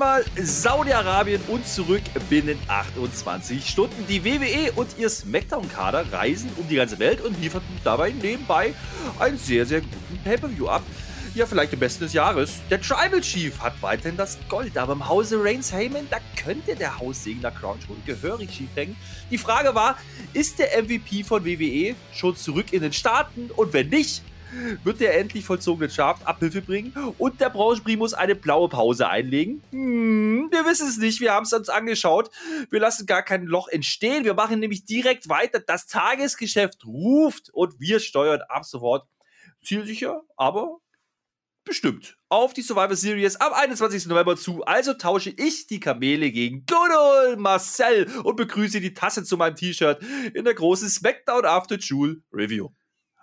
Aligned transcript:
Einmal 0.00 0.24
Saudi-Arabien 0.34 1.42
und 1.48 1.68
zurück 1.68 2.00
binnen 2.30 2.58
28 2.68 3.68
Stunden. 3.68 4.06
Die 4.08 4.24
WWE 4.24 4.72
und 4.76 4.96
ihr 4.96 5.10
SmackDown-Kader 5.10 6.10
reisen 6.10 6.50
um 6.56 6.66
die 6.66 6.76
ganze 6.76 6.98
Welt 6.98 7.20
und 7.20 7.38
lieferten 7.38 7.68
dabei 7.84 8.10
nebenbei 8.10 8.72
einen 9.18 9.36
sehr, 9.36 9.66
sehr 9.66 9.82
guten 9.82 10.18
Pay-Per-View 10.24 10.68
ab. 10.68 10.82
Ja, 11.34 11.44
vielleicht 11.44 11.72
den 11.72 11.80
besten 11.80 12.04
des 12.04 12.14
Jahres. 12.14 12.60
Der 12.70 12.80
Tribal 12.80 13.20
Chief 13.20 13.60
hat 13.60 13.74
weiterhin 13.82 14.16
das 14.16 14.38
Gold, 14.48 14.78
aber 14.78 14.94
im 14.94 15.06
Hause 15.06 15.36
Reigns 15.38 15.70
Heyman, 15.70 16.06
da 16.08 16.16
könnte 16.42 16.76
der 16.76 16.98
Haussegen 16.98 17.42
der 17.42 17.50
Crown 17.50 17.78
schon 17.86 18.02
gehörig 18.06 18.54
schief 18.54 18.70
hängen. 18.76 18.96
Die 19.30 19.36
Frage 19.36 19.74
war, 19.74 19.98
ist 20.32 20.60
der 20.60 20.82
MVP 20.82 21.24
von 21.24 21.44
WWE 21.44 21.94
schon 22.14 22.34
zurück 22.36 22.72
in 22.72 22.80
den 22.80 22.94
Staaten? 22.94 23.50
Und 23.50 23.74
wenn 23.74 23.90
nicht, 23.90 24.22
wird 24.84 25.00
der 25.00 25.18
endlich 25.18 25.44
vollzogene 25.44 25.90
Schaft 25.90 26.26
Abhilfe 26.26 26.62
bringen 26.62 26.92
und 27.18 27.40
der 27.40 27.50
Branchenprimus 27.50 28.14
eine 28.14 28.34
blaue 28.34 28.68
Pause 28.68 29.08
einlegen? 29.08 29.62
Hm, 29.70 30.48
wir 30.50 30.64
wissen 30.64 30.88
es 30.88 30.98
nicht, 30.98 31.20
wir 31.20 31.32
haben 31.32 31.44
es 31.44 31.52
uns 31.52 31.68
angeschaut. 31.68 32.30
Wir 32.70 32.80
lassen 32.80 33.06
gar 33.06 33.22
kein 33.22 33.46
Loch 33.46 33.68
entstehen, 33.68 34.24
wir 34.24 34.34
machen 34.34 34.60
nämlich 34.60 34.84
direkt 34.84 35.28
weiter. 35.28 35.60
Das 35.60 35.86
Tagesgeschäft 35.86 36.84
ruft 36.84 37.50
und 37.50 37.80
wir 37.80 38.00
steuern 38.00 38.42
ab 38.48 38.64
sofort 38.64 39.06
zielsicher, 39.62 40.22
aber 40.36 40.78
bestimmt 41.64 42.16
auf 42.28 42.52
die 42.52 42.62
Survivor 42.62 42.96
Series 42.96 43.36
am 43.36 43.52
21. 43.52 44.06
November 44.06 44.36
zu. 44.36 44.64
Also 44.64 44.94
tausche 44.94 45.30
ich 45.30 45.66
die 45.66 45.80
Kamele 45.80 46.30
gegen 46.30 46.64
Good 46.66 47.38
Marcel 47.38 48.06
und 48.24 48.36
begrüße 48.36 48.80
die 48.80 48.94
Tasse 48.94 49.24
zu 49.24 49.36
meinem 49.36 49.56
T-Shirt 49.56 50.02
in 50.34 50.44
der 50.44 50.54
großen 50.54 50.88
SmackDown 50.88 51.44
After 51.44 51.76
Jewel 51.78 52.22
Review. 52.32 52.70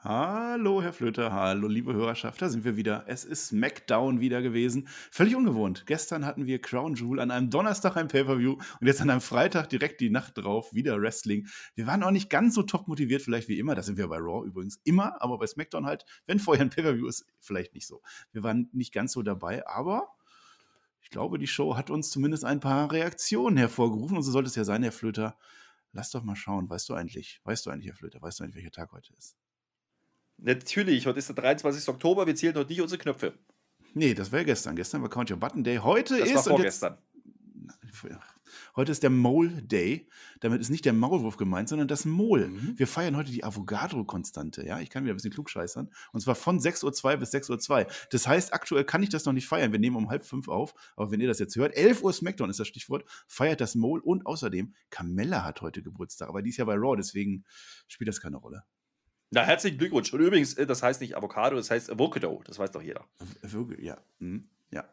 Hallo, 0.09 0.81
Herr 0.81 0.93
Flöter, 0.93 1.33
hallo, 1.33 1.67
liebe 1.67 1.93
Hörerschaft, 1.93 2.41
da 2.41 2.47
sind 2.47 2.63
wir 2.63 2.77
wieder. 2.77 3.03
Es 3.07 3.25
ist 3.25 3.47
SmackDown 3.47 4.21
wieder 4.21 4.41
gewesen. 4.41 4.87
Völlig 5.11 5.35
ungewohnt. 5.35 5.83
Gestern 5.85 6.25
hatten 6.25 6.45
wir 6.45 6.61
Crown 6.61 6.95
Jewel, 6.95 7.19
an 7.19 7.29
einem 7.29 7.49
Donnerstag 7.49 7.97
ein 7.97 8.07
Pay-Per-View 8.07 8.53
und 8.53 8.87
jetzt 8.87 9.01
an 9.01 9.09
einem 9.09 9.19
Freitag 9.19 9.67
direkt 9.67 9.99
die 9.99 10.09
Nacht 10.09 10.37
drauf 10.37 10.73
wieder 10.73 11.01
Wrestling. 11.01 11.47
Wir 11.75 11.87
waren 11.87 12.03
auch 12.03 12.11
nicht 12.11 12.29
ganz 12.29 12.55
so 12.55 12.63
top 12.63 12.87
motiviert, 12.87 13.21
vielleicht 13.21 13.49
wie 13.49 13.59
immer. 13.59 13.75
Das 13.75 13.87
sind 13.87 13.97
wir 13.97 14.07
bei 14.07 14.15
Raw 14.15 14.47
übrigens 14.47 14.79
immer, 14.85 15.21
aber 15.21 15.39
bei 15.39 15.45
SmackDown 15.45 15.85
halt, 15.85 16.05
wenn 16.25 16.39
vorher 16.39 16.63
ein 16.63 16.69
Pay-Per-View 16.69 17.05
ist, 17.05 17.25
vielleicht 17.41 17.73
nicht 17.73 17.85
so. 17.85 18.01
Wir 18.31 18.43
waren 18.43 18.69
nicht 18.71 18.93
ganz 18.93 19.11
so 19.11 19.23
dabei, 19.23 19.67
aber 19.67 20.07
ich 21.01 21.09
glaube, 21.09 21.37
die 21.37 21.47
Show 21.47 21.75
hat 21.75 21.89
uns 21.89 22.11
zumindest 22.11 22.45
ein 22.45 22.61
paar 22.61 22.93
Reaktionen 22.93 23.57
hervorgerufen 23.57 24.15
und 24.15 24.23
so 24.23 24.31
sollte 24.31 24.47
es 24.47 24.55
ja 24.55 24.63
sein, 24.63 24.83
Herr 24.83 24.93
Flöter. 24.93 25.37
Lass 25.91 26.11
doch 26.11 26.23
mal 26.23 26.37
schauen, 26.37 26.69
weißt 26.69 26.87
du 26.87 26.93
eigentlich, 26.93 27.41
weißt 27.43 27.65
du 27.65 27.71
eigentlich, 27.71 27.87
Herr 27.87 27.95
Flöter, 27.97 28.21
weißt 28.21 28.39
du 28.39 28.45
eigentlich, 28.45 28.55
welcher 28.55 28.71
Tag 28.71 28.93
heute 28.93 29.13
ist? 29.17 29.35
Natürlich, 30.37 31.07
heute 31.07 31.19
ist 31.19 31.29
der 31.29 31.35
23. 31.35 31.87
Oktober, 31.89 32.27
wir 32.27 32.35
zählen 32.35 32.55
heute 32.55 32.69
nicht 32.69 32.81
unsere 32.81 32.99
Knöpfe. 32.99 33.33
Nee, 33.93 34.13
das 34.13 34.31
war 34.31 34.39
ja 34.39 34.45
gestern. 34.45 34.75
Gestern 34.75 35.01
war 35.01 35.09
Count 35.09 35.31
Your 35.31 35.37
Button 35.37 35.63
Day. 35.63 35.77
Heute 35.77 36.19
das 36.19 36.29
ist. 36.29 36.35
war 36.35 36.43
vorgestern. 36.43 36.97
Jetzt, 38.03 38.19
heute 38.75 38.91
ist 38.91 39.01
der 39.01 39.09
Mole 39.09 39.63
Day. 39.63 40.07
Damit 40.39 40.61
ist 40.61 40.69
nicht 40.69 40.85
der 40.85 40.93
Maulwurf 40.93 41.37
gemeint, 41.37 41.67
sondern 41.67 41.87
das 41.87 42.05
Mol. 42.05 42.49
Mhm. 42.49 42.77
Wir 42.77 42.85
feiern 42.85 43.17
heute 43.17 43.31
die 43.31 43.43
Avogadro-Konstante. 43.43 44.63
Ja, 44.63 44.79
ich 44.79 44.91
kann 44.91 45.03
wieder 45.03 45.13
ein 45.13 45.17
bisschen 45.17 45.33
klugscheißern. 45.33 45.89
Und 46.11 46.19
zwar 46.19 46.35
von 46.35 46.59
6.02 46.59 47.13
Uhr 47.13 47.17
bis 47.17 47.33
6.02 47.33 47.71
Uhr. 47.71 47.87
Das 48.11 48.27
heißt, 48.27 48.53
aktuell 48.53 48.83
kann 48.83 49.01
ich 49.01 49.09
das 49.09 49.25
noch 49.25 49.33
nicht 49.33 49.47
feiern. 49.47 49.71
Wir 49.71 49.79
nehmen 49.79 49.95
um 49.95 50.09
halb 50.09 50.23
fünf 50.23 50.47
auf. 50.47 50.75
Aber 50.95 51.09
wenn 51.09 51.19
ihr 51.19 51.27
das 51.27 51.39
jetzt 51.39 51.55
hört, 51.55 51.75
11 51.75 52.03
Uhr 52.03 52.13
Smackdown 52.13 52.51
ist 52.51 52.59
das 52.59 52.67
Stichwort, 52.67 53.03
feiert 53.27 53.61
das 53.61 53.73
Mole. 53.73 54.03
Und 54.03 54.27
außerdem, 54.27 54.75
Carmella 54.91 55.43
hat 55.43 55.61
heute 55.61 55.81
Geburtstag. 55.81 56.29
Aber 56.29 56.43
die 56.43 56.51
ist 56.51 56.57
ja 56.57 56.65
bei 56.65 56.75
Raw, 56.75 56.95
deswegen 56.95 57.45
spielt 57.87 58.09
das 58.09 58.21
keine 58.21 58.37
Rolle. 58.37 58.63
Na, 59.29 59.43
herzlichen 59.43 59.77
Glückwunsch. 59.77 60.13
Und 60.13 60.21
übrigens, 60.21 60.53
äh, 60.53 60.65
das 60.65 60.83
heißt 60.83 61.01
nicht 61.01 61.17
Avocado, 61.17 61.55
das 61.55 61.69
heißt 61.69 61.91
Avocado. 61.91 62.41
Das 62.45 62.59
weiß 62.59 62.71
doch 62.71 62.81
jeder. 62.81 63.05
Ja. 63.79 63.97
Hm. 64.19 64.47
Ja. 64.71 64.85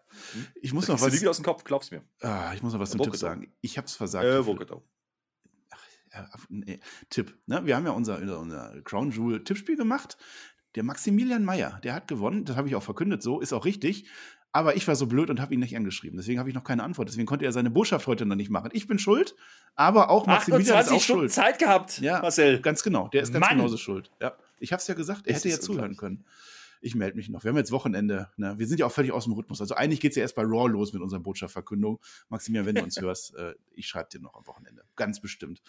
Ich 0.61 0.72
muss 0.72 0.89
noch 0.89 1.00
was. 1.00 1.27
aus 1.27 1.37
dem 1.37 1.45
Kopf, 1.45 1.65
glaub's 1.65 1.91
mir. 1.91 2.03
Ah, 2.21 2.53
ich 2.55 2.62
muss 2.62 2.72
noch 2.72 2.81
was 2.81 2.91
zum 2.91 3.03
Tipp 3.03 3.17
sagen. 3.17 3.53
Ich 3.61 3.77
hab's 3.77 3.95
versagt. 3.95 4.27
Avocado. 4.27 4.83
Ach, 6.12 6.47
nee. 6.49 6.78
Tipp. 7.11 7.37
Ne? 7.47 7.67
Wir 7.67 7.77
haben 7.77 7.87
ja 7.87 7.93
unser, 7.93 8.19
unser 8.39 8.81
Crown 8.83 9.11
Jewel 9.11 9.43
Tippspiel 9.43 9.77
gemacht. 9.77 10.17
Der 10.77 10.83
Maximilian 10.83 11.45
Meyer, 11.45 11.81
der 11.84 11.95
hat 11.95 12.09
gewonnen. 12.09 12.45
Das 12.45 12.56
habe 12.56 12.69
ich 12.69 12.75
auch 12.75 12.83
verkündet, 12.83 13.22
so 13.22 13.41
ist 13.41 13.53
auch 13.53 13.65
richtig. 13.65 14.09
Aber 14.54 14.76
ich 14.76 14.87
war 14.87 14.94
so 14.94 15.09
blöd 15.09 15.31
und 15.31 15.41
habe 15.41 15.53
ihn 15.53 15.59
nicht 15.59 15.76
angeschrieben. 15.76 16.16
Deswegen 16.16 16.38
habe 16.38 16.48
ich 16.48 16.54
noch 16.54 16.62
keine 16.62 16.84
Antwort. 16.84 17.09
Deswegen 17.09 17.26
konnte 17.26 17.44
er 17.44 17.50
seine 17.50 17.70
Botschaft 17.70 18.06
heute 18.06 18.25
noch 18.25 18.37
nicht 18.37 18.50
machen. 18.50 18.70
Ich 18.72 18.87
bin 18.87 19.00
schuld, 19.00 19.34
aber 19.75 20.10
auch 20.10 20.26
Maximilian 20.28 20.81
ist 20.81 20.92
auch 20.92 21.00
Stunden 21.00 21.22
schuld. 21.22 21.32
Zeit 21.32 21.59
gehabt, 21.59 22.00
ja, 22.00 22.22
Marcel. 22.22 22.60
Ganz 22.60 22.84
genau. 22.84 23.09
Der 23.09 23.22
ist 23.22 23.32
ganz 23.32 23.44
Mann. 23.44 23.56
genauso 23.56 23.76
schuld. 23.76 24.12
Ja. 24.20 24.37
Ich 24.60 24.72
habe 24.72 24.81
es 24.81 24.87
ja 24.87 24.94
gesagt, 24.94 25.26
er 25.26 25.34
hätte 25.34 25.48
ja 25.48 25.59
zuhören 25.59 25.97
können. 25.97 26.25
Ich 26.81 26.94
melde 26.94 27.16
mich 27.16 27.28
noch. 27.28 27.42
Wir 27.42 27.48
haben 27.48 27.56
jetzt 27.56 27.72
Wochenende. 27.72 28.31
Ne? 28.37 28.54
Wir 28.56 28.69
sind 28.69 28.78
ja 28.78 28.87
auch 28.87 28.92
völlig 28.92 29.10
aus 29.10 29.25
dem 29.25 29.32
Rhythmus. 29.32 29.60
Also 29.60 29.75
eigentlich 29.75 29.98
geht 29.98 30.12
es 30.12 30.16
ja 30.16 30.22
erst 30.22 30.37
bei 30.37 30.42
Raw 30.42 30.69
los 30.69 30.92
mit 30.92 31.03
unserer 31.03 31.19
Botschaftsverkündung. 31.19 31.98
Maximilian, 32.28 32.66
wenn 32.66 32.76
du 32.76 32.82
uns 32.84 32.97
hörst, 33.00 33.34
äh, 33.34 33.54
ich 33.75 33.88
schreibe 33.88 34.10
dir 34.10 34.21
noch 34.21 34.36
am 34.36 34.47
Wochenende. 34.47 34.84
Ganz 34.94 35.19
bestimmt. 35.21 35.62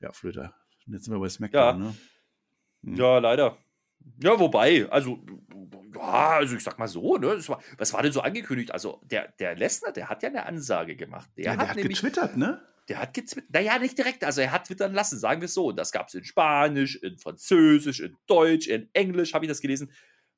Ja, 0.00 0.10
Flöter. 0.10 0.54
Jetzt 0.86 1.04
sind 1.04 1.14
wir 1.14 1.20
bei 1.20 1.28
SmackDown, 1.28 1.78
ja. 1.78 1.86
ne? 1.86 1.94
Hm. 2.82 2.96
Ja, 2.96 3.18
leider. 3.18 3.58
Ja, 4.22 4.38
wobei, 4.38 4.88
also, 4.90 5.18
also 6.14 6.56
ich 6.56 6.62
sag 6.62 6.78
mal 6.78 6.88
so, 6.88 7.16
ne, 7.16 7.48
war, 7.48 7.62
was 7.78 7.92
war 7.92 8.02
denn 8.02 8.12
so 8.12 8.20
angekündigt? 8.20 8.72
Also, 8.72 9.00
der, 9.04 9.32
der 9.38 9.54
Lesnar, 9.56 9.92
der 9.92 10.08
hat 10.08 10.22
ja 10.22 10.28
eine 10.28 10.46
Ansage 10.46 10.96
gemacht. 10.96 11.28
Der, 11.36 11.44
ja, 11.44 11.52
hat, 11.52 11.60
der 11.60 11.68
hat 11.68 11.76
nämlich, 11.76 12.00
getwittert, 12.00 12.36
ne? 12.36 12.62
Der 12.88 12.98
hat 12.98 13.14
getwittert, 13.14 13.50
naja, 13.50 13.78
nicht 13.78 13.96
direkt, 13.96 14.24
also 14.24 14.40
er 14.40 14.52
hat 14.52 14.66
twittern 14.66 14.92
lassen, 14.92 15.18
sagen 15.18 15.40
wir 15.40 15.46
es 15.46 15.54
so. 15.54 15.66
Und 15.66 15.76
das 15.76 15.92
gab 15.92 16.08
es 16.08 16.14
in 16.14 16.24
Spanisch, 16.24 16.96
in 16.96 17.18
Französisch, 17.18 18.00
in 18.00 18.16
Deutsch, 18.26 18.66
in 18.66 18.88
Englisch, 18.92 19.34
habe 19.34 19.44
ich 19.44 19.48
das 19.48 19.60
gelesen. 19.60 19.90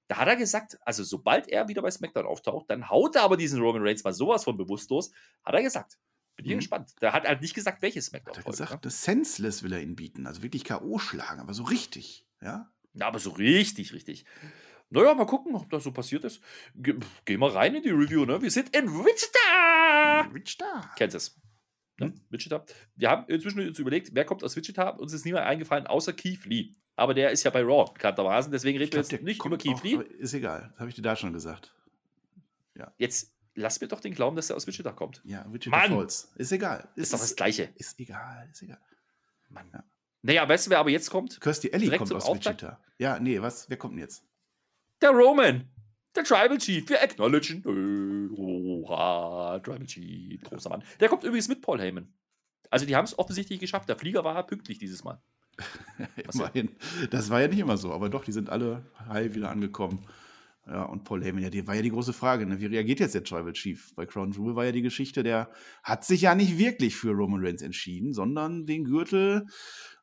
Da 0.08 0.18
hat 0.18 0.28
er 0.28 0.36
gesagt, 0.36 0.78
also 0.82 1.02
sobald 1.02 1.48
er 1.48 1.66
wieder 1.68 1.82
bei 1.82 1.90
SmackDown 1.90 2.26
auftaucht, 2.26 2.70
dann 2.70 2.88
haut 2.88 3.16
er 3.16 3.22
aber 3.22 3.36
diesen 3.36 3.60
Roman 3.60 3.82
Reigns 3.82 4.04
mal 4.04 4.12
sowas 4.12 4.44
von 4.44 4.56
bewusstlos, 4.56 5.10
hat 5.44 5.54
er 5.54 5.62
gesagt. 5.62 5.98
Bin 6.36 6.46
ich 6.46 6.52
mhm. 6.52 6.58
gespannt. 6.58 6.94
Der 7.00 7.12
hat 7.12 7.26
halt 7.26 7.40
nicht 7.40 7.54
gesagt, 7.54 7.82
welches 7.82 8.06
SmackDown. 8.06 8.36
Hat 8.36 8.44
er 8.44 8.50
gesagt, 8.50 8.70
ne? 8.72 8.78
das 8.82 9.02
Senseless 9.02 9.62
will 9.62 9.72
er 9.72 9.80
ihn 9.80 9.96
bieten, 9.96 10.26
also 10.26 10.42
wirklich 10.42 10.64
K.O. 10.64 10.98
schlagen, 10.98 11.40
aber 11.40 11.54
so 11.54 11.64
richtig, 11.64 12.26
ja? 12.40 12.70
Ja, 12.92 13.08
aber 13.08 13.18
so 13.18 13.30
richtig, 13.30 13.92
richtig. 13.92 14.24
Naja, 14.90 15.14
mal 15.14 15.26
gucken, 15.26 15.54
ob 15.54 15.68
das 15.70 15.84
so 15.84 15.92
passiert 15.92 16.24
ist. 16.24 16.40
Ge 16.74 16.96
gehen 17.24 17.40
wir 17.40 17.54
rein 17.54 17.74
in 17.74 17.82
die 17.82 17.90
Review, 17.90 18.24
ne? 18.24 18.40
Wir 18.40 18.50
sind 18.50 18.74
in 18.76 18.88
Wichita! 18.88 20.32
Wichita. 20.32 20.94
Kansas. 20.96 21.36
Ja, 21.98 22.06
hm? 22.06 22.20
Wichita. 22.30 22.64
Wir 22.94 23.10
haben 23.10 23.24
inzwischen 23.28 23.66
uns 23.66 23.78
überlegt, 23.78 24.10
wer 24.12 24.24
kommt 24.24 24.44
aus 24.44 24.54
Wichita? 24.54 24.90
Uns 24.90 25.12
ist 25.12 25.24
niemand 25.24 25.46
eingefallen, 25.46 25.86
außer 25.86 26.12
Keith 26.12 26.44
Lee. 26.44 26.72
Aber 26.94 27.14
der 27.14 27.30
ist 27.30 27.42
ja 27.42 27.50
bei 27.50 27.62
Raw 27.62 27.90
bekanntermaßen, 27.92 28.52
deswegen 28.52 28.78
reden 28.78 28.92
wir 28.92 29.00
jetzt 29.00 29.22
nicht 29.22 29.44
über 29.44 29.58
Keith 29.58 29.74
auch, 29.74 29.82
Lee. 29.84 29.98
Ist 30.18 30.34
egal, 30.34 30.72
habe 30.78 30.88
ich 30.88 30.94
dir 30.94 31.02
da 31.02 31.16
schon 31.16 31.32
gesagt. 31.32 31.74
Ja. 32.74 32.92
Jetzt 32.98 33.34
lass 33.54 33.80
mir 33.80 33.88
doch 33.88 34.00
den 34.00 34.14
Glauben, 34.14 34.36
dass 34.36 34.50
er 34.50 34.56
aus 34.56 34.66
Wichita 34.66 34.92
kommt. 34.92 35.20
Ja, 35.24 35.44
Wichita 35.52 35.76
Mann! 35.76 35.90
Falls. 35.90 36.32
Ist 36.36 36.52
egal. 36.52 36.88
Ist, 36.94 37.04
ist 37.04 37.12
doch 37.12 37.18
das 37.18 37.34
Gleiche. 37.34 37.70
Ist 37.74 37.98
egal, 37.98 38.48
ist 38.52 38.62
egal. 38.62 38.80
Mann. 39.48 39.68
Ja. 39.72 39.84
Naja, 40.22 40.48
weißt 40.48 40.66
du, 40.66 40.70
wer 40.70 40.78
aber 40.78 40.90
jetzt 40.90 41.10
kommt? 41.10 41.40
Kirsty 41.40 41.68
Ellie 41.70 41.96
kommt 41.96 42.12
aus 42.12 42.24
Auftakt? 42.24 42.62
Wichita. 42.62 42.80
Ja, 42.98 43.18
nee, 43.18 43.40
was? 43.40 43.68
Wer 43.68 43.76
kommt 43.76 43.94
denn 43.94 44.00
jetzt? 44.00 44.24
Der 45.00 45.10
Roman. 45.10 45.68
Der 46.14 46.24
Tribal 46.24 46.58
Chief. 46.58 46.88
Wir 46.88 47.02
acknowledgen. 47.02 47.62
Oha, 48.34 49.58
Tribal 49.60 49.86
Chief. 49.86 50.42
Großer 50.42 50.70
Mann. 50.70 50.82
Der 51.00 51.08
kommt 51.08 51.24
übrigens 51.24 51.48
mit 51.48 51.60
Paul 51.60 51.80
Heyman. 51.80 52.12
Also, 52.70 52.86
die 52.86 52.96
haben 52.96 53.04
es 53.04 53.18
offensichtlich 53.18 53.60
geschafft. 53.60 53.88
Der 53.88 53.96
Flieger 53.96 54.24
war 54.24 54.46
pünktlich 54.46 54.78
dieses 54.78 55.04
Mal. 55.04 55.20
Immerhin. 56.34 56.76
Das 57.10 57.30
war 57.30 57.40
ja 57.40 57.48
nicht 57.48 57.58
immer 57.58 57.76
so, 57.76 57.92
aber 57.92 58.08
doch, 58.08 58.24
die 58.24 58.32
sind 58.32 58.50
alle 58.50 58.84
heil 59.08 59.34
wieder 59.34 59.50
angekommen. 59.50 60.06
Ja, 60.66 60.82
und 60.82 61.04
Paul 61.04 61.22
Heyman, 61.22 61.44
ja, 61.44 61.50
die 61.50 61.64
war 61.66 61.76
ja 61.76 61.82
die 61.82 61.90
große 61.90 62.12
Frage, 62.12 62.44
ne? 62.44 62.58
wie 62.58 62.66
reagiert 62.66 62.98
jetzt 62.98 63.14
der 63.14 63.22
Tribal 63.22 63.52
Chief? 63.52 63.94
Bei 63.94 64.04
Crown 64.04 64.32
Jewel 64.32 64.56
war 64.56 64.64
ja 64.64 64.72
die 64.72 64.82
Geschichte, 64.82 65.22
der 65.22 65.48
hat 65.84 66.04
sich 66.04 66.22
ja 66.22 66.34
nicht 66.34 66.58
wirklich 66.58 66.96
für 66.96 67.12
Roman 67.12 67.44
Reigns 67.44 67.62
entschieden, 67.62 68.12
sondern 68.12 68.66
den 68.66 68.84
Gürtel 68.84 69.46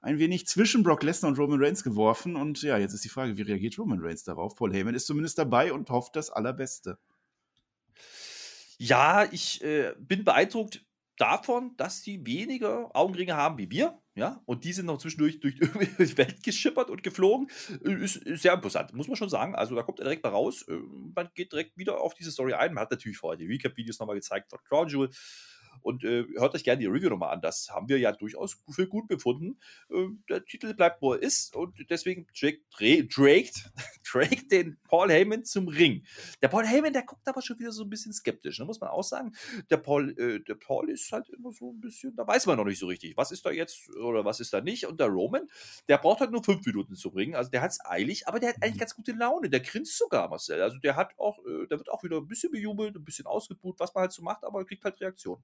ein 0.01 0.19
wenig 0.19 0.47
zwischen 0.47 0.81
Brock 0.81 1.03
Lesnar 1.03 1.31
und 1.31 1.37
Roman 1.37 1.61
Reigns 1.61 1.83
geworfen. 1.83 2.37
Und 2.37 2.61
ja, 2.61 2.77
jetzt 2.77 2.93
ist 2.93 3.03
die 3.03 3.09
Frage, 3.09 3.37
wie 3.37 3.41
reagiert 3.41 3.77
Roman 3.77 3.99
Reigns 4.01 4.23
darauf? 4.23 4.55
Paul 4.55 4.73
Heyman 4.73 4.95
ist 4.95 5.05
zumindest 5.05 5.37
dabei 5.37 5.73
und 5.73 5.89
hofft 5.89 6.15
das 6.15 6.29
Allerbeste. 6.29 6.97
Ja, 8.77 9.25
ich 9.31 9.61
äh, 9.63 9.93
bin 9.99 10.23
beeindruckt 10.23 10.85
davon, 11.17 11.75
dass 11.75 12.01
die 12.01 12.25
weniger 12.25 12.95
Augenringe 12.95 13.35
haben 13.35 13.57
wie 13.57 13.69
wir. 13.69 13.99
Ja, 14.15 14.43
und 14.45 14.63
die 14.63 14.73
sind 14.73 14.85
noch 14.85 14.99
zwischendurch 14.99 15.39
durch 15.39 15.55
die 15.59 16.17
Welt 16.17 16.43
geschippert 16.43 16.91
und 16.91 17.01
geflogen. 17.01 17.49
Ist, 17.81 18.21
sehr 18.39 18.53
imposant, 18.53 18.93
muss 18.93 19.07
man 19.07 19.17
schon 19.17 19.29
sagen. 19.29 19.55
Also, 19.55 19.75
da 19.75 19.81
kommt 19.81 19.99
er 19.99 20.03
direkt 20.03 20.23
mal 20.23 20.29
raus. 20.29 20.61
Äh, 20.67 20.77
man 21.15 21.29
geht 21.33 21.51
direkt 21.51 21.77
wieder 21.77 21.99
auf 21.99 22.13
diese 22.13 22.31
Story 22.31 22.53
ein. 22.53 22.73
Man 22.73 22.83
hat 22.83 22.91
natürlich 22.91 23.17
vorher 23.17 23.37
die 23.37 23.47
Recap-Videos 23.47 23.99
nochmal 23.99 24.15
gezeigt 24.15 24.51
von 24.51 24.59
Crown 24.63 24.87
Jewel. 24.87 25.09
Und 25.83 26.03
äh, 26.03 26.25
hört 26.37 26.55
euch 26.55 26.63
gerne 26.63 26.79
die 26.79 26.87
Review 26.87 27.09
nochmal 27.09 27.33
an. 27.33 27.41
Das 27.41 27.69
haben 27.69 27.89
wir 27.89 27.99
ja 27.99 28.11
durchaus 28.11 28.63
für 28.71 28.87
gut 28.87 29.07
befunden. 29.07 29.59
Äh, 29.89 30.07
der 30.29 30.45
Titel 30.45 30.73
bleibt, 30.73 31.01
wo 31.01 31.13
er 31.13 31.21
ist. 31.21 31.55
Und 31.55 31.77
deswegen 31.89 32.25
Drake, 32.39 32.61
Drake, 33.07 33.51
Drake 34.11 34.47
den 34.47 34.77
Paul 34.83 35.11
Heyman 35.11 35.43
zum 35.45 35.67
Ring. 35.67 36.05
Der 36.41 36.47
Paul 36.47 36.65
Heyman, 36.65 36.93
der 36.93 37.03
guckt 37.03 37.27
aber 37.27 37.41
schon 37.41 37.59
wieder 37.59 37.71
so 37.71 37.83
ein 37.83 37.89
bisschen 37.89 38.13
skeptisch, 38.13 38.59
ne, 38.59 38.65
muss 38.65 38.79
man 38.79 38.89
auch 38.89 39.03
sagen. 39.03 39.33
Der 39.69 39.77
Paul, 39.77 40.17
äh, 40.17 40.39
der 40.39 40.55
Paul 40.55 40.89
ist 40.89 41.11
halt 41.11 41.29
immer 41.29 41.51
so 41.51 41.71
ein 41.71 41.81
bisschen, 41.81 42.15
da 42.15 42.25
weiß 42.25 42.45
man 42.45 42.57
noch 42.57 42.65
nicht 42.65 42.79
so 42.79 42.87
richtig, 42.87 43.17
was 43.17 43.31
ist 43.31 43.45
da 43.45 43.51
jetzt 43.51 43.89
oder 43.95 44.25
was 44.25 44.39
ist 44.39 44.53
da 44.53 44.61
nicht. 44.61 44.85
Und 44.87 44.99
der 44.99 45.07
Roman, 45.07 45.47
der 45.89 45.97
braucht 45.97 46.21
halt 46.21 46.31
nur 46.31 46.43
fünf 46.43 46.65
Minuten 46.65 46.95
zu 46.95 47.11
bringen. 47.11 47.35
Also 47.35 47.51
der 47.51 47.61
hat 47.61 47.71
es 47.71 47.79
eilig, 47.85 48.27
aber 48.27 48.39
der 48.39 48.49
hat 48.49 48.57
eigentlich 48.61 48.75
mhm. 48.75 48.79
ganz 48.79 48.95
gute 48.95 49.11
Laune. 49.11 49.49
Der 49.49 49.59
grinst 49.59 49.97
sogar, 49.97 50.29
Marcel. 50.29 50.61
Also 50.61 50.77
der 50.77 50.95
hat 50.95 51.17
auch, 51.17 51.39
äh, 51.39 51.67
der 51.67 51.77
wird 51.77 51.89
auch 51.89 52.03
wieder 52.03 52.17
ein 52.17 52.27
bisschen 52.27 52.51
bejubelt, 52.51 52.95
ein 52.95 53.03
bisschen 53.03 53.25
ausgebuht, 53.25 53.79
was 53.79 53.93
man 53.93 54.03
halt 54.03 54.11
so 54.11 54.23
macht, 54.23 54.43
aber 54.43 54.59
er 54.59 54.65
kriegt 54.65 54.83
halt 54.83 54.99
Reaktion. 55.01 55.43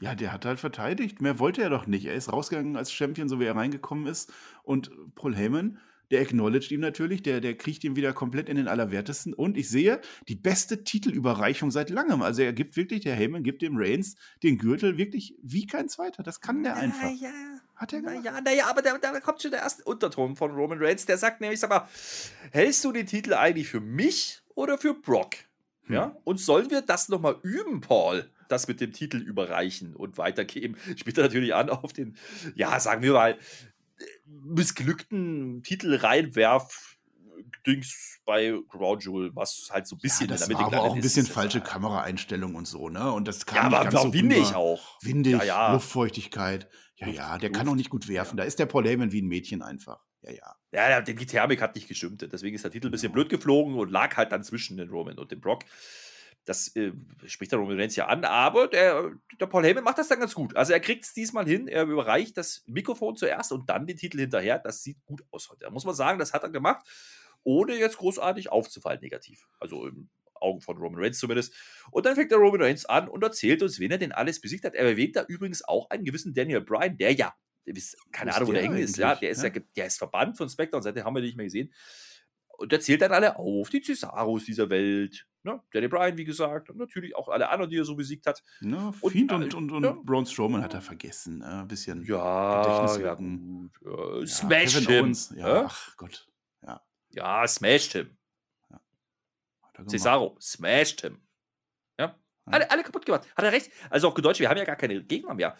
Ja, 0.00 0.14
der 0.14 0.32
hat 0.32 0.44
halt 0.44 0.60
verteidigt. 0.60 1.20
Mehr 1.20 1.38
wollte 1.38 1.62
er 1.62 1.70
doch 1.70 1.86
nicht. 1.86 2.04
Er 2.06 2.14
ist 2.14 2.32
rausgegangen 2.32 2.76
als 2.76 2.92
Champion, 2.92 3.28
so 3.28 3.40
wie 3.40 3.44
er 3.44 3.56
reingekommen 3.56 4.06
ist. 4.06 4.32
Und 4.62 4.90
Paul 5.14 5.34
Heyman, 5.34 5.78
der 6.10 6.20
acknowledged 6.20 6.70
ihm 6.70 6.80
natürlich, 6.80 7.22
der, 7.22 7.40
der 7.40 7.56
kriegt 7.56 7.82
ihn 7.82 7.96
wieder 7.96 8.12
komplett 8.12 8.48
in 8.48 8.56
den 8.56 8.68
Allerwertesten. 8.68 9.34
Und 9.34 9.56
ich 9.56 9.68
sehe 9.68 10.00
die 10.28 10.36
beste 10.36 10.84
Titelüberreichung 10.84 11.70
seit 11.70 11.90
langem. 11.90 12.22
Also 12.22 12.42
er 12.42 12.52
gibt 12.52 12.76
wirklich, 12.76 13.02
der 13.02 13.16
Heyman 13.16 13.42
gibt 13.42 13.62
dem 13.62 13.76
Reigns 13.76 14.16
den 14.42 14.58
Gürtel 14.58 14.98
wirklich 14.98 15.34
wie 15.42 15.66
kein 15.66 15.88
zweiter. 15.88 16.22
Das 16.22 16.40
kann 16.40 16.62
der 16.62 16.76
einfach. 16.76 17.10
Ja, 17.18 17.30
Hat 17.74 17.92
er 17.92 18.00
gemacht? 18.00 18.16
Naja, 18.22 18.40
naja, 18.40 18.66
aber 18.68 18.82
da, 18.82 18.98
da 18.98 19.18
kommt 19.20 19.42
schon 19.42 19.50
der 19.50 19.60
erste 19.60 19.82
Unterton 19.84 20.36
von 20.36 20.52
Roman 20.52 20.78
Reigns. 20.78 21.06
Der 21.06 21.18
sagt 21.18 21.40
nämlich, 21.40 21.58
sag 21.58 21.70
mal, 21.70 21.88
hältst 22.52 22.84
du 22.84 22.92
den 22.92 23.06
Titel 23.06 23.34
eigentlich 23.34 23.68
für 23.68 23.80
mich 23.80 24.42
oder 24.54 24.78
für 24.78 24.94
Brock? 24.94 25.36
Hm. 25.84 25.94
Ja? 25.94 26.16
Und 26.24 26.38
sollen 26.38 26.70
wir 26.70 26.82
das 26.82 27.08
nochmal 27.08 27.36
üben, 27.42 27.80
Paul? 27.80 28.30
Das 28.48 28.68
mit 28.68 28.80
dem 28.80 28.92
Titel 28.92 29.18
überreichen 29.18 29.94
und 29.94 30.18
weitergeben. 30.18 30.76
Spielt 30.96 31.18
er 31.18 31.24
natürlich 31.24 31.54
an 31.54 31.70
auf 31.70 31.92
den, 31.92 32.16
ja, 32.54 32.78
sagen 32.80 33.02
wir 33.02 33.12
mal, 33.12 33.38
missglückten 34.24 35.62
Titel 35.62 35.94
reinwerf. 35.94 36.92
Dings 37.66 38.20
bei 38.24 38.54
Ground 38.68 39.04
Jewel, 39.04 39.34
was 39.34 39.68
halt 39.72 39.86
so 39.86 39.96
ein 39.96 39.98
bisschen 39.98 40.28
ja, 40.28 40.36
das 40.36 40.48
war 40.48 40.60
aber 40.60 40.82
auch 40.82 40.94
ein 40.94 41.00
bisschen 41.00 41.26
ist, 41.26 41.32
falsche 41.32 41.60
Kameraeinstellung 41.60 42.54
und 42.54 42.66
so, 42.66 42.88
ne? 42.88 43.10
Und 43.12 43.26
das 43.26 43.44
kam 43.44 43.72
ja, 43.72 43.78
aber 43.78 43.90
ganz 43.90 44.02
so 44.02 44.12
windig 44.12 44.48
rüber. 44.48 44.56
auch. 44.56 44.98
Windig, 45.02 45.32
ja, 45.32 45.44
ja. 45.44 45.72
Luftfeuchtigkeit. 45.72 46.68
Ja, 46.96 47.08
ja, 47.08 47.38
der 47.38 47.50
Luft, 47.50 47.58
kann 47.58 47.68
auch 47.68 47.74
nicht 47.74 47.90
gut 47.90 48.08
werfen. 48.08 48.36
Da 48.36 48.44
ist 48.44 48.58
der 48.58 48.66
Paul 48.66 48.86
Heyman 48.86 49.12
wie 49.12 49.20
ein 49.20 49.26
Mädchen 49.26 49.62
einfach. 49.62 50.00
Ja, 50.22 50.32
ja. 50.32 50.56
Ja, 50.72 51.00
die 51.00 51.14
Thermik 51.14 51.60
hat 51.62 51.74
nicht 51.74 51.88
gestimmt. 51.88 52.26
Deswegen 52.30 52.54
ist 52.54 52.64
der 52.64 52.70
Titel 52.70 52.88
ein 52.88 52.90
bisschen 52.90 53.12
blöd 53.12 53.28
geflogen 53.28 53.74
und 53.74 53.90
lag 53.90 54.16
halt 54.16 54.32
dann 54.32 54.42
zwischen 54.44 54.76
den 54.76 54.90
Roman 54.90 55.18
und 55.18 55.30
dem 55.30 55.40
Brock. 55.40 55.64
Das 56.46 56.74
äh, 56.76 56.92
spricht 57.26 57.52
der 57.52 57.58
Roman 57.58 57.78
Reigns 57.78 57.96
ja 57.96 58.06
an, 58.06 58.24
aber 58.24 58.68
der, 58.68 59.10
der 59.40 59.46
Paul 59.46 59.64
Heyman 59.64 59.84
macht 59.84 59.98
das 59.98 60.08
dann 60.08 60.20
ganz 60.20 60.34
gut. 60.34 60.56
Also 60.56 60.72
er 60.72 60.80
kriegt 60.80 61.04
es 61.04 61.12
diesmal 61.12 61.46
hin, 61.46 61.68
er 61.68 61.82
überreicht 61.82 62.36
das 62.36 62.62
Mikrofon 62.66 63.16
zuerst 63.16 63.52
und 63.52 63.68
dann 63.68 63.86
den 63.86 63.96
Titel 63.96 64.20
hinterher. 64.20 64.58
Das 64.58 64.82
sieht 64.82 65.04
gut 65.04 65.24
aus 65.30 65.50
heute. 65.50 65.64
Da 65.64 65.70
muss 65.70 65.84
man 65.84 65.94
sagen, 65.94 66.18
das 66.18 66.32
hat 66.32 66.44
er 66.44 66.50
gemacht, 66.50 66.86
ohne 67.42 67.76
jetzt 67.76 67.98
großartig 67.98 68.50
aufzufallen 68.50 69.00
negativ. 69.00 69.46
Also 69.58 69.88
im 69.88 70.08
Augen 70.34 70.60
von 70.60 70.76
Roman 70.78 71.02
Reigns 71.02 71.18
zumindest. 71.18 71.52
Und 71.90 72.06
dann 72.06 72.14
fängt 72.14 72.30
der 72.30 72.38
Roman 72.38 72.62
Reigns 72.62 72.86
an 72.86 73.08
und 73.08 73.22
erzählt 73.22 73.62
uns, 73.62 73.80
wen 73.80 73.90
er 73.90 73.98
denn 73.98 74.12
alles 74.12 74.40
besiegt 74.40 74.64
hat. 74.64 74.74
Er 74.74 74.86
erwähnt 74.86 75.16
da 75.16 75.24
übrigens 75.26 75.64
auch 75.64 75.90
einen 75.90 76.04
gewissen 76.04 76.32
Daniel 76.32 76.60
Bryan, 76.60 76.96
der 76.96 77.12
ja, 77.12 77.34
keine 78.12 78.34
Ahnung, 78.34 78.48
wo 78.48 78.52
der 78.52 78.62
hängen 78.62 78.78
ist, 78.78 78.96
ja, 78.96 79.16
der 79.16 79.30
ist 79.30 79.42
ja, 79.42 79.50
der 79.50 79.86
ist 79.86 79.98
verbannt 79.98 80.36
von 80.36 80.48
SmackDown, 80.48 80.82
seitdem 80.82 81.04
haben 81.04 81.14
wir 81.14 81.20
den 81.20 81.26
nicht 81.26 81.36
mehr 81.36 81.46
gesehen. 81.46 81.72
Und 82.56 82.72
er 82.72 82.80
zählt 82.80 83.02
dann 83.02 83.12
alle 83.12 83.36
auf, 83.36 83.70
die 83.70 83.82
Cesaros 83.82 84.44
dieser 84.44 84.70
Welt, 84.70 85.26
Ne? 85.46 85.62
Danny 85.72 85.86
Bryan, 85.86 86.16
wie 86.16 86.24
gesagt, 86.24 86.70
und 86.70 86.76
natürlich 86.76 87.14
auch 87.14 87.28
alle 87.28 87.48
anderen, 87.48 87.70
die 87.70 87.78
er 87.78 87.84
so 87.84 87.94
besiegt 87.94 88.26
hat. 88.26 88.42
Ne, 88.60 88.92
und, 89.00 89.12
Fiend 89.12 89.30
und, 89.30 89.54
und, 89.54 89.70
und, 89.70 89.84
und 89.86 90.04
Braun 90.04 90.26
Strowman 90.26 90.60
hat 90.60 90.74
er 90.74 90.82
vergessen. 90.82 91.38
Ne? 91.38 91.60
Ein 91.60 91.68
bisschen 91.68 92.04
ja, 92.04 92.82
ja, 92.98 93.14
gut. 93.14 93.72
Ja, 93.80 94.26
Smash 94.26 94.80
ja, 94.80 94.90
him. 94.90 95.16
Ja, 95.36 95.64
ach 95.66 95.96
Gott. 95.96 96.28
Ja, 96.66 96.82
ja 97.10 97.46
smashed 97.46 97.92
him. 97.92 98.16
Ja. 98.70 98.80
Cesaro, 99.86 100.36
smashed 100.40 101.02
him. 101.02 101.22
Ja? 101.96 102.18
Alle, 102.46 102.68
alle 102.68 102.82
kaputt 102.82 103.06
gemacht. 103.06 103.28
Hat 103.36 103.44
er 103.44 103.52
recht. 103.52 103.70
Also 103.88 104.08
auch 104.08 104.14
Deutsch, 104.14 104.40
wir 104.40 104.48
haben 104.48 104.58
ja 104.58 104.64
gar 104.64 104.74
keine 104.74 105.00
Gegner 105.04 105.34
mehr. 105.34 105.56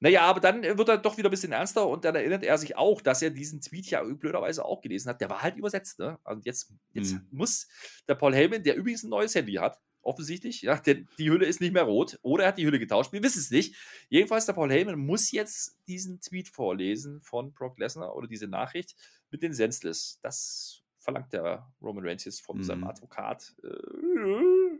Naja, 0.00 0.22
aber 0.22 0.40
dann 0.40 0.62
wird 0.62 0.88
er 0.88 0.98
doch 0.98 1.16
wieder 1.16 1.28
ein 1.28 1.30
bisschen 1.30 1.52
ernster 1.52 1.86
und 1.86 2.04
dann 2.04 2.14
erinnert 2.14 2.42
er 2.42 2.58
sich 2.58 2.76
auch, 2.76 3.00
dass 3.00 3.22
er 3.22 3.30
diesen 3.30 3.60
Tweet 3.60 3.86
ja 3.86 4.02
blöderweise 4.02 4.64
auch 4.64 4.82
gelesen 4.82 5.08
hat. 5.08 5.20
Der 5.20 5.30
war 5.30 5.42
halt 5.42 5.56
übersetzt, 5.56 5.98
ne? 5.98 6.18
Und 6.24 6.44
jetzt, 6.44 6.72
jetzt 6.92 7.12
mhm. 7.12 7.26
muss 7.30 7.68
der 8.08 8.14
Paul 8.14 8.34
Heyman, 8.34 8.62
der 8.62 8.76
übrigens 8.76 9.02
ein 9.04 9.10
neues 9.10 9.34
Handy 9.34 9.54
hat, 9.54 9.78
offensichtlich, 10.02 10.62
ja, 10.62 10.76
denn 10.76 11.08
die 11.18 11.30
Hülle 11.30 11.46
ist 11.46 11.60
nicht 11.60 11.72
mehr 11.72 11.84
rot 11.84 12.18
oder 12.22 12.44
er 12.44 12.48
hat 12.48 12.58
die 12.58 12.66
Hülle 12.66 12.78
getauscht, 12.78 13.12
wir 13.12 13.22
wissen 13.22 13.38
es 13.38 13.50
nicht. 13.50 13.76
Jedenfalls, 14.08 14.46
der 14.46 14.52
Paul 14.52 14.70
Heyman 14.70 14.98
muss 14.98 15.30
jetzt 15.30 15.78
diesen 15.88 16.20
Tweet 16.20 16.48
vorlesen 16.48 17.22
von 17.22 17.52
Brock 17.52 17.78
Lesnar 17.78 18.14
oder 18.14 18.28
diese 18.28 18.46
Nachricht 18.46 18.94
mit 19.30 19.42
den 19.42 19.54
Senseless. 19.54 20.18
Das 20.22 20.82
verlangt 20.98 21.32
der 21.32 21.72
Roman 21.80 22.06
Reigns 22.06 22.24
jetzt 22.24 22.42
von 22.42 22.58
mhm. 22.58 22.62
seinem 22.62 22.84
Advokat. 22.84 23.54
Äh, 23.62 24.78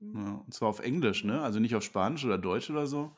ja, 0.00 0.42
und 0.44 0.54
zwar 0.54 0.68
auf 0.68 0.80
Englisch, 0.80 1.24
ne? 1.24 1.42
Also 1.42 1.60
nicht 1.60 1.74
auf 1.74 1.82
Spanisch 1.82 2.24
oder 2.24 2.38
Deutsch 2.38 2.70
oder 2.70 2.86
so. 2.86 3.14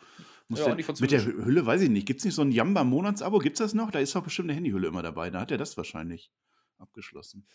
Ja, 0.56 0.74
der, 0.74 0.94
mit 1.00 1.10
der 1.10 1.24
Hülle 1.24 1.64
weiß 1.66 1.82
ich 1.82 1.90
nicht. 1.90 2.06
Gibt 2.06 2.20
es 2.20 2.24
nicht 2.24 2.34
so 2.34 2.42
ein 2.42 2.52
Jamba-Monatsabo? 2.52 3.38
Gibt 3.38 3.58
es 3.60 3.64
das 3.64 3.74
noch? 3.74 3.90
Da 3.90 3.98
ist 3.98 4.14
doch 4.14 4.22
bestimmt 4.22 4.48
eine 4.50 4.56
Handyhülle 4.56 4.88
immer 4.88 5.02
dabei. 5.02 5.30
Da 5.30 5.40
hat 5.40 5.50
er 5.50 5.58
das 5.58 5.76
wahrscheinlich 5.76 6.32
abgeschlossen. 6.78 7.46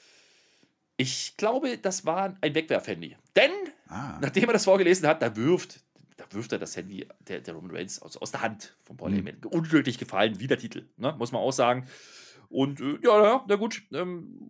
Ich 0.97 1.37
glaube, 1.37 1.77
das 1.77 2.05
war 2.05 2.35
ein 2.41 2.55
Wegwerfhandy. 2.55 3.15
Denn, 3.35 3.51
ah. 3.87 4.17
nachdem 4.19 4.45
er 4.45 4.53
das 4.53 4.65
vorgelesen 4.65 5.07
hat, 5.07 5.21
da 5.21 5.35
wirft, 5.35 5.81
da 6.17 6.25
wirft 6.31 6.51
er 6.51 6.59
das 6.59 6.75
Handy 6.75 7.07
der, 7.27 7.41
der 7.41 7.53
Roman 7.53 7.71
Reigns 7.71 8.01
aus, 8.01 8.17
aus 8.17 8.31
der 8.31 8.41
Hand 8.41 8.75
von 8.83 8.97
Paul 8.97 9.11
hm. 9.11 9.17
Heyman. 9.17 9.43
Unglücklich 9.45 9.99
gefallen, 9.99 10.39
wie 10.39 10.47
der 10.47 10.57
Titel, 10.57 10.89
ne? 10.97 11.15
muss 11.17 11.31
man 11.31 11.41
auch 11.41 11.51
sagen. 11.51 11.87
Und 12.49 12.81
äh, 12.81 12.97
ja, 13.03 13.23
ja, 13.23 13.45
na 13.47 13.55
gut, 13.55 13.83
ähm, 13.93 14.49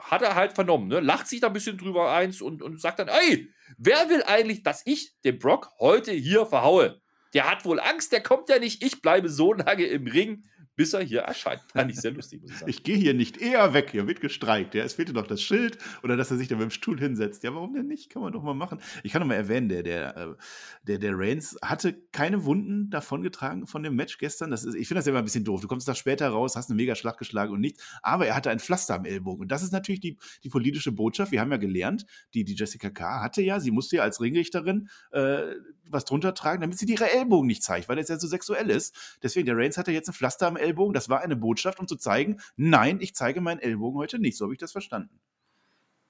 hat 0.00 0.22
er 0.22 0.34
halt 0.34 0.52
vernommen, 0.52 0.88
ne? 0.88 0.98
lacht 0.98 1.28
sich 1.28 1.40
da 1.40 1.46
ein 1.46 1.52
bisschen 1.52 1.78
drüber 1.78 2.12
eins 2.12 2.40
und, 2.40 2.62
und 2.62 2.80
sagt 2.80 2.98
dann, 2.98 3.08
ey, 3.08 3.48
wer 3.78 4.08
will 4.08 4.24
eigentlich, 4.24 4.64
dass 4.64 4.82
ich 4.84 5.20
den 5.22 5.38
Brock 5.38 5.70
heute 5.78 6.12
hier 6.12 6.46
verhaue? 6.46 7.00
Der 7.36 7.50
hat 7.50 7.66
wohl 7.66 7.78
Angst, 7.80 8.12
der 8.12 8.22
kommt 8.22 8.48
ja 8.48 8.58
nicht. 8.58 8.82
Ich 8.82 9.02
bleibe 9.02 9.28
so 9.28 9.52
lange 9.52 9.84
im 9.84 10.06
Ring, 10.06 10.44
bis 10.76 10.92
er 10.92 11.02
hier 11.02 11.20
erscheint. 11.20 11.62
Fand 11.72 11.90
ich 11.90 12.00
sehr 12.00 12.12
lustig, 12.12 12.42
muss 12.42 12.52
ich 12.52 12.58
sagen. 12.58 12.70
Ich 12.70 12.82
gehe 12.82 12.96
hier 12.96 13.14
nicht 13.14 13.38
eher 13.38 13.74
weg, 13.74 13.90
hier 13.90 14.06
wird 14.06 14.20
gestreikt. 14.20 14.74
Ja, 14.74 14.84
es 14.84 14.94
fehlte 14.94 15.12
doch 15.12 15.26
das 15.26 15.42
Schild 15.42 15.78
oder 16.02 16.16
dass 16.16 16.30
er 16.30 16.36
sich 16.36 16.48
da 16.48 16.54
mit 16.54 16.64
dem 16.64 16.70
Stuhl 16.70 16.98
hinsetzt. 16.98 17.42
Ja, 17.42 17.54
warum 17.54 17.74
denn 17.74 17.86
nicht? 17.86 18.10
Kann 18.10 18.22
man 18.22 18.32
doch 18.32 18.42
mal 18.42 18.54
machen. 18.54 18.78
Ich 19.02 19.12
kann 19.12 19.20
noch 19.20 19.28
mal 19.28 19.34
erwähnen, 19.34 19.68
der, 19.68 19.82
der, 19.82 20.16
äh, 20.16 20.34
der, 20.82 20.98
der 20.98 21.18
Reigns 21.18 21.56
hatte 21.62 21.94
keine 22.12 22.44
Wunden 22.44 22.90
davongetragen 22.90 23.66
von 23.66 23.82
dem 23.82 23.96
Match 23.96 24.18
gestern. 24.18 24.50
Das 24.50 24.64
ist, 24.64 24.74
ich 24.74 24.86
finde 24.86 25.00
das 25.00 25.06
immer 25.06 25.18
ein 25.18 25.24
bisschen 25.24 25.44
doof. 25.44 25.60
Du 25.60 25.68
kommst 25.68 25.88
da 25.88 25.94
später 25.94 26.28
raus, 26.28 26.56
hast 26.56 26.70
eine 26.70 26.76
mega 26.76 26.94
Schlag 26.94 27.18
geschlagen 27.18 27.52
und 27.52 27.60
nichts. 27.60 27.82
Aber 28.02 28.26
er 28.26 28.36
hatte 28.36 28.50
ein 28.50 28.60
Pflaster 28.60 28.94
am 28.94 29.04
Ellbogen. 29.04 29.42
Und 29.42 29.48
das 29.52 29.62
ist 29.62 29.72
natürlich 29.72 30.00
die, 30.00 30.18
die 30.44 30.48
politische 30.48 30.92
Botschaft. 30.92 31.32
Wir 31.32 31.40
haben 31.40 31.50
ja 31.50 31.56
gelernt, 31.56 32.06
die, 32.34 32.44
die 32.44 32.54
Jessica 32.54 32.90
K. 32.90 33.22
hatte 33.22 33.42
ja, 33.42 33.60
sie 33.60 33.70
musste 33.70 33.96
ja 33.96 34.02
als 34.02 34.20
Ringrichterin 34.20 34.88
äh, 35.12 35.54
was 35.88 36.04
drunter 36.04 36.34
tragen, 36.34 36.60
damit 36.60 36.78
sie 36.78 36.86
ihre 36.86 37.10
Ellbogen 37.10 37.46
nicht 37.46 37.62
zeigt, 37.62 37.88
weil 37.88 37.96
das 37.96 38.08
ja 38.08 38.18
so 38.18 38.26
sexuell 38.26 38.70
ist. 38.70 39.18
Deswegen, 39.22 39.46
der 39.46 39.56
Reigns 39.56 39.78
hatte 39.78 39.92
jetzt 39.92 40.08
ein 40.08 40.14
Pflaster 40.14 40.46
am 40.46 40.56
Ellbogen. 40.56 40.65
Das 40.92 41.08
war 41.08 41.20
eine 41.20 41.36
Botschaft, 41.36 41.80
um 41.80 41.86
zu 41.86 41.96
zeigen, 41.96 42.40
nein, 42.56 42.98
ich 43.00 43.14
zeige 43.14 43.40
meinen 43.40 43.60
Ellbogen 43.60 43.98
heute 43.98 44.18
nicht. 44.18 44.36
So 44.36 44.44
habe 44.44 44.54
ich 44.54 44.60
das 44.60 44.72
verstanden. 44.72 45.20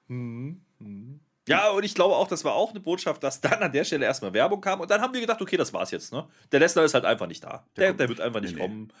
Mhm. 0.07 0.61
Mhm. 0.79 1.19
Ja, 1.47 1.69
und 1.69 1.83
ich 1.83 1.95
glaube 1.95 2.15
auch, 2.15 2.27
das 2.27 2.43
war 2.43 2.53
auch 2.55 2.71
eine 2.71 2.81
Botschaft, 2.81 3.23
dass 3.23 3.39
dann 3.39 3.63
an 3.63 3.71
der 3.71 3.85
Stelle 3.85 4.05
erstmal 4.05 4.33
Werbung 4.33 4.59
kam 4.59 4.81
und 4.81 4.91
dann 4.91 5.01
haben 5.01 5.13
wir 5.13 5.21
gedacht, 5.21 5.41
okay, 5.41 5.55
das 5.55 5.73
war's 5.73 5.91
jetzt. 5.91 6.11
Ne? 6.11 6.27
Der 6.51 6.59
Lesnar 6.59 6.83
ist 6.83 6.93
halt 6.93 7.05
einfach 7.05 7.27
nicht 7.27 7.43
da. 7.43 7.65
Der, 7.77 7.85
der, 7.85 7.93
der 7.93 8.09
wird 8.09 8.21
einfach 8.21 8.41
nicht 8.41 8.55
nee, 8.55 8.61
kommen. 8.61 8.83
Nee. 8.83 8.93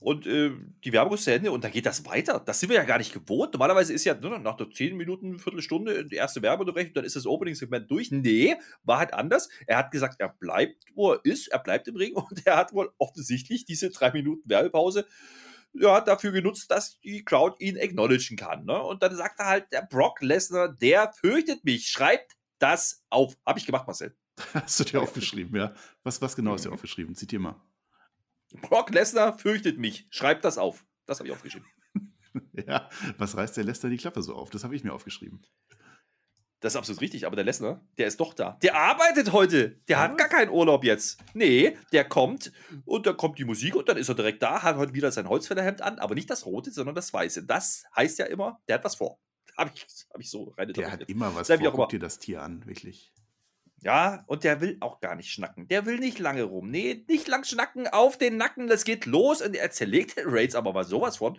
Und 0.00 0.26
äh, 0.26 0.52
die 0.84 0.92
Werbung 0.92 1.14
ist 1.14 1.24
zu 1.24 1.32
Ende 1.32 1.50
und 1.50 1.64
dann 1.64 1.72
geht 1.72 1.86
das 1.86 2.04
weiter. 2.06 2.40
Das 2.44 2.60
sind 2.60 2.68
wir 2.68 2.76
ja 2.76 2.84
gar 2.84 2.98
nicht 2.98 3.12
gewohnt. 3.12 3.52
Normalerweise 3.52 3.92
ist 3.92 4.04
ja 4.04 4.14
ne, 4.14 4.38
nach 4.38 4.56
der 4.56 4.70
10 4.70 4.96
Minuten, 4.96 5.38
Viertelstunde 5.38 6.04
die 6.06 6.14
erste 6.14 6.40
Werbeunterbrechung, 6.40 6.92
dann 6.92 7.04
ist 7.04 7.16
das 7.16 7.26
Opening-Segment 7.26 7.90
durch. 7.90 8.12
Nee, 8.12 8.56
war 8.84 8.98
halt 8.98 9.12
anders. 9.12 9.48
Er 9.66 9.78
hat 9.78 9.90
gesagt, 9.90 10.20
er 10.20 10.28
bleibt, 10.28 10.84
wo 10.94 11.12
er 11.12 11.20
ist, 11.24 11.48
er 11.48 11.58
bleibt 11.58 11.88
im 11.88 11.96
Ring 11.96 12.12
und 12.14 12.46
er 12.46 12.56
hat 12.56 12.72
wohl 12.72 12.90
offensichtlich 12.98 13.64
diese 13.64 13.90
drei 13.90 14.12
Minuten 14.12 14.48
Werbepause 14.48 15.06
ja, 15.74 16.00
dafür 16.00 16.32
genutzt, 16.32 16.70
dass 16.70 16.98
die 17.00 17.24
Crowd 17.24 17.56
ihn 17.58 17.76
acknowledgen 17.78 18.36
kann. 18.36 18.64
Ne? 18.64 18.80
Und 18.80 19.02
dann 19.02 19.14
sagt 19.14 19.40
er 19.40 19.46
halt, 19.46 19.72
der 19.72 19.82
Brock 19.82 20.20
Lesnar, 20.22 20.68
der 20.68 21.12
fürchtet 21.12 21.64
mich. 21.64 21.88
Schreibt 21.88 22.36
das 22.58 23.04
auf. 23.10 23.34
Habe 23.44 23.58
ich 23.58 23.66
gemacht, 23.66 23.86
Marcel. 23.86 24.16
Hast 24.54 24.78
du 24.80 24.84
dir 24.84 25.02
aufgeschrieben, 25.02 25.56
ja? 25.56 25.74
Was, 26.04 26.22
was 26.22 26.36
genau 26.36 26.52
hast 26.52 26.64
du 26.64 26.68
dir 26.68 26.74
aufgeschrieben? 26.74 27.14
Zitier 27.16 27.40
mal. 27.40 27.60
Brock 28.54 28.90
Lesnar 28.90 29.38
fürchtet 29.38 29.78
mich. 29.78 30.06
Schreibt 30.10 30.44
das 30.44 30.58
auf. 30.58 30.84
Das 31.06 31.18
habe 31.18 31.28
ich 31.28 31.34
aufgeschrieben. 31.34 31.68
ja, 32.66 32.88
was 33.16 33.36
reißt 33.36 33.56
der 33.56 33.64
Lesnar 33.64 33.90
die 33.90 33.96
Klappe 33.96 34.22
so 34.22 34.34
auf? 34.34 34.50
Das 34.50 34.64
habe 34.64 34.76
ich 34.76 34.84
mir 34.84 34.92
aufgeschrieben. 34.92 35.42
Das 36.60 36.72
ist 36.72 36.76
absolut 36.76 37.00
richtig, 37.00 37.24
aber 37.24 37.36
der 37.36 37.44
Lesnar, 37.44 37.86
der 37.98 38.08
ist 38.08 38.18
doch 38.18 38.34
da. 38.34 38.58
Der 38.62 38.74
arbeitet 38.74 39.32
heute. 39.32 39.80
Der 39.88 39.98
ja. 39.98 40.02
hat 40.02 40.18
gar 40.18 40.28
keinen 40.28 40.50
Urlaub 40.50 40.82
jetzt. 40.82 41.22
Nee, 41.32 41.76
der 41.92 42.04
kommt 42.04 42.52
und 42.84 43.06
dann 43.06 43.16
kommt 43.16 43.38
die 43.38 43.44
Musik 43.44 43.76
und 43.76 43.88
dann 43.88 43.96
ist 43.96 44.08
er 44.08 44.16
direkt 44.16 44.42
da, 44.42 44.62
hat 44.62 44.76
heute 44.76 44.92
wieder 44.92 45.12
sein 45.12 45.28
Holzfällerhemd 45.28 45.82
an, 45.82 46.00
aber 46.00 46.16
nicht 46.16 46.28
das 46.28 46.46
rote, 46.46 46.72
sondern 46.72 46.96
das 46.96 47.12
weiße. 47.12 47.44
Das 47.44 47.84
heißt 47.94 48.18
ja 48.18 48.26
immer, 48.26 48.60
der 48.66 48.76
hat 48.76 48.84
was 48.84 48.96
vor. 48.96 49.20
Habe 49.56 49.70
ich, 49.74 49.86
hab 50.12 50.20
ich 50.20 50.30
so 50.30 50.54
rein 50.56 50.72
Der 50.72 50.90
hat 50.90 51.08
immer 51.08 51.34
was 51.34 51.48
vor. 51.48 51.72
Guck 51.72 51.88
dir 51.88 51.98
das 51.98 52.18
Tier 52.18 52.42
an, 52.42 52.64
wirklich. 52.66 53.12
Ja, 53.82 54.24
und 54.26 54.42
der 54.42 54.60
will 54.60 54.76
auch 54.80 55.00
gar 55.00 55.14
nicht 55.14 55.30
schnacken. 55.30 55.68
Der 55.68 55.86
will 55.86 55.98
nicht 55.98 56.18
lange 56.18 56.42
rum. 56.42 56.70
Nee, 56.70 57.04
nicht 57.08 57.28
lang 57.28 57.44
schnacken, 57.44 57.86
auf 57.86 58.18
den 58.18 58.36
Nacken, 58.36 58.66
das 58.66 58.84
geht 58.84 59.06
los. 59.06 59.40
Und 59.40 59.54
er 59.54 59.70
zerlegt 59.70 60.16
den 60.16 60.28
Raids 60.28 60.56
aber 60.56 60.72
mal 60.72 60.84
sowas 60.84 61.18
von. 61.18 61.38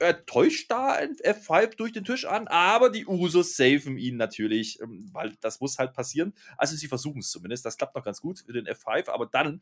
Er 0.00 0.26
täuscht 0.26 0.70
da 0.70 0.92
ein 0.92 1.14
F5 1.16 1.76
durch 1.76 1.92
den 1.92 2.04
Tisch 2.04 2.24
an, 2.24 2.48
aber 2.48 2.90
die 2.90 3.06
Usos 3.06 3.56
safen 3.56 3.96
ihn 3.96 4.16
natürlich, 4.16 4.80
ähm, 4.80 5.08
weil 5.12 5.36
das 5.40 5.60
muss 5.60 5.78
halt 5.78 5.92
passieren. 5.92 6.34
Also 6.56 6.74
sie 6.76 6.88
versuchen 6.88 7.20
es 7.20 7.30
zumindest. 7.30 7.64
Das 7.64 7.76
klappt 7.76 7.94
noch 7.94 8.04
ganz 8.04 8.20
gut 8.20 8.40
für 8.40 8.52
den 8.52 8.66
F5, 8.66 9.08
aber 9.10 9.26
dann 9.26 9.60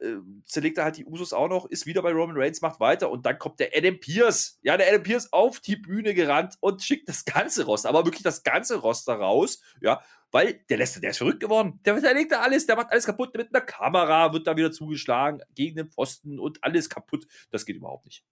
äh, 0.00 0.16
zerlegt 0.44 0.78
er 0.78 0.84
halt 0.84 0.96
die 0.96 1.04
Usos 1.04 1.32
auch 1.32 1.48
noch, 1.48 1.66
ist 1.66 1.86
wieder 1.86 2.02
bei 2.02 2.12
Roman 2.12 2.36
Reigns, 2.36 2.60
macht 2.60 2.80
weiter 2.80 3.10
und 3.10 3.26
dann 3.26 3.38
kommt 3.38 3.60
der 3.60 3.70
Adam 3.74 3.98
Pierce. 3.98 4.58
Ja, 4.62 4.76
der 4.76 4.88
Adam 4.88 5.02
Pierce 5.02 5.32
auf 5.32 5.60
die 5.60 5.76
Bühne 5.76 6.14
gerannt 6.14 6.56
und 6.60 6.82
schickt 6.82 7.08
das 7.08 7.24
ganze 7.24 7.64
Roster, 7.64 7.88
aber 7.88 8.04
wirklich 8.04 8.22
das 8.22 8.42
ganze 8.42 8.76
Roster 8.76 9.14
raus. 9.14 9.62
Ja, 9.80 10.02
weil 10.30 10.64
der 10.68 10.78
Letzte, 10.78 11.00
der 11.00 11.10
ist 11.10 11.18
verrückt 11.18 11.40
geworden. 11.40 11.80
Der 11.84 11.94
verteidigt 11.94 12.32
da 12.32 12.40
alles, 12.40 12.66
der 12.66 12.76
macht 12.76 12.90
alles 12.90 13.06
kaputt. 13.06 13.36
Mit 13.36 13.54
einer 13.54 13.64
Kamera 13.64 14.32
wird 14.32 14.46
da 14.46 14.56
wieder 14.56 14.70
zugeschlagen, 14.70 15.42
gegen 15.54 15.76
den 15.76 15.90
Pfosten 15.90 16.38
und 16.38 16.62
alles 16.62 16.88
kaputt. 16.88 17.26
Das 17.50 17.66
geht 17.66 17.76
überhaupt 17.76 18.04
nicht. 18.04 18.24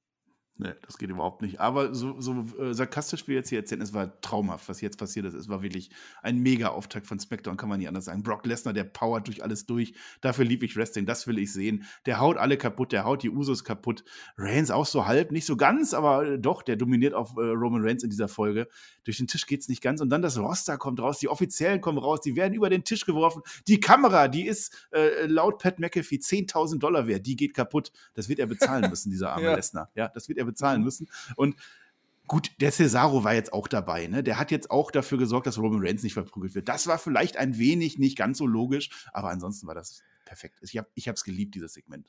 Nee, 0.61 0.73
das 0.83 0.99
geht 0.99 1.09
überhaupt 1.09 1.41
nicht. 1.41 1.61
Aber 1.61 1.95
so, 1.95 2.21
so 2.21 2.45
äh, 2.59 2.75
sarkastisch 2.75 3.23
wie 3.25 3.29
wir 3.29 3.37
jetzt 3.37 3.49
hier 3.49 3.61
erzählen, 3.61 3.81
es 3.81 3.95
war 3.95 4.21
traumhaft, 4.21 4.69
was 4.69 4.81
jetzt 4.81 4.99
passiert 4.99 5.25
ist. 5.25 5.35
Es 5.35 5.49
war 5.49 5.63
wirklich 5.63 5.91
ein 6.21 6.41
mega 6.41 6.69
Auftakt 6.71 7.07
von 7.07 7.21
SmackDown, 7.21 7.57
kann 7.57 7.69
man 7.69 7.79
nicht 7.79 7.87
anders 7.87 8.07
sagen. 8.07 8.25
Brock 8.25 8.45
Lesnar, 8.45 8.75
der 8.75 8.83
powert 8.83 9.29
durch 9.29 9.45
alles 9.45 9.67
durch. 9.67 9.95
Dafür 10.21 10.45
liebe 10.45 10.65
ich 10.65 10.77
Wrestling, 10.77 11.07
das 11.07 11.29
will 11.29 11.39
ich 11.39 11.53
sehen. 11.53 11.85
Der 12.07 12.19
haut 12.19 12.39
alle 12.39 12.57
kaputt, 12.57 12.91
der 12.91 13.05
haut 13.05 13.23
die 13.23 13.31
Usos 13.31 13.63
kaputt. 13.63 14.03
Reigns 14.37 14.73
auch 14.73 14.85
so 14.85 15.07
halb, 15.07 15.31
nicht 15.31 15.47
so 15.47 15.57
ganz, 15.57 15.95
aber 15.95 16.27
äh, 16.27 16.39
doch, 16.41 16.63
der 16.63 16.75
dominiert 16.75 17.15
auf 17.15 17.37
äh, 17.37 17.41
Roman 17.41 17.85
Reigns 17.85 18.03
in 18.03 18.11
dieser 18.11 18.27
Folge. 18.27 18.67
Durch 19.05 19.19
den 19.19 19.29
Tisch 19.29 19.47
geht 19.47 19.61
es 19.61 19.69
nicht 19.69 19.81
ganz. 19.81 20.01
Und 20.01 20.11
dann 20.11 20.23
das 20.23 20.39
Roster 20.39 20.77
kommt 20.77 20.99
raus, 20.99 21.21
die 21.21 21.29
Offiziellen 21.29 21.81
kommen 21.81 21.99
raus, 21.99 22.21
die 22.21 22.35
werden 22.35 22.55
über 22.55 22.69
den 22.69 22.83
Tisch 22.83 23.07
geworfen. 23.07 23.43
Die 23.69 23.79
Kamera, 23.79 24.27
die 24.27 24.45
ist 24.45 24.89
äh, 24.91 25.27
laut 25.27 25.61
Pat 25.63 25.79
McAfee 25.79 26.17
10.000 26.17 26.81
Dollar 26.81 27.07
wert, 27.07 27.27
die 27.27 27.37
geht 27.37 27.55
kaputt. 27.55 27.93
Das 28.15 28.29
wird 28.29 28.41
er 28.41 28.47
bezahlen 28.47 28.91
müssen, 28.91 29.11
dieser 29.11 29.31
arme 29.31 29.45
ja. 29.45 29.55
Lesnar. 29.55 29.89
Ja, 29.95 30.09
das 30.09 30.29
wird 30.29 30.39
er 30.39 30.48
bezahlen 30.49 30.83
müssen. 30.83 31.09
Und 31.37 31.57
Gut, 32.29 32.53
der 32.61 32.71
Cesaro 32.73 33.25
war 33.25 33.33
jetzt 33.33 33.55
auch 33.55 33.67
dabei, 33.69 34.07
ne? 34.07 34.23
Der 34.23 34.39
hat 34.39 34.51
jetzt 34.51 34.71
auch 34.71 34.91
dafür 34.91 35.17
gesorgt, 35.17 35.47
dass 35.47 35.57
Roman 35.57 35.81
Reigns 35.81 36.03
nicht 36.03 36.13
verprügelt 36.13 36.55
wird. 36.55 36.69
Das 36.69 36.87
war 36.87 36.99
vielleicht 36.99 37.39
ein 37.39 37.57
wenig 37.57 37.99
nicht 37.99 38.19
ganz 38.19 38.37
so 38.37 38.47
logisch, 38.47 38.91
aber 39.15 39.31
ansonsten 39.31 39.67
war 39.67 39.75
das 39.75 40.03
perfekt. 40.27 40.59
Ich 40.61 40.77
habe 40.77 41.15
es 41.15 41.25
geliebt, 41.25 41.55
dieses 41.55 41.73
Segment. 41.73 42.07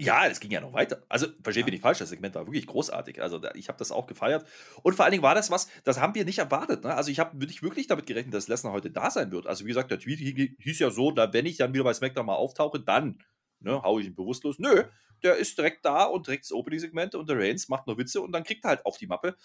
Ja, 0.00 0.26
es 0.26 0.40
ging 0.40 0.50
ja 0.50 0.62
noch 0.62 0.72
weiter. 0.72 1.04
Also, 1.10 1.26
verstehe 1.42 1.60
ja. 1.60 1.66
mich 1.66 1.72
nicht 1.72 1.82
falsch, 1.82 1.98
das 1.98 2.08
Segment 2.08 2.34
war 2.34 2.46
wirklich 2.46 2.66
großartig. 2.66 3.20
Also, 3.20 3.38
ich 3.52 3.68
habe 3.68 3.76
das 3.76 3.92
auch 3.92 4.06
gefeiert. 4.06 4.46
Und 4.82 4.94
vor 4.94 5.04
allen 5.04 5.12
Dingen 5.12 5.22
war 5.22 5.34
das 5.34 5.50
was, 5.50 5.68
das 5.84 6.00
haben 6.00 6.14
wir 6.14 6.24
nicht 6.24 6.38
erwartet. 6.38 6.84
Ne? 6.84 6.94
Also, 6.94 7.10
ich 7.10 7.18
habe 7.18 7.36
nicht 7.36 7.62
wirklich 7.62 7.86
damit 7.86 8.06
gerechnet, 8.06 8.32
dass 8.32 8.48
Lesnar 8.48 8.72
heute 8.72 8.90
da 8.90 9.10
sein 9.10 9.30
wird. 9.30 9.46
Also, 9.46 9.66
wie 9.66 9.68
gesagt, 9.68 9.90
der 9.90 9.98
Tweet 9.98 10.56
hieß 10.58 10.78
ja 10.78 10.90
so, 10.90 11.10
da, 11.10 11.30
wenn 11.34 11.44
ich 11.44 11.58
dann 11.58 11.74
wieder 11.74 11.84
bei 11.84 11.92
SmackDown 11.92 12.24
mal 12.24 12.36
auftauche, 12.36 12.80
dann 12.80 13.18
ne, 13.60 13.82
hau 13.82 13.98
ich 13.98 14.06
ihn 14.06 14.14
bewusstlos. 14.14 14.58
Nö, 14.58 14.84
der 15.22 15.36
ist 15.36 15.56
direkt 15.56 15.84
da 15.84 16.04
und 16.04 16.26
direkt 16.26 16.44
das 16.44 16.52
Opening-Segment 16.52 17.14
und 17.14 17.28
der 17.28 17.38
Reigns 17.38 17.68
macht 17.68 17.86
nur 17.86 17.98
Witze 17.98 18.20
und 18.20 18.32
dann 18.32 18.44
kriegt 18.44 18.64
er 18.64 18.70
halt 18.70 18.86
auf 18.86 18.98
die 18.98 19.06
Mappe. 19.06 19.36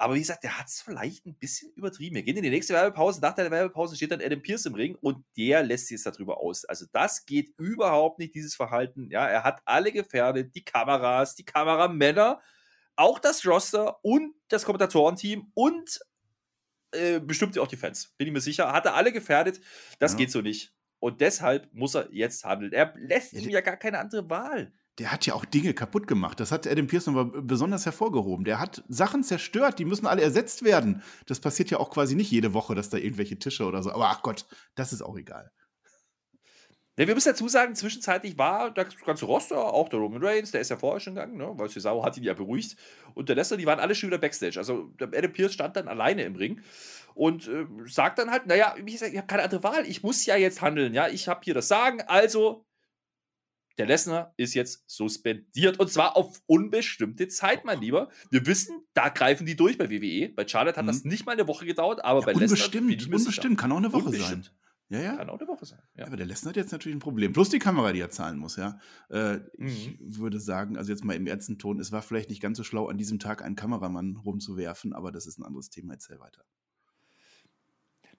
Aber 0.00 0.14
wie 0.14 0.20
gesagt, 0.20 0.44
der 0.44 0.58
hat 0.58 0.66
es 0.66 0.80
vielleicht 0.80 1.26
ein 1.26 1.34
bisschen 1.34 1.74
übertrieben. 1.74 2.16
Wir 2.16 2.22
gehen 2.22 2.38
in 2.38 2.42
die 2.42 2.48
nächste 2.48 2.72
Werbepause. 2.72 3.20
Nach 3.20 3.34
der 3.34 3.50
Werbepause 3.50 3.96
steht 3.96 4.10
dann 4.10 4.22
Adam 4.22 4.40
Pierce 4.40 4.64
im 4.64 4.74
Ring 4.74 4.96
und 5.02 5.26
der 5.36 5.62
lässt 5.62 5.88
sich 5.88 6.02
jetzt 6.02 6.06
darüber 6.06 6.40
aus. 6.40 6.64
Also 6.64 6.86
das 6.90 7.26
geht 7.26 7.52
überhaupt 7.58 8.18
nicht, 8.18 8.34
dieses 8.34 8.54
Verhalten. 8.54 9.10
Ja, 9.10 9.26
er 9.26 9.44
hat 9.44 9.60
alle 9.66 9.92
gefährdet, 9.92 10.54
die 10.54 10.64
Kameras, 10.64 11.34
die 11.34 11.44
Kameramänner, 11.44 12.40
auch 12.96 13.18
das 13.18 13.44
Roster 13.44 14.02
und 14.02 14.34
das 14.48 14.64
Kommentatorenteam 14.64 15.50
und 15.52 16.00
äh, 16.92 17.20
bestimmt 17.20 17.58
auch 17.58 17.68
die 17.68 17.76
Fans. 17.76 18.14
Bin 18.16 18.26
ich 18.26 18.32
mir 18.32 18.40
sicher. 18.40 18.72
Hat 18.72 18.86
er 18.86 18.94
alle 18.94 19.12
gefährdet. 19.12 19.60
Das 19.98 20.12
ja. 20.12 20.18
geht 20.18 20.30
so 20.30 20.40
nicht. 20.40 20.72
Und 21.00 21.20
deshalb 21.20 21.68
muss 21.72 21.94
er 21.94 22.12
jetzt 22.12 22.44
handeln. 22.44 22.72
Er 22.72 22.94
lässt 22.96 23.32
ja, 23.32 23.40
ihm 23.40 23.50
ja 23.50 23.62
gar 23.62 23.76
keine 23.76 23.98
andere 23.98 24.28
Wahl. 24.30 24.72
Der 24.98 25.10
hat 25.10 25.24
ja 25.24 25.32
auch 25.32 25.46
Dinge 25.46 25.72
kaputt 25.72 26.06
gemacht. 26.06 26.38
Das 26.40 26.52
hat 26.52 26.66
Adam 26.66 26.86
Pierce 26.86 27.06
nochmal 27.06 27.24
besonders 27.42 27.86
hervorgehoben. 27.86 28.44
Der 28.44 28.60
hat 28.60 28.84
Sachen 28.88 29.24
zerstört, 29.24 29.78
die 29.78 29.86
müssen 29.86 30.06
alle 30.06 30.20
ersetzt 30.20 30.62
werden. 30.62 31.02
Das 31.24 31.40
passiert 31.40 31.70
ja 31.70 31.78
auch 31.78 31.90
quasi 31.90 32.14
nicht 32.14 32.30
jede 32.30 32.52
Woche, 32.52 32.74
dass 32.74 32.90
da 32.90 32.98
irgendwelche 32.98 33.38
Tische 33.38 33.64
oder 33.64 33.82
so. 33.82 33.92
Aber 33.92 34.08
ach 34.08 34.22
Gott, 34.22 34.44
das 34.74 34.92
ist 34.92 35.00
auch 35.00 35.16
egal. 35.16 35.50
Ja, 36.98 37.06
wir 37.06 37.14
müssen 37.14 37.30
dazu 37.30 37.48
sagen, 37.48 37.74
zwischenzeitlich 37.74 38.36
war 38.36 38.72
das 38.72 38.94
ganze 39.06 39.24
Roster, 39.24 39.58
auch 39.58 39.88
der 39.88 40.00
Roman 40.00 40.22
Reigns, 40.22 40.50
der 40.50 40.60
ist 40.60 40.70
ja 40.70 40.76
vorher 40.76 41.00
schon 41.00 41.14
gegangen, 41.14 41.36
ne? 41.36 41.50
weil 41.54 41.68
Cesaro 41.68 42.04
hat 42.04 42.16
ihn 42.16 42.24
ja 42.24 42.34
beruhigt. 42.34 42.76
Und 43.14 43.28
der 43.28 43.36
Lesnar, 43.36 43.58
die 43.58 43.66
waren 43.66 43.80
alle 43.80 43.94
schon 43.94 44.10
wieder 44.10 44.18
Backstage. 44.18 44.58
Also 44.58 44.92
Adam 45.00 45.32
Pierce 45.32 45.54
stand 45.54 45.76
dann 45.76 45.88
alleine 45.88 46.24
im 46.24 46.36
Ring 46.36 46.60
und 47.14 47.48
äh, 47.48 47.66
sagt 47.86 48.18
dann 48.18 48.30
halt, 48.30 48.46
naja, 48.46 48.74
ich, 48.84 49.00
ich 49.00 49.16
habe 49.16 49.26
keine 49.26 49.44
andere 49.44 49.62
Wahl, 49.62 49.86
ich 49.86 50.02
muss 50.02 50.26
ja 50.26 50.36
jetzt 50.36 50.60
handeln, 50.60 50.92
ja, 50.92 51.08
ich 51.08 51.28
habe 51.28 51.40
hier 51.44 51.54
das 51.54 51.68
Sagen, 51.68 52.02
also 52.02 52.66
der 53.78 53.86
Lesnar 53.86 54.34
ist 54.36 54.52
jetzt 54.52 54.84
suspendiert 54.86 55.80
und 55.80 55.90
zwar 55.90 56.16
auf 56.16 56.42
unbestimmte 56.46 57.28
Zeit, 57.28 57.64
mein 57.64 57.80
Lieber. 57.80 58.10
Wir 58.28 58.44
wissen, 58.44 58.84
da 58.92 59.08
greifen 59.08 59.46
die 59.46 59.56
durch 59.56 59.78
bei 59.78 59.88
WWE. 59.88 60.28
Bei 60.28 60.46
Charlotte 60.46 60.76
hat 60.76 60.84
mhm. 60.84 60.88
das 60.88 61.04
nicht 61.04 61.24
mal 61.24 61.32
eine 61.32 61.48
Woche 61.48 61.64
gedauert, 61.64 62.04
aber 62.04 62.20
ja, 62.20 62.26
bei 62.26 62.32
Lesnar. 62.32 62.50
Unbestimmt, 62.50 63.06
unbestimmt, 63.06 63.58
kann 63.58 63.72
auch 63.72 63.78
eine 63.78 63.90
Woche 63.90 64.12
sein. 64.12 64.46
Ja, 64.90 65.00
ja. 65.00 65.16
Kann 65.16 65.30
auch 65.30 65.38
eine 65.38 65.48
Woche 65.48 65.64
sein. 65.64 65.78
Ja. 65.96 66.06
Aber 66.06 66.16
der 66.16 66.26
Lesnar 66.26 66.50
hat 66.50 66.56
jetzt 66.56 66.72
natürlich 66.72 66.96
ein 66.96 67.00
Problem. 67.00 67.32
Plus 67.32 67.48
die 67.48 67.60
Kamera, 67.60 67.92
die 67.92 68.00
er 68.00 68.10
zahlen 68.10 68.38
muss, 68.38 68.56
ja. 68.56 68.78
Äh, 69.08 69.36
mhm. 69.56 69.66
Ich 69.66 69.98
würde 70.00 70.40
sagen, 70.40 70.76
also 70.76 70.90
jetzt 70.90 71.04
mal 71.04 71.14
im 71.14 71.28
ernsten 71.28 71.58
Ton, 71.58 71.78
es 71.78 71.92
war 71.92 72.02
vielleicht 72.02 72.28
nicht 72.28 72.42
ganz 72.42 72.58
so 72.58 72.64
schlau, 72.64 72.88
an 72.88 72.98
diesem 72.98 73.20
Tag 73.20 73.42
einen 73.42 73.54
Kameramann 73.54 74.16
rumzuwerfen, 74.16 74.92
aber 74.92 75.12
das 75.12 75.26
ist 75.26 75.38
ein 75.38 75.44
anderes 75.44 75.70
Thema. 75.70 75.92
Erzähl 75.92 76.18
weiter. 76.18 76.44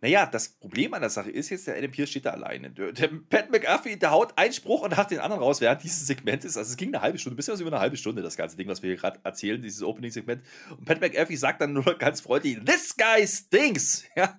Naja, 0.01 0.25
das 0.25 0.49
Problem 0.49 0.95
an 0.95 1.01
der 1.01 1.11
Sache 1.11 1.29
ist 1.29 1.49
jetzt, 1.51 1.67
der 1.67 1.77
Adam 1.77 1.91
Pierce 1.91 2.09
steht 2.09 2.25
da 2.25 2.31
alleine. 2.31 2.71
Der, 2.71 2.91
der 2.91 3.07
Pat 3.29 3.51
McAfee, 3.51 3.97
der 3.97 4.09
haut 4.09 4.35
einen 4.35 4.51
Spruch 4.51 4.81
und 4.81 4.97
hat 4.97 5.11
den 5.11 5.19
anderen 5.19 5.43
raus, 5.43 5.61
während 5.61 5.83
dieses 5.83 6.07
Segment 6.07 6.43
ist. 6.43 6.57
Also 6.57 6.71
es 6.71 6.77
ging 6.77 6.89
eine 6.89 7.03
halbe 7.03 7.19
Stunde, 7.19 7.35
bisschen 7.35 7.53
was 7.53 7.61
über 7.61 7.71
eine 7.71 7.79
halbe 7.79 7.97
Stunde, 7.97 8.23
das 8.23 8.35
ganze 8.35 8.57
Ding, 8.57 8.67
was 8.67 8.81
wir 8.81 8.89
hier 8.89 8.97
gerade 8.97 9.19
erzählen, 9.23 9.61
dieses 9.61 9.83
Opening-Segment. 9.83 10.41
Und 10.71 10.85
Pat 10.85 11.01
McAfee 11.01 11.35
sagt 11.35 11.61
dann 11.61 11.73
nur 11.73 11.83
ganz 11.99 12.21
freundlich, 12.21 12.57
this 12.65 12.95
guy 12.97 13.25
stinks. 13.27 14.03
Ja, 14.15 14.35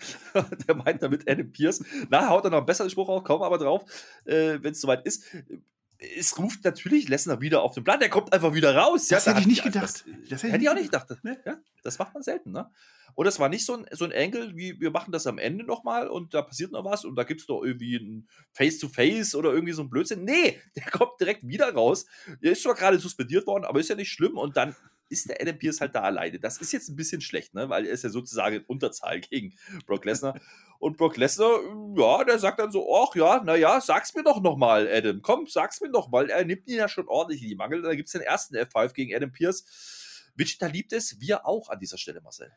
der 0.68 0.74
meint 0.74 1.02
damit 1.02 1.28
Adam 1.28 1.50
Pierce. 1.50 1.82
Na, 2.10 2.28
haut 2.28 2.44
er 2.44 2.50
noch 2.50 2.58
einen 2.58 2.66
besseren 2.66 2.90
Spruch 2.90 3.08
auf, 3.08 3.24
kaum 3.24 3.42
aber 3.42 3.58
drauf, 3.58 3.84
äh, 4.24 4.58
wenn 4.60 4.72
es 4.72 4.80
soweit 4.80 5.06
ist 5.06 5.24
es 6.18 6.38
ruft 6.38 6.64
natürlich 6.64 7.08
Lesnar 7.08 7.40
wieder 7.40 7.62
auf 7.62 7.74
den 7.74 7.84
Plan. 7.84 8.00
Der 8.00 8.10
kommt 8.10 8.32
einfach 8.32 8.54
wieder 8.54 8.74
raus. 8.74 9.08
Das 9.08 9.24
ja, 9.24 9.32
hätte 9.32 9.42
ich 9.42 9.46
nicht 9.46 9.62
gedacht. 9.62 9.84
Das, 9.84 10.04
das 10.28 10.42
hätte, 10.42 10.62
ich 10.62 10.68
auch 10.68 10.74
nicht 10.74 10.90
gedacht. 10.90 11.08
Nee. 11.22 11.36
Ja, 11.44 11.58
das 11.82 11.98
macht 11.98 12.14
man 12.14 12.22
selten. 12.22 12.52
Ne? 12.52 12.70
Und 13.14 13.26
das 13.26 13.38
war 13.38 13.48
nicht 13.48 13.66
so 13.66 13.74
ein, 13.74 13.86
so 13.92 14.04
ein 14.04 14.12
Angle, 14.12 14.56
wie 14.56 14.80
wir 14.80 14.90
machen 14.90 15.12
das 15.12 15.26
am 15.26 15.38
Ende 15.38 15.64
nochmal 15.64 16.08
und 16.08 16.34
da 16.34 16.42
passiert 16.42 16.72
noch 16.72 16.84
was 16.84 17.04
und 17.04 17.14
da 17.16 17.24
gibt 17.24 17.40
es 17.40 17.46
doch 17.46 17.62
irgendwie 17.62 17.96
ein 17.96 18.28
Face-to-Face 18.52 19.34
-face 19.34 19.36
oder 19.36 19.52
irgendwie 19.52 19.74
so 19.74 19.82
ein 19.82 19.90
Blödsinn. 19.90 20.24
Nee, 20.24 20.60
der 20.76 20.84
kommt 20.90 21.20
direkt 21.20 21.46
wieder 21.46 21.72
raus. 21.72 22.06
Der 22.42 22.52
ist 22.52 22.62
zwar 22.62 22.74
gerade 22.74 22.98
suspendiert 22.98 23.46
worden, 23.46 23.64
aber 23.64 23.80
ist 23.80 23.90
ja 23.90 23.96
nicht 23.96 24.10
schlimm 24.10 24.38
und 24.38 24.56
dann 24.56 24.74
ist 25.12 25.28
der 25.28 25.40
Adam 25.40 25.58
Pierce 25.58 25.80
halt 25.80 25.94
da 25.94 26.00
alleine. 26.00 26.40
Das 26.40 26.58
ist 26.58 26.72
jetzt 26.72 26.88
ein 26.88 26.96
bisschen 26.96 27.20
schlecht, 27.20 27.54
ne? 27.54 27.68
weil 27.68 27.86
er 27.86 27.92
ist 27.92 28.02
ja 28.02 28.10
sozusagen 28.10 28.56
in 28.56 28.64
Unterzahl 28.64 29.20
gegen 29.20 29.54
Brock 29.86 30.04
Lesnar. 30.04 30.40
Und 30.78 30.96
Brock 30.96 31.16
Lesnar, 31.16 31.60
ja, 31.96 32.24
der 32.24 32.38
sagt 32.38 32.58
dann 32.58 32.72
so, 32.72 32.88
ach 32.96 33.14
ja, 33.14 33.42
naja, 33.44 33.80
sag's 33.80 34.14
mir 34.14 34.24
doch 34.24 34.40
nochmal, 34.40 34.88
Adam. 34.88 35.22
Komm, 35.22 35.46
sag's 35.46 35.80
mir 35.80 35.90
doch 35.90 36.10
mal. 36.10 36.30
Er 36.30 36.44
nimmt 36.44 36.66
ihn 36.66 36.76
ja 36.76 36.88
schon 36.88 37.06
ordentlich 37.06 37.42
in 37.42 37.50
die 37.50 37.54
Mangel. 37.54 37.82
Da 37.82 37.94
gibt 37.94 38.08
es 38.08 38.12
den 38.12 38.22
ersten 38.22 38.56
F5 38.56 38.92
gegen 38.94 39.14
Adam 39.14 39.30
Pierce. 39.30 39.64
Wichita 40.34 40.66
liebt 40.66 40.92
es, 40.92 41.20
wir 41.20 41.46
auch 41.46 41.68
an 41.68 41.78
dieser 41.78 41.98
Stelle, 41.98 42.20
Marcel. 42.22 42.50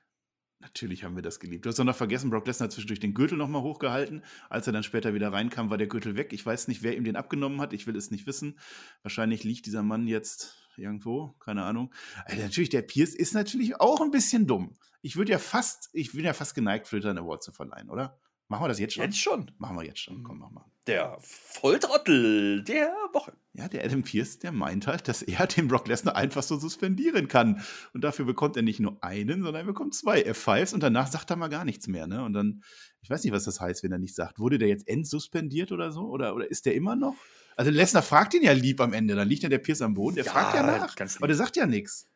Natürlich 0.59 1.03
haben 1.03 1.15
wir 1.15 1.21
das 1.21 1.39
geliebt. 1.39 1.65
Du 1.65 1.69
hast 1.69 1.77
doch 1.77 1.83
noch 1.83 1.95
vergessen, 1.95 2.29
Brock 2.29 2.47
Lesnar 2.47 2.67
hat 2.67 2.71
zwischendurch 2.71 3.01
den 3.01 3.13
Gürtel 3.13 3.37
nochmal 3.37 3.61
hochgehalten. 3.61 4.23
Als 4.49 4.65
er 4.65 4.73
dann 4.73 4.83
später 4.83 5.13
wieder 5.13 5.31
reinkam, 5.31 5.69
war 5.69 5.77
der 5.77 5.87
Gürtel 5.87 6.15
weg. 6.15 6.33
Ich 6.33 6.43
weiß 6.45 6.69
nicht, 6.69 6.81
wer 6.81 6.95
ihm 6.95 7.03
den 7.03 7.17
abgenommen 7.17 7.61
hat. 7.61 7.73
Ich 7.73 7.85
will 7.85 7.95
es 7.95 8.09
nicht 8.09 8.25
wissen. 8.25 8.57
Wahrscheinlich 9.03 9.43
liegt 9.43 9.65
dieser 9.65 9.83
Mann 9.83 10.07
jetzt 10.07 10.64
irgendwo, 10.77 11.35
keine 11.39 11.63
Ahnung. 11.63 11.93
Also 12.25 12.41
natürlich, 12.41 12.69
der 12.69 12.81
Pierce 12.81 13.15
ist 13.15 13.33
natürlich 13.33 13.79
auch 13.79 14.01
ein 14.01 14.11
bisschen 14.11 14.47
dumm. 14.47 14.75
Ich 15.01 15.15
würde 15.15 15.31
ja 15.31 15.39
fast, 15.39 15.89
ich 15.93 16.13
bin 16.13 16.25
ja 16.25 16.33
fast 16.33 16.55
geneigt, 16.55 16.87
Flitter 16.87 17.09
einen 17.09 17.19
Award 17.19 17.43
zu 17.43 17.51
verleihen, 17.51 17.89
oder? 17.89 18.19
Machen 18.47 18.63
wir 18.63 18.67
das 18.67 18.79
jetzt 18.79 18.93
schon? 18.93 19.03
Jetzt 19.03 19.17
schon. 19.17 19.51
Machen 19.57 19.75
wir 19.75 19.83
jetzt 19.83 19.99
schon. 19.99 20.23
Komm, 20.23 20.37
mach 20.37 20.51
mal. 20.51 20.65
Der 20.85 21.17
Volltrottel 21.19 22.63
der 22.63 22.93
Woche. 23.11 23.33
Ja, 23.53 23.67
der 23.67 23.83
Adam 23.83 24.03
Pierce, 24.03 24.37
der 24.37 24.51
meint 24.51 24.85
halt, 24.85 25.07
dass 25.07 25.23
er 25.23 25.47
den 25.47 25.67
Brock 25.67 25.87
Lesnar 25.87 26.15
einfach 26.15 26.43
so 26.43 26.57
suspendieren 26.57 27.27
kann. 27.27 27.63
Und 27.93 28.03
dafür 28.03 28.25
bekommt 28.25 28.55
er 28.55 28.61
nicht 28.61 28.79
nur 28.79 29.03
einen, 29.03 29.41
sondern 29.41 29.55
er 29.55 29.63
bekommt 29.63 29.95
zwei 29.95 30.23
F5s 30.23 30.75
und 30.75 30.83
danach 30.83 31.07
sagt 31.07 31.31
er 31.31 31.37
mal 31.37 31.47
gar 31.47 31.65
nichts 31.65 31.87
mehr. 31.87 32.05
Ne? 32.05 32.23
Und 32.23 32.33
dann, 32.33 32.61
ich 33.01 33.09
weiß 33.09 33.23
nicht, 33.23 33.33
was 33.33 33.45
das 33.45 33.59
heißt, 33.59 33.81
wenn 33.83 33.91
er 33.91 33.97
nicht 33.97 34.13
sagt. 34.13 34.37
Wurde 34.37 34.59
der 34.59 34.67
jetzt 34.67 34.87
entsuspendiert 34.87 35.71
oder 35.71 35.91
so? 35.91 36.01
Oder, 36.01 36.35
oder 36.35 36.49
ist 36.49 36.67
der 36.67 36.75
immer 36.75 36.95
noch? 36.95 37.15
Also 37.55 37.71
Lesnar 37.71 38.03
fragt 38.03 38.33
ihn 38.33 38.43
ja 38.43 38.51
lieb 38.51 38.81
am 38.81 38.93
Ende. 38.93 39.15
Dann 39.15 39.27
liegt 39.27 39.43
ja 39.43 39.49
der 39.49 39.59
Pierce 39.59 39.81
am 39.81 39.93
Boden. 39.93 40.15
Der 40.15 40.25
ja, 40.25 40.31
fragt 40.31 40.55
ja 40.55 40.63
nach. 40.63 40.95
Aber 41.17 41.27
der 41.27 41.35
sagt 41.35 41.55
ja 41.55 41.65
nichts. 41.65 42.07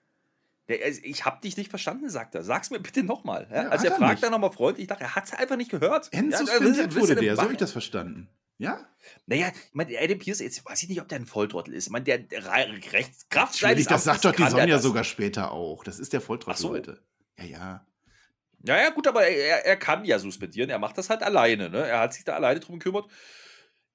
Ich 0.67 1.25
habe 1.25 1.41
dich 1.41 1.58
nicht 1.58 1.69
verstanden, 1.69 2.10
sagt 2.10 2.36
er. 2.36 2.43
Sag's 2.43 2.69
mir 2.69 2.79
bitte 2.79 3.01
nochmal. 3.03 3.48
Ja, 3.51 3.69
also 3.69 3.88
er 3.88 3.96
fragt 3.96 4.22
dann 4.22 4.31
nochmal 4.31 4.51
freundlich. 4.51 4.84
Ich 4.84 4.88
dachte, 4.88 5.03
er 5.03 5.15
hat 5.15 5.25
es 5.25 5.34
einfach 5.34 5.55
nicht 5.55 5.72
gehört. 5.72 6.10
Entsuspendiert 6.12 6.93
ja, 6.93 7.01
wurde 7.01 7.15
der, 7.15 7.36
so 7.36 7.41
habe 7.41 7.53
ich 7.53 7.58
das 7.58 7.72
verstanden. 7.72 8.29
Ja? 8.60 8.86
Naja, 9.25 9.48
ich 9.48 9.74
meine, 9.74 9.98
Adam 9.98 10.19
Pierce, 10.19 10.41
jetzt 10.41 10.63
weiß 10.65 10.84
ich 10.84 10.89
nicht, 10.89 11.01
ob 11.01 11.08
der 11.08 11.19
ein 11.19 11.25
Volltrottel 11.25 11.74
ist. 11.74 11.88
Ich 11.88 11.91
meine, 11.91 12.03
der, 12.03 12.19
der 12.19 12.43
Rechtskraft 12.91 13.63
Das 13.63 14.03
sagt 14.03 14.25
doch 14.25 14.36
die 14.36 14.48
Sonja 14.48 14.79
sogar 14.79 15.05
später 15.05 15.51
auch. 15.51 15.84
Das 15.84 15.98
ist 15.98 16.13
der 16.13 16.22
Volltrottel 16.22 16.60
so. 16.60 16.69
heute. 16.69 17.01
Ja, 17.39 17.46
ja. 17.46 17.86
Naja, 18.62 18.89
gut, 18.89 19.08
aber 19.08 19.25
er, 19.25 19.65
er 19.65 19.77
kann 19.77 20.03
ja 20.03 20.19
suspendieren. 20.19 20.69
Er 20.69 20.79
macht 20.79 20.98
das 20.98 21.10
halt 21.10 21.24
alleine. 21.24 21.69
Ne? 21.69 21.88
Er 21.88 22.01
hat 22.01 22.13
sich 22.13 22.25
da 22.25 22.36
alleine 22.36 22.60
drum 22.60 22.77
gekümmert. 22.77 23.10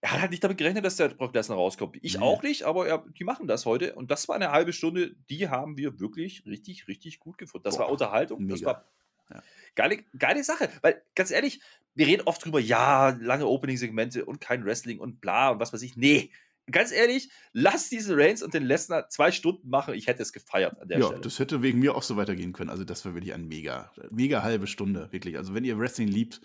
Er 0.05 0.13
hat 0.13 0.21
halt 0.21 0.33
nicht 0.33 0.45
damit 0.45 0.59
gerechnet, 0.59 0.85
dass 0.85 0.97
der 0.97 1.09
Brock 1.09 1.35
Lesnar 1.35 1.57
rauskommt. 1.57 1.97
Ich 2.03 2.19
Nee. 2.19 2.23
auch 2.23 2.43
nicht, 2.43 2.65
aber 2.65 2.87
er, 2.87 3.07
die 3.19 3.25
machen 3.25 3.47
das 3.47 3.65
heute. 3.65 3.95
Und 3.95 4.11
das 4.11 4.29
war 4.29 4.37
eine 4.37 4.51
halbe 4.53 4.75
Stunde, 4.75 5.17
die 5.31 5.49
haben 5.49 5.79
wir 5.79 5.99
wirklich 5.99 6.45
richtig, 6.45 6.89
richtig 6.89 7.21
gut 7.21 7.39
gefunden. 7.39 7.65
Das 7.65 7.77
Boah, 7.79 7.85
war 7.85 7.89
Unterhaltung. 7.91 8.47
Das 8.49 8.61
mega. 8.61 8.67
war 8.73 8.85
Ja. 9.31 9.43
geile, 9.75 10.05
geile 10.19 10.45
Sache. 10.45 10.69
Weil, 10.83 11.01
ganz 11.15 11.31
ehrlich, 11.31 11.61
wir 11.95 12.07
reden 12.07 12.25
oft 12.27 12.45
drüber, 12.45 12.61
ja, 12.61 13.17
lange 13.19 13.47
Opening-Segmente 13.47 14.27
und 14.27 14.43
kein 14.43 14.67
Wrestling 14.67 14.99
und 14.99 15.23
bla 15.23 15.49
und 15.49 15.59
was 15.61 15.73
weiß 15.73 15.81
ich. 15.81 15.97
Nee, 15.97 16.31
ganz 16.71 16.93
ehrlich, 16.93 17.31
lass 17.53 17.89
diesen 17.89 18.19
Reigns 18.19 18.43
und 18.43 18.55
den 18.55 18.65
Lesnar 18.65 19.09
zwei 19.09 19.31
Stunden 19.31 19.69
machen. 19.69 19.95
Ich 19.95 20.07
hätte 20.07 20.23
es 20.23 20.33
gefeiert 20.33 20.81
an 20.81 20.89
der 20.89 20.99
Ja, 20.99 21.07
Stelle. 21.07 21.21
das 21.21 21.39
hätte 21.39 21.63
wegen 21.63 21.79
mir 21.79 21.95
auch 21.95 22.03
so 22.03 22.17
weitergehen 22.17 22.53
können. 22.53 22.71
Also 22.71 22.85
das 22.85 23.05
war 23.05 23.15
wirklich 23.15 23.35
ein 23.35 23.47
mega, 23.47 23.93
mega 24.11 24.43
halbe 24.43 24.67
Stunde, 24.67 25.09
wirklich. 25.13 25.37
Also 25.37 25.55
wenn 25.55 25.65
ihr 25.65 25.79
Wrestling 25.79 26.09
liebt, 26.09 26.41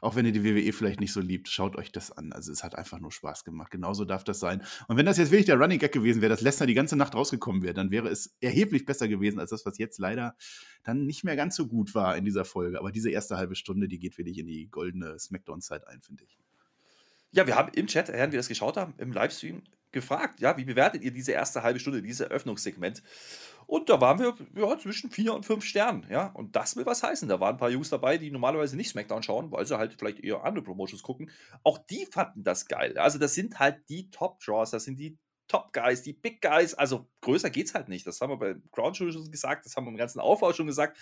auch 0.00 0.16
wenn 0.16 0.24
ihr 0.24 0.32
die 0.32 0.44
WWE 0.44 0.72
vielleicht 0.72 0.98
nicht 1.00 1.12
so 1.12 1.20
liebt, 1.20 1.48
schaut 1.48 1.76
euch 1.76 1.92
das 1.92 2.10
an. 2.10 2.32
Also 2.32 2.52
es 2.52 2.64
hat 2.64 2.74
einfach 2.74 3.00
nur 3.00 3.12
Spaß 3.12 3.44
gemacht. 3.44 3.70
Genauso 3.70 4.04
darf 4.04 4.24
das 4.24 4.40
sein. 4.40 4.62
Und 4.88 4.96
wenn 4.96 5.04
das 5.06 5.18
jetzt 5.18 5.30
wirklich 5.30 5.46
der 5.46 5.58
Running 5.58 5.78
Gag 5.78 5.92
gewesen 5.92 6.22
wäre, 6.22 6.30
dass 6.30 6.40
Lesnar 6.40 6.66
die 6.66 6.74
ganze 6.74 6.96
Nacht 6.96 7.14
rausgekommen 7.14 7.62
wäre, 7.62 7.74
dann 7.74 7.90
wäre 7.90 8.08
es 8.08 8.34
erheblich 8.40 8.86
besser 8.86 9.08
gewesen 9.08 9.38
als 9.38 9.50
das, 9.50 9.66
was 9.66 9.76
jetzt 9.78 9.98
leider 9.98 10.36
dann 10.84 11.04
nicht 11.04 11.22
mehr 11.24 11.36
ganz 11.36 11.54
so 11.54 11.66
gut 11.66 11.94
war 11.94 12.16
in 12.16 12.24
dieser 12.24 12.46
Folge. 12.46 12.78
Aber 12.78 12.90
diese 12.92 13.10
erste 13.10 13.36
halbe 13.36 13.54
Stunde, 13.54 13.88
die 13.88 13.98
geht 13.98 14.16
wirklich 14.16 14.38
in 14.38 14.46
die 14.46 14.68
goldene 14.68 15.18
Smackdown-Zeit 15.18 15.86
ein, 15.86 16.00
finde 16.00 16.24
ich. 16.24 16.38
Ja, 17.32 17.46
wir 17.46 17.56
haben 17.56 17.70
im 17.74 17.86
Chat, 17.86 18.08
während 18.08 18.32
wir 18.32 18.38
das 18.38 18.48
geschaut 18.48 18.76
haben, 18.76 18.94
im 18.98 19.12
Livestream 19.12 19.62
gefragt, 19.92 20.40
ja, 20.40 20.56
wie 20.56 20.64
bewertet 20.64 21.02
ihr 21.02 21.10
diese 21.10 21.32
erste 21.32 21.62
halbe 21.62 21.80
Stunde, 21.80 22.02
dieses 22.02 22.20
Eröffnungssegment? 22.20 23.02
Und 23.66 23.88
da 23.88 24.00
waren 24.00 24.18
wir 24.18 24.34
ja, 24.56 24.78
zwischen 24.78 25.10
vier 25.10 25.32
und 25.34 25.46
fünf 25.46 25.64
Sternen, 25.64 26.06
ja. 26.10 26.26
Und 26.26 26.56
das 26.56 26.74
will 26.76 26.86
was 26.86 27.02
heißen. 27.02 27.28
Da 27.28 27.38
waren 27.38 27.54
ein 27.54 27.58
paar 27.58 27.70
Jungs 27.70 27.88
dabei, 27.88 28.18
die 28.18 28.30
normalerweise 28.30 28.76
nicht 28.76 28.90
SmackDown 28.90 29.22
schauen, 29.22 29.52
weil 29.52 29.64
sie 29.64 29.78
halt 29.78 29.94
vielleicht 29.96 30.20
eher 30.20 30.42
andere 30.44 30.64
Promotions 30.64 31.02
gucken. 31.02 31.30
Auch 31.62 31.78
die 31.78 32.06
fanden 32.10 32.42
das 32.42 32.66
geil. 32.66 32.98
Also, 32.98 33.18
das 33.18 33.34
sind 33.34 33.60
halt 33.60 33.88
die 33.88 34.10
Top-Draws, 34.10 34.70
das 34.70 34.84
sind 34.84 34.98
die 34.98 35.18
Top-Guys, 35.46 36.02
die 36.02 36.14
Big 36.14 36.42
Guys. 36.42 36.74
Also, 36.74 37.08
größer 37.20 37.50
geht's 37.50 37.74
halt 37.74 37.88
nicht. 37.88 38.06
Das 38.06 38.20
haben 38.20 38.30
wir 38.30 38.38
bei 38.38 38.56
Ground 38.72 38.96
Show 38.96 39.10
schon 39.12 39.30
gesagt, 39.30 39.66
das 39.66 39.76
haben 39.76 39.84
wir 39.84 39.90
im 39.90 39.96
ganzen 39.96 40.18
Aufbau 40.18 40.52
schon 40.52 40.66
gesagt. 40.66 40.98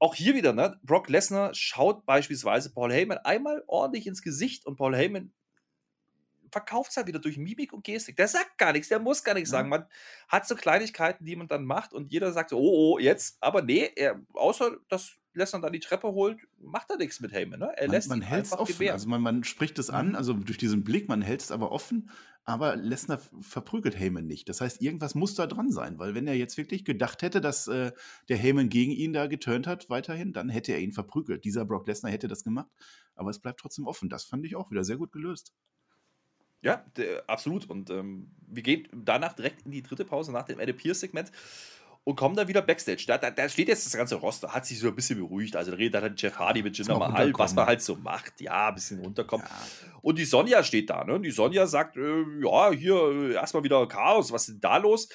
Auch 0.00 0.14
hier 0.14 0.34
wieder, 0.34 0.52
ne? 0.52 0.80
Brock 0.82 1.08
Lesnar 1.08 1.54
schaut 1.54 2.04
beispielsweise 2.06 2.72
Paul 2.72 2.92
Heyman 2.92 3.18
einmal 3.18 3.62
ordentlich 3.68 4.06
ins 4.06 4.22
Gesicht 4.22 4.66
und 4.66 4.76
Paul 4.76 4.96
Heyman 4.96 5.32
verkauft 6.52 6.90
es 6.90 6.96
halt 6.96 7.06
wieder 7.06 7.20
durch 7.20 7.38
Mimik 7.38 7.72
und 7.72 7.84
Gestik. 7.84 8.16
Der 8.16 8.26
sagt 8.26 8.58
gar 8.58 8.72
nichts, 8.72 8.88
der 8.88 8.98
muss 8.98 9.22
gar 9.22 9.34
nichts 9.34 9.50
sagen. 9.50 9.68
Man 9.68 9.84
hat 10.26 10.48
so 10.48 10.56
Kleinigkeiten, 10.56 11.24
die 11.24 11.36
man 11.36 11.46
dann 11.46 11.64
macht 11.64 11.92
und 11.92 12.10
jeder 12.10 12.32
sagt 12.32 12.50
so, 12.50 12.58
oh, 12.58 12.94
oh, 12.94 12.98
jetzt. 12.98 13.36
Aber 13.40 13.62
nee, 13.62 13.88
er, 13.94 14.20
außer 14.32 14.78
dass 14.88 15.12
Lesnar 15.32 15.62
dann 15.62 15.72
die 15.72 15.78
Treppe 15.78 16.08
holt, 16.08 16.40
macht 16.58 16.90
er 16.90 16.96
nichts 16.96 17.20
mit 17.20 17.30
Heyman. 17.32 17.60
Ne? 17.60 17.72
Er 17.76 17.86
Man, 17.86 17.94
lässt 17.94 18.08
man 18.08 18.20
hält 18.20 18.46
es 18.46 18.52
einfach 18.52 18.62
offen. 18.64 18.72
gewähren. 18.72 18.94
Also 18.94 19.08
man, 19.08 19.22
man 19.22 19.44
spricht 19.44 19.78
es 19.78 19.90
an, 19.90 20.08
Mhm. 20.08 20.14
also 20.16 20.32
durch 20.32 20.58
diesen 20.58 20.82
Blick, 20.82 21.08
man 21.08 21.22
hält 21.22 21.40
es 21.42 21.52
aber 21.52 21.70
offen, 21.70 22.10
aber 22.44 22.76
Lesnar 22.76 23.20
verprügelt 23.40 23.98
Heyman 23.98 24.26
nicht. 24.26 24.48
Das 24.48 24.60
heißt, 24.60 24.80
irgendwas 24.80 25.14
muss 25.14 25.34
da 25.34 25.46
dran 25.46 25.70
sein, 25.70 25.98
weil 25.98 26.14
wenn 26.14 26.26
er 26.26 26.34
jetzt 26.34 26.56
wirklich 26.56 26.84
gedacht 26.84 27.22
hätte, 27.22 27.40
dass 27.40 27.68
äh, 27.68 27.92
der 28.28 28.36
Heyman 28.36 28.68
gegen 28.68 28.92
ihn 28.92 29.12
da 29.12 29.26
geturnt 29.26 29.66
hat 29.66 29.90
weiterhin, 29.90 30.32
dann 30.32 30.48
hätte 30.48 30.72
er 30.72 30.80
ihn 30.80 30.92
verprügelt. 30.92 31.44
Dieser 31.44 31.64
Brock 31.64 31.86
Lesnar 31.86 32.12
hätte 32.12 32.28
das 32.28 32.44
gemacht, 32.44 32.70
aber 33.14 33.30
es 33.30 33.38
bleibt 33.38 33.60
trotzdem 33.60 33.86
offen. 33.86 34.08
Das 34.08 34.24
fand 34.24 34.44
ich 34.46 34.56
auch 34.56 34.70
wieder 34.70 34.84
sehr 34.84 34.96
gut 34.96 35.12
gelöst. 35.12 35.52
Ja, 36.62 36.84
absolut. 37.26 37.70
Und 37.70 37.88
ähm, 37.90 38.32
wir 38.46 38.62
gehen 38.62 38.86
danach 38.92 39.32
direkt 39.32 39.64
in 39.64 39.70
die 39.70 39.82
dritte 39.82 40.04
Pause 40.04 40.32
nach 40.32 40.44
dem 40.44 40.60
Adam 40.60 40.76
Pierce-Segment 40.76 41.32
und 42.04 42.16
kommen 42.16 42.34
dann 42.34 42.48
wieder 42.48 42.62
Backstage. 42.62 43.04
Da, 43.06 43.18
da, 43.18 43.30
da 43.30 43.48
steht 43.48 43.68
jetzt 43.68 43.84
das 43.84 43.96
ganze 43.96 44.16
Roster, 44.16 44.52
hat 44.52 44.64
sich 44.64 44.78
so 44.78 44.88
ein 44.88 44.94
bisschen 44.94 45.18
beruhigt. 45.18 45.54
Also 45.54 45.72
da 45.72 45.76
redet 45.76 46.02
dann 46.02 46.14
Jeff 46.16 46.38
Hardy 46.38 46.62
mit 46.62 46.76
Jinder 46.76 46.98
Mahal, 46.98 47.32
was 47.36 47.54
man 47.54 47.66
halt 47.66 47.82
so 47.82 47.96
macht. 47.96 48.40
Ja, 48.40 48.68
ein 48.68 48.74
bisschen 48.74 49.00
runterkommen. 49.00 49.46
Ja. 49.46 49.88
Und 50.02 50.18
die 50.18 50.24
Sonja 50.24 50.62
steht 50.62 50.88
da, 50.88 51.04
ne? 51.04 51.14
Und 51.14 51.22
die 51.22 51.30
Sonja 51.30 51.66
sagt, 51.66 51.96
äh, 51.96 52.24
ja, 52.42 52.70
hier 52.70 52.94
äh, 52.94 53.34
erstmal 53.34 53.64
wieder 53.64 53.86
Chaos, 53.86 54.32
was 54.32 54.48
ist 54.48 54.54
denn 54.54 54.60
da 54.60 54.78
los? 54.78 55.08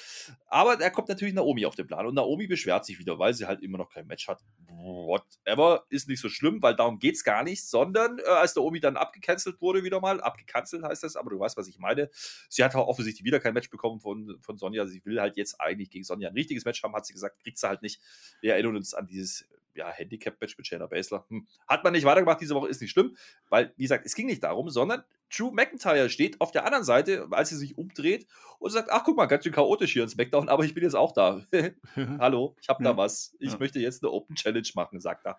Aber 0.46 0.76
da 0.76 0.90
kommt 0.90 1.08
natürlich 1.08 1.34
Naomi 1.34 1.66
auf 1.66 1.74
den 1.74 1.86
Plan 1.88 2.06
und 2.06 2.14
Naomi 2.14 2.46
beschwert 2.46 2.84
sich 2.84 2.98
wieder, 2.98 3.18
weil 3.18 3.34
sie 3.34 3.46
halt 3.46 3.62
immer 3.62 3.78
noch 3.78 3.90
kein 3.90 4.06
Match 4.06 4.28
hat. 4.28 4.40
Whatever, 4.68 5.84
ist 5.88 6.08
nicht 6.08 6.20
so 6.20 6.28
schlimm, 6.28 6.62
weil 6.62 6.76
darum 6.76 7.00
geht's 7.00 7.24
gar 7.24 7.42
nicht, 7.42 7.66
sondern 7.66 8.20
äh, 8.20 8.28
als 8.28 8.54
Naomi 8.54 8.78
dann 8.78 8.96
abgecancelt 8.96 9.60
wurde 9.60 9.82
wieder 9.82 10.00
mal, 10.00 10.20
abgecancelt 10.20 10.84
heißt 10.84 11.02
das, 11.02 11.16
aber 11.16 11.30
du 11.30 11.40
weißt, 11.40 11.56
was 11.56 11.66
ich 11.66 11.78
meine. 11.78 12.08
Sie 12.48 12.62
hat 12.62 12.74
auch 12.76 12.86
offensichtlich 12.86 13.24
wieder 13.24 13.40
kein 13.40 13.54
Match 13.54 13.70
bekommen 13.70 14.00
von, 14.00 14.38
von 14.40 14.56
Sonja. 14.56 14.86
Sie 14.86 15.04
will 15.04 15.20
halt 15.20 15.36
jetzt 15.36 15.60
eigentlich 15.60 15.90
gegen 15.90 16.04
Sonja 16.04 16.28
ein 16.28 16.34
richtiges 16.34 16.64
Match 16.64 16.82
haben, 16.84 16.85
hat 16.94 17.06
sie 17.06 17.12
gesagt, 17.12 17.40
kriegt 17.42 17.58
sie 17.58 17.68
halt 17.68 17.82
nicht. 17.82 18.00
Wir 18.40 18.54
erinnern 18.54 18.76
uns 18.76 18.94
an 18.94 19.06
dieses 19.06 19.46
ja, 19.74 19.90
Handicap-Match 19.90 20.56
mit 20.56 20.66
Shayna 20.66 20.86
Baszler. 20.86 21.26
Hm. 21.28 21.46
Hat 21.68 21.84
man 21.84 21.92
nicht 21.92 22.04
weitergemacht 22.04 22.40
diese 22.40 22.54
Woche, 22.54 22.68
ist 22.68 22.80
nicht 22.80 22.92
schlimm, 22.92 23.16
weil, 23.50 23.74
wie 23.76 23.82
gesagt, 23.82 24.06
es 24.06 24.14
ging 24.14 24.26
nicht 24.26 24.42
darum, 24.42 24.70
sondern 24.70 25.04
Drew 25.34 25.50
McIntyre 25.50 26.08
steht 26.08 26.40
auf 26.40 26.50
der 26.50 26.64
anderen 26.64 26.84
Seite, 26.84 27.26
als 27.30 27.50
sie 27.50 27.56
sich 27.56 27.76
umdreht 27.76 28.26
und 28.58 28.70
sagt, 28.70 28.90
ach 28.90 29.04
guck 29.04 29.16
mal, 29.16 29.26
ganz 29.26 29.44
schön 29.44 29.52
chaotisch 29.52 29.92
hier 29.92 30.04
in 30.04 30.08
SmackDown, 30.08 30.48
aber 30.48 30.64
ich 30.64 30.72
bin 30.72 30.82
jetzt 30.82 30.94
auch 30.96 31.12
da. 31.12 31.44
Hallo, 32.18 32.56
ich 32.60 32.68
habe 32.68 32.82
da 32.82 32.96
was. 32.96 33.36
Ich 33.38 33.52
Ja. 33.52 33.58
möchte 33.58 33.78
jetzt 33.80 34.02
eine 34.02 34.12
Open 34.12 34.34
Challenge 34.36 34.68
machen, 34.74 35.00
sagt 35.00 35.26
er. 35.26 35.38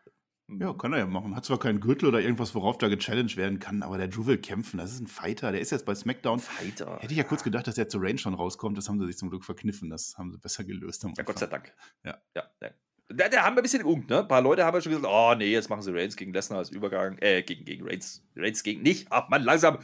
Ja, 0.50 0.74
kann 0.74 0.94
er 0.94 1.00
ja 1.00 1.06
machen. 1.06 1.36
Hat 1.36 1.44
zwar 1.44 1.60
keinen 1.60 1.82
Gürtel 1.82 2.08
oder 2.08 2.22
irgendwas, 2.22 2.56
worauf 2.56 2.78
da 2.78 2.88
gechallenged 2.88 3.36
werden 3.36 3.60
kann, 3.60 3.84
aber 3.84 3.98
der 3.98 4.08
Drew 4.08 4.26
will 4.26 4.38
kämpfen. 4.38 4.78
Das 4.78 4.94
ist 4.94 5.02
ein 5.02 5.08
Fighter. 5.08 5.52
Der 5.52 5.60
ist 5.60 5.72
jetzt 5.72 5.86
bei 5.86 5.94
SmackDown. 5.94 6.40
Fighter. 6.40 7.00
Hätte 7.00 7.12
ich 7.12 7.18
ja 7.18 7.26
kurz 7.26 7.44
gedacht, 7.44 7.68
dass 7.68 7.76
der 7.76 7.90
zu 7.90 7.98
Range 7.98 8.18
schon 8.18 8.34
rauskommt. 8.34 8.78
Das 8.78 8.88
haben 8.88 9.00
sie 9.00 9.08
sich 9.08 9.18
zum 9.18 9.30
Glück 9.30 9.44
verkniffen. 9.44 9.90
Das 9.90 10.18
haben 10.18 10.32
sie 10.32 10.38
besser 10.38 10.64
gelöst. 10.64 11.04
Ja, 11.04 11.24
Gott 11.24 11.40
sei. 11.40 11.48
Dank. 11.48 11.74
Ja. 12.06 12.18
ja, 12.34 12.44
ja. 12.62 12.70
Da, 13.10 13.30
da 13.30 13.44
haben 13.44 13.56
wir 13.56 13.62
ein 13.62 13.64
bisschen 13.64 13.84
geungt, 13.84 14.10
ne? 14.10 14.20
Ein 14.20 14.28
paar 14.28 14.42
Leute 14.42 14.66
haben 14.66 14.76
ja 14.76 14.82
schon 14.82 14.92
gesagt, 14.92 15.08
oh 15.10 15.34
nee, 15.38 15.52
jetzt 15.52 15.70
machen 15.70 15.82
sie 15.82 15.94
Reigns 15.94 16.16
gegen 16.16 16.34
Lesnar 16.34 16.60
als 16.60 16.70
Übergang, 16.70 17.18
äh, 17.20 17.42
gegen, 17.44 17.66
gegen 17.66 17.86
Reigns. 17.86 18.24
Reigns 18.36 18.64
gegen 18.64 18.82
nicht. 18.82 19.08
Ach 19.10 19.28
man, 19.30 19.44
langsam. 19.44 19.80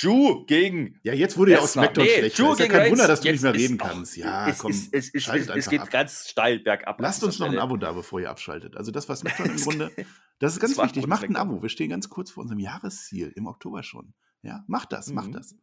Drew 0.00 0.44
gegen. 0.46 0.98
Ja, 1.02 1.12
jetzt 1.12 1.36
wurde 1.36 1.52
ja 1.52 1.60
auch. 1.60 1.66
SmackDown 1.66 2.04
Nee, 2.04 2.18
schlechter. 2.18 2.42
Drew 2.44 2.52
Ist 2.52 2.58
ja 2.60 2.64
gegen 2.66 2.72
kein 2.72 2.80
Reigns. 2.82 2.92
Wunder, 2.92 3.08
dass 3.08 3.20
du 3.20 3.26
Jetzt 3.28 3.34
nicht 3.34 3.42
mehr 3.42 3.54
ist- 3.54 3.60
reden 3.62 3.78
kannst. 3.78 4.16
Ja, 4.16 4.48
es, 4.48 4.58
komm, 4.58 4.70
es, 4.70 4.88
es, 4.92 5.10
es, 5.14 5.22
schaltet 5.22 5.56
es, 5.56 5.68
geht 5.68 5.80
ab. 5.80 5.90
ganz 5.90 6.28
steil 6.28 6.60
bergab. 6.60 7.00
Lasst 7.00 7.24
uns 7.24 7.38
noch 7.38 7.48
ein. 7.48 7.58
Abo 7.58 7.76
da, 7.76 7.92
bevor 7.92 8.20
ihr 8.20 8.30
abschaltet. 8.30 8.76
Also 8.76 8.90
das 8.92 9.08
war 9.08 9.16
SmackDown 9.16 9.50
im 9.50 9.56
Grunde. 9.60 9.90
Das 10.38 10.52
ist 10.52 10.60
ganz 10.60 10.78
wichtig. 10.78 11.06
Macht 11.06 11.24
ein. 11.24 11.36
Abo. 11.36 11.62
Wir 11.62 11.68
stehen 11.68 11.90
ganz 11.90 12.08
kurz 12.08 12.30
vor 12.30 12.42
unserem 12.42 12.60
Jahresziel 12.60 13.32
im 13.34 13.46
Oktober 13.46 13.82
schon. 13.82 14.14
Ja, 14.42 14.64
macht 14.68 14.92
das, 14.92 15.08
macht 15.12 15.28
Mhm. 15.28 15.32
das. 15.32 15.56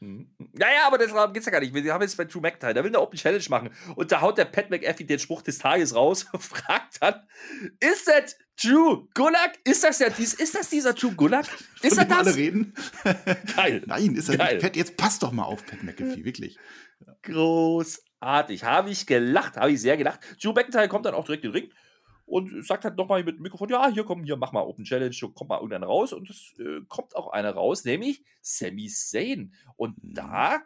Mhm. 0.00 0.30
Ja, 0.58 0.66
ja, 0.68 0.86
aber 0.86 0.96
darum 0.96 1.32
geht's 1.32 1.44
ja 1.44 1.52
gar 1.52 1.60
nicht. 1.60 1.74
Wir 1.74 1.92
haben 1.92 2.00
jetzt 2.00 2.16
bei 2.16 2.24
Drew 2.24 2.40
McIntyre, 2.40 2.72
der 2.72 2.82
will 2.82 2.90
eine 2.90 3.00
Open 3.00 3.18
Challenge 3.18 3.44
machen. 3.50 3.70
Und 3.96 4.10
da 4.10 4.22
haut 4.22 4.38
der 4.38 4.46
Pat 4.46 4.70
McAfee 4.70 5.04
den 5.04 5.18
Spruch 5.18 5.42
des 5.42 5.58
Tages 5.58 5.94
raus 5.94 6.26
und 6.32 6.42
fragt 6.42 7.02
dann: 7.02 7.22
Ist 7.80 8.08
das 8.08 8.36
Drew 8.62 9.06
Gulak? 9.14 9.58
Ist 9.64 9.84
das 9.84 9.98
ja 9.98 10.08
dies, 10.08 10.34
ist 10.34 10.54
das 10.54 10.70
dieser 10.70 10.94
Drew 10.94 11.12
Gulak? 11.12 11.46
Ist 11.82 11.98
er 11.98 12.06
dem 12.06 12.16
alle 12.16 12.24
das? 12.24 12.36
reden? 12.36 12.74
Geil. 13.56 13.82
Nein, 13.86 14.14
ist 14.14 14.30
er 14.30 14.38
Geil. 14.38 14.54
nicht. 14.54 14.62
Pat, 14.62 14.76
jetzt 14.76 14.96
passt 14.96 15.22
doch 15.22 15.32
mal 15.32 15.44
auf, 15.44 15.64
Pat 15.66 15.82
McAfee, 15.82 16.24
wirklich. 16.24 16.58
Großartig. 17.22 18.64
Habe 18.64 18.90
ich 18.90 19.06
gelacht, 19.06 19.56
habe 19.56 19.72
ich 19.72 19.80
sehr 19.82 19.98
gelacht. 19.98 20.20
Drew 20.42 20.52
McIntyre 20.52 20.88
kommt 20.88 21.04
dann 21.04 21.14
auch 21.14 21.26
direkt 21.26 21.44
in 21.44 21.52
den 21.52 21.62
Ring 21.62 21.72
und 22.30 22.64
sagt 22.64 22.84
halt 22.84 22.96
nochmal 22.96 23.24
mit 23.24 23.36
dem 23.38 23.42
Mikrofon: 23.42 23.68
Ja, 23.70 23.88
hier 23.90 24.04
komm, 24.04 24.24
hier, 24.24 24.36
mach 24.36 24.52
mal 24.52 24.62
Open 24.62 24.84
Challenge, 24.84 25.14
kommt 25.34 25.50
mal 25.50 25.56
irgendeiner 25.56 25.86
raus. 25.86 26.12
Und 26.12 26.30
es 26.30 26.54
äh, 26.58 26.80
kommt 26.88 27.16
auch 27.16 27.28
einer 27.32 27.52
raus, 27.52 27.84
nämlich 27.84 28.22
Sami 28.42 28.88
Zayn. 28.88 29.54
Und 29.76 29.96
Mhm. 30.02 30.14
da 30.14 30.62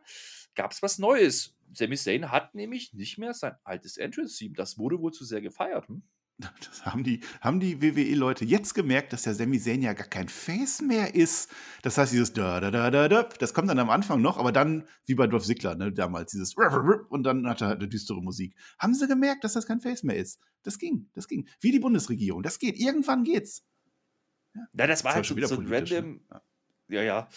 gab 0.55 0.73
es 0.73 0.83
was 0.83 0.99
Neues. 0.99 1.57
Sami 1.73 1.97
Zayn 1.97 2.31
hat 2.31 2.55
nämlich 2.55 2.93
nicht 2.95 3.19
mehr 3.19 3.35
sein 3.35 3.57
altes 3.65 3.97
Entrance-Team. 3.97 4.55
Das 4.55 4.79
wurde 4.79 5.01
wohl 5.01 5.13
zu 5.13 5.25
sehr 5.25 5.41
gefeiert. 5.41 5.89
Hm? 5.89 6.03
Das 6.39 6.85
haben 6.85 7.05
die, 7.05 7.21
haben 7.41 7.61
die 7.61 7.81
WWE-Leute 7.81 8.45
jetzt 8.45 8.75
gemerkt, 8.75 9.13
dass 9.13 9.23
der 9.23 9.35
Sami 9.35 9.61
Zayn 9.61 9.83
ja 9.83 9.93
gar 9.93 10.09
kein 10.09 10.29
Face 10.29 10.83
mehr 10.83 11.15
ist. 11.15 11.49
Das 11.83 11.97
heißt, 11.97 12.13
dieses 12.13 12.33
da 12.33 12.59
da 12.61 12.73
da 12.73 12.91
da 12.91 13.09
da, 13.09 13.23
das 13.23 13.55
kommt 13.55 13.71
dann 13.71 13.79
am 13.79 13.89
Anfang 13.89 14.21
noch, 14.21 14.39
aber 14.39 14.51
dann, 14.51 14.89
wie 15.07 15.15
bei 15.15 15.29
Dolph 15.29 15.45
Ziggler, 15.45 15.77
ne, 15.77 15.93
damals, 15.93 16.33
dieses 16.33 16.57
und 16.57 17.23
dann 17.23 17.49
hat 17.49 17.61
er 17.61 17.69
halt 17.69 17.79
eine 17.79 17.89
düstere 17.89 18.21
Musik. 18.21 18.57
Haben 18.79 18.95
sie 18.95 19.07
gemerkt, 19.07 19.45
dass 19.45 19.53
das 19.53 19.67
kein 19.67 19.81
Face 19.81 20.03
mehr 20.03 20.17
ist? 20.17 20.41
Das 20.65 20.79
ging, 20.79 21.09
das 21.15 21.29
ging. 21.29 21.47
Wie 21.61 21.71
die 21.71 21.79
Bundesregierung, 21.79 22.43
das 22.43 22.59
geht. 22.59 22.77
Irgendwann 22.79 23.23
geht's. 23.23 23.65
Na, 24.73 24.87
das 24.87 25.05
war 25.05 25.11
war 25.11 25.17
halt 25.17 25.27
schon 25.27 25.35
so, 25.35 25.39
wieder 25.39 25.49
so 25.49 25.57
ein 25.57 25.65
ne? 25.65 25.71
random. 25.71 26.21
Ja, 26.89 27.03
ja. 27.03 27.29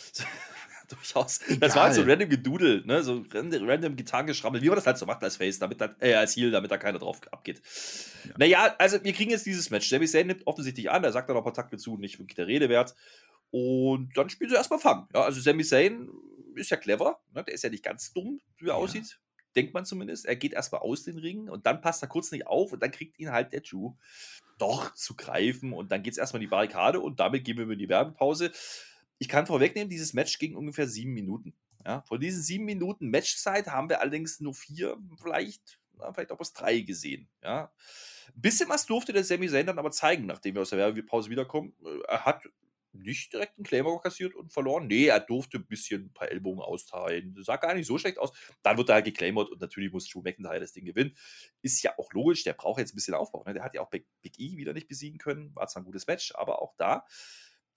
Durchaus. 0.96 1.40
Das 1.40 1.50
Egal. 1.50 1.76
war 1.76 1.84
halt 1.84 1.96
so 1.96 2.02
random 2.04 2.30
Gedudel, 2.30 2.86
ne? 2.86 3.04
So 3.04 3.26
random, 3.34 3.96
Gitarrengeschrammel, 3.96 4.62
wie 4.62 4.68
man 4.68 4.76
das 4.76 4.86
halt 4.88 4.98
so 4.98 5.06
macht 5.06 5.22
als 5.24 5.36
Face, 5.38 5.60
damit 5.60 5.82
dann, 5.82 5.96
äh, 6.00 6.14
als 6.14 6.36
Heel, 6.36 6.50
damit 6.52 6.72
da 6.72 6.78
keiner 6.78 6.98
drauf 7.00 7.20
abgeht. 7.32 7.62
Naja, 8.38 8.74
also 8.80 9.04
wir 9.04 9.14
kriegen 9.14 9.32
jetzt 9.32 9.46
dieses 9.46 9.70
Match. 9.70 9.90
Sami 9.90 10.08
Zayn 10.08 10.28
nimmt 10.28 10.48
offensichtlich 10.48 10.90
an, 10.90 11.04
er 11.04 11.12
sagt 11.12 11.28
dann 11.30 11.36
noch 11.36 11.42
ein 11.42 11.46
paar 11.46 11.54
Takte 11.54 11.78
zu, 11.78 11.98
nicht 11.98 12.20
wirklich 12.20 12.36
der 12.36 12.48
Rede 12.48 12.70
wert. 12.70 12.96
Und 13.52 14.16
dann 14.18 14.30
spielen 14.30 14.50
sie 14.50 14.56
erstmal 14.56 14.80
Fang. 14.80 15.08
Ja, 15.14 15.22
also 15.24 15.40
Sami 15.42 15.64
Zayn 15.64 16.10
ist 16.56 16.70
ja 16.72 16.78
clever, 16.78 17.20
ne? 17.34 17.44
der 17.44 17.54
ist 17.54 17.64
ja 17.64 17.70
nicht 17.70 17.84
ganz 17.84 18.14
dumm, 18.14 18.40
wie 18.58 18.66
er 18.66 18.70
Ja. 18.70 18.74
aussieht. 18.76 19.20
Denkt 19.56 19.74
man 19.74 19.86
zumindest. 19.86 20.26
Er 20.26 20.36
geht 20.36 20.54
erstmal 20.54 20.82
aus 20.82 21.04
den 21.04 21.18
Ringen 21.18 21.50
und 21.50 21.66
dann 21.66 21.82
passt 21.82 22.02
er 22.04 22.08
kurz 22.08 22.32
nicht 22.32 22.46
auf 22.48 22.74
und 22.74 22.82
dann 22.84 22.92
kriegt 22.92 23.18
ihn 23.20 23.32
halt 23.32 23.54
der 23.54 23.62
Drew 23.62 23.94
doch 24.60 24.94
zu 24.94 25.16
greifen 25.16 25.74
und 25.74 25.92
dann 25.92 26.04
geht 26.04 26.14
es 26.14 26.18
erstmal 26.18 26.42
in 26.42 26.48
die 26.48 26.52
Barrikade 26.52 27.00
und 27.00 27.20
damit 27.20 27.44
gehen 27.44 27.58
wir 27.58 27.70
in 27.70 27.80
die 27.80 27.90
Werbepause. 27.90 28.52
Ich 29.20 29.28
kann 29.28 29.48
vorwegnehmen, 29.48 29.90
dieses 29.90 30.14
Match 30.14 30.38
ging 30.40 30.56
ungefähr 30.56 30.88
sieben 30.88 31.14
Minuten. 31.14 31.54
Ja, 31.86 32.02
von 32.02 32.20
diesen 32.20 32.42
sieben 32.42 32.66
Minuten 32.66 33.10
Matchzeit 33.10 33.68
haben 33.68 33.90
wir 33.90 34.02
allerdings 34.02 34.40
nur 34.40 34.54
vier 34.54 34.98
vielleicht 35.22 35.80
na, 36.00 36.14
vielleicht 36.14 36.32
auch 36.32 36.38
bis 36.38 36.54
drei 36.54 36.80
gesehen. 36.80 37.28
Ja. 37.44 37.72
Ein 38.36 38.42
bisschen 38.42 38.70
was 38.70 38.86
durfte 38.86 39.14
der 39.14 39.24
Sami 39.24 39.50
Zayn 39.50 39.66
dann 39.66 39.80
aber 39.80 39.92
zeigen, 39.92 40.26
nachdem 40.26 40.56
wir 40.56 40.62
aus 40.62 40.70
der 40.70 40.80
Werbepause 40.80 41.30
wiederkommen. 41.30 41.74
Äh, 41.84 42.00
er 42.08 42.26
hat 42.26 42.48
nicht 42.94 43.32
direkt 43.34 43.58
einen 43.58 43.66
Claymore 43.66 44.02
kassiert 44.02 44.34
und 44.34 44.52
verloren. 44.52 44.88
Nee, 44.88 45.06
er 45.06 45.20
durfte 45.20 45.58
ein 45.58 45.68
bisschen 45.68 46.06
ein 46.06 46.14
paar 46.14 46.32
Ellbogen 46.32 46.62
austeilen. 46.62 47.36
Das 47.36 47.46
sah 47.46 47.58
gar 47.58 47.74
nicht 47.76 47.86
so 47.86 47.98
schlecht 47.98 48.18
aus. 48.18 48.32
Dann 48.64 48.78
wird 48.78 48.90
er 48.90 48.96
halt 48.96 49.06
geclaimert 49.06 49.50
und 49.50 49.62
natürlich 49.62 49.92
muss 49.92 50.10
Drew 50.10 50.22
McIntyre 50.22 50.60
das 50.60 50.72
Ding 50.72 50.86
gewinnen. 50.86 51.16
Ist 51.62 51.82
ja 51.84 51.94
auch 51.98 52.12
logisch, 52.14 52.44
der 52.44 52.54
braucht 52.54 52.80
jetzt 52.80 52.94
ein 52.94 52.96
bisschen 52.96 53.14
Aufbau. 53.14 53.44
Ne? 53.46 53.54
Der 53.54 53.64
hat 53.64 53.76
ja 53.76 53.82
auch 53.82 53.90
Big, 53.90 54.08
Big 54.22 54.40
E 54.40 54.58
wieder 54.58 54.74
nicht 54.74 54.88
besiegen 54.88 55.20
können. 55.20 55.56
War 55.56 55.68
zwar 55.68 55.84
ein 55.84 55.86
gutes 55.86 56.08
Match, 56.08 56.34
aber 56.36 56.62
auch 56.62 56.74
da, 56.78 57.06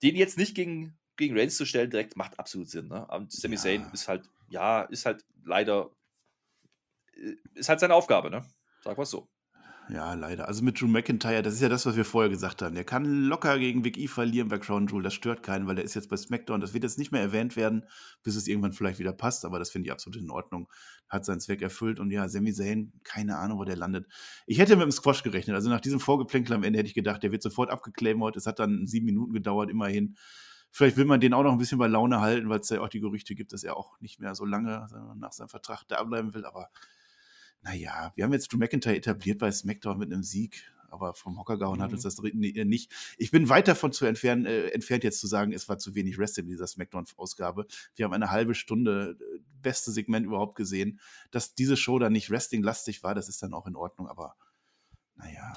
den 0.01 0.15
jetzt 0.15 0.37
nicht 0.37 0.55
gegen, 0.55 0.97
gegen 1.21 1.37
Reigns 1.37 1.55
zu 1.55 1.65
stellen, 1.65 1.89
direkt 1.89 2.17
macht 2.17 2.37
absolut 2.39 2.69
Sinn. 2.69 2.87
Ne? 2.87 3.05
Und 3.07 3.31
Sami 3.31 3.55
ja. 3.55 3.61
Zayn 3.61 3.85
ist 3.93 4.07
halt, 4.07 4.29
ja, 4.49 4.81
ist 4.81 5.05
halt 5.05 5.23
leider, 5.45 5.89
äh, 7.15 7.35
ist 7.55 7.69
halt 7.69 7.79
seine 7.79 7.93
Aufgabe, 7.93 8.29
ne? 8.29 8.43
Sag 8.83 8.97
mal 8.97 9.05
so. 9.05 9.29
Ja, 9.89 10.13
leider. 10.13 10.47
Also 10.47 10.63
mit 10.63 10.79
Drew 10.79 10.87
McIntyre, 10.87 11.41
das 11.41 11.55
ist 11.55 11.61
ja 11.61 11.67
das, 11.67 11.85
was 11.85 11.97
wir 11.97 12.05
vorher 12.05 12.29
gesagt 12.29 12.61
haben. 12.61 12.75
Der 12.75 12.85
kann 12.85 13.25
locker 13.25 13.59
gegen 13.59 13.81
Big 13.81 13.97
E 13.97 14.07
verlieren 14.07 14.47
bei 14.47 14.57
Crown 14.57 14.87
Jewel. 14.87 15.03
Das 15.03 15.13
stört 15.13 15.43
keinen, 15.43 15.67
weil 15.67 15.75
der 15.75 15.83
ist 15.83 15.95
jetzt 15.95 16.09
bei 16.09 16.15
SmackDown. 16.15 16.61
Das 16.61 16.73
wird 16.73 16.85
jetzt 16.85 16.97
nicht 16.97 17.11
mehr 17.11 17.21
erwähnt 17.21 17.57
werden, 17.57 17.83
bis 18.23 18.37
es 18.37 18.47
irgendwann 18.47 18.71
vielleicht 18.71 18.99
wieder 18.99 19.11
passt. 19.11 19.43
Aber 19.43 19.59
das 19.59 19.69
finde 19.69 19.87
ich 19.87 19.91
absolut 19.91 20.21
in 20.21 20.29
Ordnung. 20.29 20.69
Hat 21.09 21.25
seinen 21.25 21.41
Zweck 21.41 21.61
erfüllt. 21.61 21.99
Und 21.99 22.09
ja, 22.09 22.29
Sami 22.29 22.53
Zayn, 22.53 22.93
keine 23.03 23.37
Ahnung, 23.37 23.57
wo 23.57 23.65
der 23.65 23.75
landet. 23.75 24.07
Ich 24.45 24.59
hätte 24.59 24.77
mit 24.77 24.83
dem 24.83 24.91
Squash 24.91 25.23
gerechnet. 25.23 25.55
Also 25.55 25.69
nach 25.69 25.81
diesem 25.81 25.99
Vorgeplänkel 25.99 26.55
am 26.55 26.63
Ende 26.63 26.79
hätte 26.79 26.87
ich 26.87 26.95
gedacht, 26.95 27.21
der 27.21 27.33
wird 27.33 27.43
sofort 27.43 27.69
abgeclaimert. 27.69 28.37
Es 28.37 28.45
hat 28.45 28.59
dann 28.59 28.87
sieben 28.87 29.07
Minuten 29.07 29.33
gedauert, 29.33 29.69
immerhin. 29.69 30.15
Vielleicht 30.71 30.97
will 30.97 31.05
man 31.05 31.19
den 31.19 31.33
auch 31.33 31.43
noch 31.43 31.51
ein 31.51 31.57
bisschen 31.57 31.77
bei 31.77 31.87
Laune 31.87 32.21
halten, 32.21 32.49
weil 32.49 32.61
es 32.61 32.69
ja 32.69 32.79
auch 32.81 32.89
die 32.89 33.01
Gerüchte 33.01 33.35
gibt, 33.35 33.53
dass 33.53 33.63
er 33.63 33.75
auch 33.75 33.99
nicht 33.99 34.19
mehr 34.19 34.35
so 34.35 34.45
lange 34.45 34.87
nach 35.17 35.33
seinem 35.33 35.49
Vertrag 35.49 35.83
da 35.87 36.03
bleiben 36.03 36.33
will. 36.33 36.45
Aber 36.45 36.69
naja, 37.61 38.11
wir 38.15 38.23
haben 38.23 38.33
jetzt 38.33 38.51
Drew 38.51 38.57
McIntyre 38.57 38.95
etabliert 38.95 39.39
bei 39.39 39.51
SmackDown 39.51 39.97
mit 39.97 40.11
einem 40.11 40.23
Sieg, 40.23 40.63
aber 40.89 41.13
vom 41.13 41.37
Hocker 41.39 41.57
gehauen 41.57 41.79
mhm. 41.79 41.83
hat 41.83 41.93
uns 41.93 42.03
das 42.03 42.19
äh, 42.19 42.65
nicht. 42.65 42.91
Ich 43.17 43.31
bin 43.31 43.49
weit 43.49 43.67
davon 43.67 43.91
zu 43.91 44.05
entfernen, 44.05 44.45
äh, 44.45 44.67
entfernt, 44.69 45.03
jetzt 45.03 45.19
zu 45.19 45.27
sagen, 45.27 45.53
es 45.53 45.69
war 45.69 45.77
zu 45.77 45.95
wenig 45.95 46.17
Wrestling 46.17 46.45
in 46.45 46.51
dieser 46.51 46.67
SmackDown-Ausgabe. 46.67 47.65
Wir 47.95 48.05
haben 48.05 48.13
eine 48.13 48.31
halbe 48.31 48.55
Stunde, 48.55 49.17
äh, 49.19 49.39
beste 49.61 49.91
Segment 49.91 50.25
überhaupt 50.25 50.55
gesehen. 50.55 50.99
Dass 51.31 51.53
diese 51.53 51.77
Show 51.77 51.99
dann 51.99 52.13
nicht 52.13 52.29
wrestling-lastig 52.29 53.03
war, 53.03 53.15
das 53.15 53.29
ist 53.29 53.43
dann 53.43 53.53
auch 53.53 53.67
in 53.67 53.75
Ordnung, 53.75 54.07
aber 54.07 54.35
naja. 55.15 55.53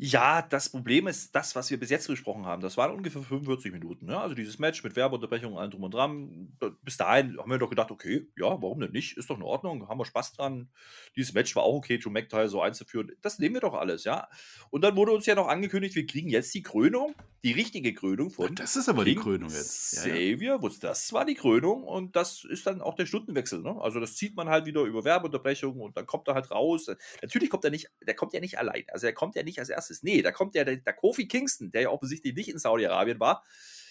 Ja, 0.00 0.42
das 0.42 0.68
Problem 0.68 1.08
ist 1.08 1.34
das, 1.34 1.56
was 1.56 1.70
wir 1.70 1.80
bis 1.80 1.90
jetzt 1.90 2.06
besprochen 2.06 2.46
haben. 2.46 2.62
Das 2.62 2.76
waren 2.76 2.94
ungefähr 2.94 3.20
45 3.20 3.72
Minuten. 3.72 4.06
Ne? 4.06 4.16
Also 4.16 4.36
dieses 4.36 4.60
Match 4.60 4.84
mit 4.84 4.94
Werbeunterbrechung, 4.94 5.58
allem 5.58 5.72
drum 5.72 5.82
und 5.82 5.92
dran. 5.92 6.56
Bis 6.84 6.96
dahin 6.96 7.36
haben 7.36 7.50
wir 7.50 7.58
doch 7.58 7.68
gedacht, 7.68 7.90
okay, 7.90 8.28
ja, 8.36 8.46
warum 8.62 8.78
denn 8.78 8.92
nicht? 8.92 9.16
Ist 9.16 9.28
doch 9.28 9.36
in 9.36 9.42
Ordnung, 9.42 9.88
haben 9.88 9.98
wir 9.98 10.04
Spaß 10.04 10.34
dran. 10.34 10.68
Dieses 11.16 11.34
Match 11.34 11.56
war 11.56 11.64
auch 11.64 11.74
okay, 11.74 11.96
Joe 11.96 12.12
McIntyre 12.12 12.48
so 12.48 12.62
einzuführen. 12.62 13.10
Das 13.22 13.40
nehmen 13.40 13.56
wir 13.56 13.60
doch 13.60 13.74
alles, 13.74 14.04
ja. 14.04 14.28
Und 14.70 14.82
dann 14.82 14.94
wurde 14.94 15.10
uns 15.10 15.26
ja 15.26 15.34
noch 15.34 15.48
angekündigt, 15.48 15.96
wir 15.96 16.06
kriegen 16.06 16.28
jetzt 16.28 16.54
die 16.54 16.62
Krönung, 16.62 17.16
die 17.42 17.52
richtige 17.52 17.92
Krönung 17.92 18.30
von. 18.30 18.54
Das 18.54 18.76
ist 18.76 18.88
aber 18.88 19.02
King 19.02 19.16
die 19.16 19.20
Krönung 19.20 19.50
jetzt. 19.50 19.94
Ja, 19.96 20.02
Xavier, 20.02 20.60
ja. 20.62 20.70
das 20.80 21.12
war 21.12 21.24
die 21.24 21.34
Krönung 21.34 21.82
und 21.82 22.14
das 22.14 22.44
ist 22.44 22.68
dann 22.68 22.82
auch 22.82 22.94
der 22.94 23.06
Stundenwechsel. 23.06 23.62
Ne? 23.62 23.76
Also 23.80 23.98
das 23.98 24.14
zieht 24.14 24.36
man 24.36 24.48
halt 24.48 24.66
wieder 24.66 24.82
über 24.82 25.02
Werbeunterbrechung 25.02 25.80
und 25.80 25.96
dann 25.96 26.06
kommt 26.06 26.28
er 26.28 26.34
halt 26.34 26.52
raus. 26.52 26.86
Natürlich 27.20 27.50
kommt 27.50 27.64
er 27.64 27.72
nicht, 27.72 27.90
der 28.06 28.14
kommt 28.14 28.32
ja 28.32 28.38
nicht 28.38 28.58
allein. 28.58 28.84
Also 28.92 29.06
er 29.06 29.12
kommt 29.12 29.34
ja 29.34 29.42
nicht 29.42 29.58
als 29.58 29.70
erstes. 29.70 29.87
Nee, 30.02 30.22
da 30.22 30.32
kommt 30.32 30.54
ja 30.54 30.64
der, 30.64 30.76
der 30.76 30.92
Kofi 30.92 31.26
Kingston, 31.26 31.70
der 31.70 31.82
ja 31.82 31.88
offensichtlich 31.90 32.34
nicht 32.34 32.48
in 32.48 32.58
Saudi-Arabien 32.58 33.20
war. 33.20 33.44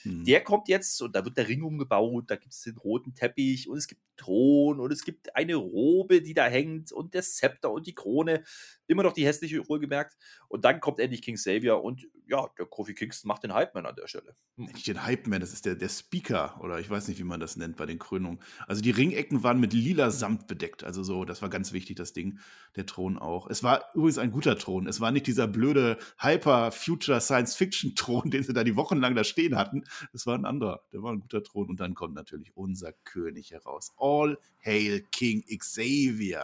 Mhm. 0.03 0.25
Der 0.25 0.43
kommt 0.43 0.67
jetzt 0.67 1.01
und 1.01 1.15
da 1.15 1.25
wird 1.25 1.37
der 1.37 1.47
Ring 1.47 1.63
umgebaut, 1.63 2.25
da 2.27 2.35
gibt 2.35 2.53
es 2.53 2.61
den 2.61 2.77
roten 2.77 3.13
Teppich 3.13 3.67
und 3.67 3.77
es 3.77 3.87
gibt 3.87 4.01
Thron 4.15 4.79
und 4.79 4.91
es 4.91 5.03
gibt 5.03 5.35
eine 5.35 5.55
Robe, 5.55 6.21
die 6.21 6.33
da 6.33 6.45
hängt 6.45 6.91
und 6.91 7.13
der 7.13 7.23
Zepter 7.23 7.71
und 7.71 7.87
die 7.87 7.93
Krone. 7.93 8.43
Immer 8.87 9.03
noch 9.03 9.13
die 9.13 9.25
hässliche 9.25 9.69
Uhr 9.69 9.79
gemerkt. 9.79 10.17
Und 10.47 10.65
dann 10.65 10.79
kommt 10.79 10.99
endlich 10.99 11.21
King 11.21 11.35
Xavier 11.35 11.81
und 11.81 12.07
ja, 12.27 12.47
der 12.57 12.65
Kofi 12.65 12.93
Kingston 12.93 13.27
macht 13.27 13.43
den 13.43 13.53
Hype-Man 13.53 13.85
an 13.85 13.95
der 13.95 14.07
Stelle. 14.07 14.35
Hm. 14.55 14.65
Nicht 14.65 14.87
den 14.87 15.03
Hype-Man, 15.03 15.39
das 15.39 15.53
ist 15.53 15.65
der, 15.65 15.75
der 15.75 15.89
Speaker 15.89 16.59
oder 16.61 16.79
ich 16.79 16.89
weiß 16.89 17.07
nicht, 17.07 17.19
wie 17.19 17.23
man 17.23 17.39
das 17.39 17.57
nennt 17.57 17.77
bei 17.77 17.85
den 17.85 17.99
Krönungen. 17.99 18.39
Also 18.67 18.81
die 18.81 18.91
Ringecken 18.91 19.43
waren 19.43 19.59
mit 19.59 19.73
lila 19.73 20.11
Samt 20.11 20.47
bedeckt. 20.47 20.83
Also 20.83 21.03
so, 21.03 21.25
das 21.25 21.41
war 21.41 21.49
ganz 21.49 21.73
wichtig, 21.73 21.97
das 21.97 22.13
Ding. 22.13 22.39
Der 22.75 22.85
Thron 22.85 23.17
auch. 23.17 23.49
Es 23.49 23.63
war 23.63 23.85
übrigens 23.93 24.17
ein 24.17 24.31
guter 24.31 24.57
Thron. 24.57 24.87
Es 24.87 25.01
war 25.01 25.11
nicht 25.11 25.27
dieser 25.27 25.47
blöde 25.47 25.97
Hyper-Future-Science-Fiction-Thron, 26.19 28.31
den 28.31 28.43
sie 28.43 28.53
da 28.53 28.63
die 28.63 28.75
Wochen 28.75 28.97
lang 28.97 29.15
da 29.15 29.23
stehen 29.23 29.57
hatten. 29.57 29.83
Es 30.13 30.25
war 30.25 30.37
ein 30.37 30.45
anderer. 30.45 30.81
Der 30.91 31.01
war 31.01 31.11
ein 31.11 31.19
guter 31.19 31.43
Thron. 31.43 31.69
Und 31.69 31.79
dann 31.79 31.95
kommt 31.95 32.15
natürlich 32.15 32.55
unser 32.55 32.93
König 33.03 33.51
heraus. 33.51 33.93
All 33.97 34.37
Hail 34.63 35.01
King 35.11 35.43
Xavier. 35.57 36.43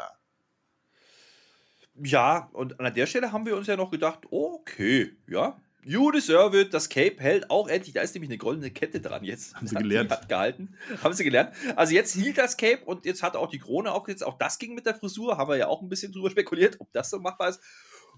Ja, 2.02 2.50
und 2.54 2.80
an 2.80 2.94
der 2.94 3.06
Stelle 3.06 3.32
haben 3.32 3.46
wir 3.46 3.56
uns 3.56 3.68
ja 3.68 3.76
noch 3.76 3.92
gedacht, 3.92 4.22
okay, 4.32 5.16
ja, 5.28 5.60
you 5.86 6.12
deserve 6.12 6.60
it. 6.60 6.74
Das 6.74 6.90
Cape 6.90 7.18
hält 7.20 7.50
auch 7.50 7.68
endlich. 7.68 7.94
Da 7.94 8.02
ist 8.02 8.14
nämlich 8.16 8.30
eine 8.30 8.38
goldene 8.38 8.72
Kette 8.72 9.00
dran 9.00 9.24
jetzt. 9.24 9.56
Haben 9.56 9.68
sie 9.68 9.76
gelernt. 9.76 10.12
Hat 10.12 10.30
gehalten. 10.30 10.76
Haben 11.04 11.14
sie 11.14 11.24
gelernt. 11.24 11.54
Also 11.76 11.94
jetzt 11.94 12.16
hielt 12.16 12.38
das 12.38 12.58
Cape 12.58 12.84
und 12.86 13.06
jetzt 13.06 13.22
hat 13.22 13.36
auch 13.36 13.50
die 13.50 13.60
Krone 13.60 13.92
aufgesetzt. 13.92 14.24
Auch 14.24 14.38
das 14.38 14.58
ging 14.58 14.74
mit 14.74 14.86
der 14.86 14.96
Frisur. 14.96 15.38
Haben 15.38 15.50
wir 15.50 15.58
ja 15.58 15.68
auch 15.68 15.82
ein 15.82 15.90
bisschen 15.90 16.12
drüber 16.12 16.30
spekuliert, 16.30 16.78
ob 16.80 16.92
das 16.94 17.10
so 17.10 17.20
machbar 17.20 17.50
ist. 17.50 17.62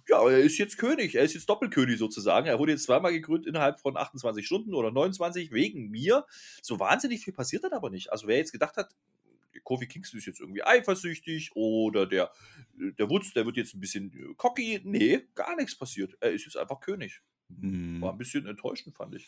Ja, 0.08 0.22
er 0.30 0.40
ist 0.40 0.58
jetzt 0.60 0.78
König. 0.78 1.16
Er 1.16 1.24
ist 1.24 1.34
jetzt 1.34 1.50
Doppelkönig 1.50 1.98
sozusagen. 1.98 2.46
Er 2.46 2.60
wurde 2.60 2.74
jetzt 2.74 2.84
zweimal 2.84 3.12
gekrönt 3.12 3.48
innerhalb 3.48 3.80
von 3.80 3.98
28 3.98 4.46
Stunden 4.46 4.76
oder 4.76 4.92
29 4.92 5.52
wegen 5.52 5.90
mir. 5.90 6.26
So 6.62 6.80
wahnsinnig 6.80 7.24
viel 7.24 7.34
passiert 7.34 7.64
dann 7.64 7.74
aber 7.74 7.90
nicht. 7.90 8.12
Also 8.12 8.28
wer 8.28 8.38
jetzt 8.38 8.52
gedacht 8.52 8.78
hat, 8.78 8.96
Kofi 9.66 9.88
Kingston 9.88 10.20
ist 10.20 10.28
jetzt 10.28 10.40
irgendwie 10.40 10.64
eifersüchtig 10.64 11.52
oder 11.56 12.06
der, 12.06 12.32
der 12.74 13.10
Wutz, 13.10 13.34
der 13.34 13.46
wird 13.46 13.58
jetzt 13.58 13.74
ein 13.74 13.82
bisschen 13.82 14.14
äh, 14.14 14.34
cocky. 14.38 14.80
Nee, 14.86 15.24
gar 15.36 15.58
nichts 15.58 15.78
passiert. 15.78 16.16
Er 16.22 16.32
ist 16.32 16.46
jetzt 16.46 16.56
einfach 16.56 16.80
König. 16.80 17.22
Hm. 17.50 18.00
War 18.02 18.14
ein 18.14 18.18
bisschen 18.18 18.46
enttäuschend, 18.46 18.96
fand 18.96 19.16
ich. 19.16 19.28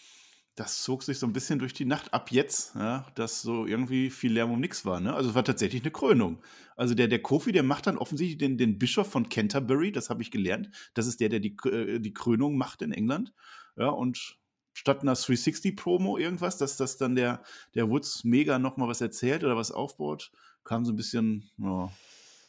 Das 0.56 0.82
zog 0.82 1.04
sich 1.04 1.20
so 1.20 1.28
ein 1.28 1.34
bisschen 1.34 1.60
durch 1.60 1.74
die 1.74 1.86
Nacht 1.86 2.16
ab 2.16 2.32
jetzt, 2.32 2.74
ja, 2.74 3.06
dass 3.14 3.44
so 3.44 3.68
irgendwie 3.68 4.10
viel 4.10 4.34
Lärm 4.34 4.52
um 4.52 4.60
nichts 4.60 4.86
war. 4.86 5.00
Ne? 5.00 5.14
Also 5.14 5.30
es 5.30 5.36
war 5.36 5.44
tatsächlich 5.44 5.84
eine 5.84 5.92
Krönung. 5.92 6.42
Also 6.76 6.96
der, 6.96 7.08
der 7.08 7.22
Kofi, 7.22 7.52
der 7.52 7.62
macht 7.62 7.86
dann 7.86 8.00
offensichtlich 8.00 8.40
den, 8.40 8.58
den 8.58 8.80
Bischof 8.80 9.12
von 9.12 9.30
Canterbury, 9.30 9.92
das 9.92 10.10
habe 10.10 10.24
ich 10.24 10.32
gelernt. 10.32 10.72
Das 10.96 11.06
ist 11.06 11.20
der, 11.20 11.30
der 11.30 11.42
die, 11.42 11.56
äh, 11.66 12.00
die 12.00 12.14
Krönung 12.14 12.58
macht 12.58 12.82
in 12.82 12.92
England. 12.92 13.34
Ja, 13.76 13.90
und 13.90 14.40
statt 14.78 15.02
einer 15.02 15.16
360-Promo 15.16 16.20
irgendwas, 16.20 16.58
dass 16.58 16.78
das 16.78 16.98
dann 16.98 17.16
der, 17.16 17.42
der 17.74 17.90
Woods 17.90 18.24
mega 18.24 18.60
nochmal 18.60 18.88
was 18.88 19.02
erzählt 19.02 19.44
oder 19.44 19.58
was 19.58 19.72
aufbaut, 19.72 20.32
kam 20.64 20.86
so 20.86 20.94
ein 20.94 20.96
bisschen, 20.96 21.50
ja, 21.58 21.90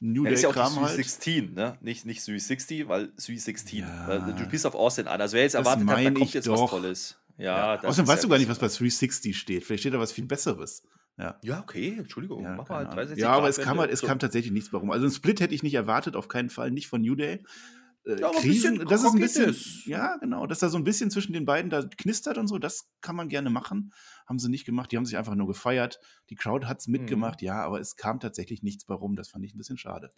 New 0.01 0.25
ja, 0.25 0.29
Day 0.29 0.35
ist 0.35 0.43
ja 0.43 0.51
auch 0.51 0.53
Kram 0.53 0.75
316, 0.75 1.35
halt. 1.35 1.55
ne? 1.55 1.79
Nicht, 1.81 2.05
nicht 2.05 2.19
360, 2.21 2.87
weil 2.87 3.07
316. 3.07 3.79
Ja. 3.79 4.19
Du 4.19 4.47
bist 4.47 4.67
auf 4.67 4.75
Austin 4.75 5.09
an. 5.09 5.21
Also 5.21 5.37
wer 5.37 5.43
jetzt 5.43 5.55
erwartet 5.55 5.89
hat, 5.89 6.05
da 6.05 6.11
kommt 6.11 6.35
jetzt 6.35 6.47
doch. 6.47 6.65
was 6.65 6.71
Tolles. 6.71 7.19
Ja, 7.39 7.75
ja. 7.75 7.83
Außerdem 7.83 8.07
weißt 8.07 8.25
du 8.25 8.29
gar 8.29 8.39
nicht, 8.39 8.49
was 8.49 8.59
bei 8.59 8.69
360 8.69 9.37
steht. 9.37 9.65
Vielleicht 9.65 9.81
steht 9.81 9.95
da 9.95 9.99
was 9.99 10.13
viel 10.13 10.27
Besseres. 10.27 10.83
Ja, 11.17 11.37
ja 11.43 11.61
okay, 11.61 11.97
Entschuldigung. 11.99 12.45
Ja, 12.45 12.57
mach 12.57 12.69
mal 12.69 12.85
360 12.85 13.23
ja 13.23 13.31
aber 13.31 13.49
es 13.49 13.57
kam, 13.57 13.79
halt, 13.79 13.91
es 13.91 14.03
kam 14.03 14.19
tatsächlich 14.19 14.53
nichts 14.53 14.73
warum. 14.73 14.91
Also 14.91 15.07
ein 15.07 15.13
Split 15.13 15.41
hätte 15.41 15.55
ich 15.55 15.63
nicht 15.63 15.75
erwartet, 15.75 16.15
auf 16.15 16.29
keinen 16.29 16.51
Fall, 16.51 16.71
nicht 16.71 16.89
von 16.89 17.01
New 17.01 17.15
Day 17.15 17.43
äh, 18.09 18.21
ja, 18.21 18.31
Krisen, 18.31 18.85
das 18.87 19.05
ist 19.05 19.15
ein 19.15 19.21
bisschen, 19.21 19.57
ja, 19.85 20.17
genau, 20.17 20.47
dass 20.47 20.61
da 20.61 20.69
so 20.69 20.79
ein 20.79 20.85
bisschen 20.85 21.11
zwischen 21.11 21.33
den 21.33 21.45
beiden 21.45 21.71
da 21.71 21.83
knistert 21.83 22.39
und 22.39 22.49
so, 22.49 22.59
das 22.59 22.91
kann 23.01 23.17
man 23.17 23.29
gerne 23.29 23.51
machen. 23.51 23.93
Haben 24.27 24.39
sie 24.39 24.49
nicht 24.49 24.65
gemacht, 24.65 24.91
die 24.91 24.97
haben 24.97 25.05
sich 25.05 25.17
einfach 25.17 25.35
nur 25.35 25.47
gefeiert. 25.47 26.01
Die 26.31 26.35
Crowd 26.35 26.67
hat 26.67 26.81
es 26.81 26.89
mitgemacht, 26.89 27.43
mhm. 27.43 27.47
ja, 27.47 27.63
aber 27.63 27.81
es 27.81 27.97
kam 27.97 28.21
tatsächlich 28.21 28.63
nichts 28.63 28.85
bei 28.85 28.95
rum. 28.95 29.17
Das 29.17 29.29
fand 29.29 29.45
ich 29.45 29.55
ein 29.55 29.59
bisschen 29.59 29.79
schade. 29.79 30.11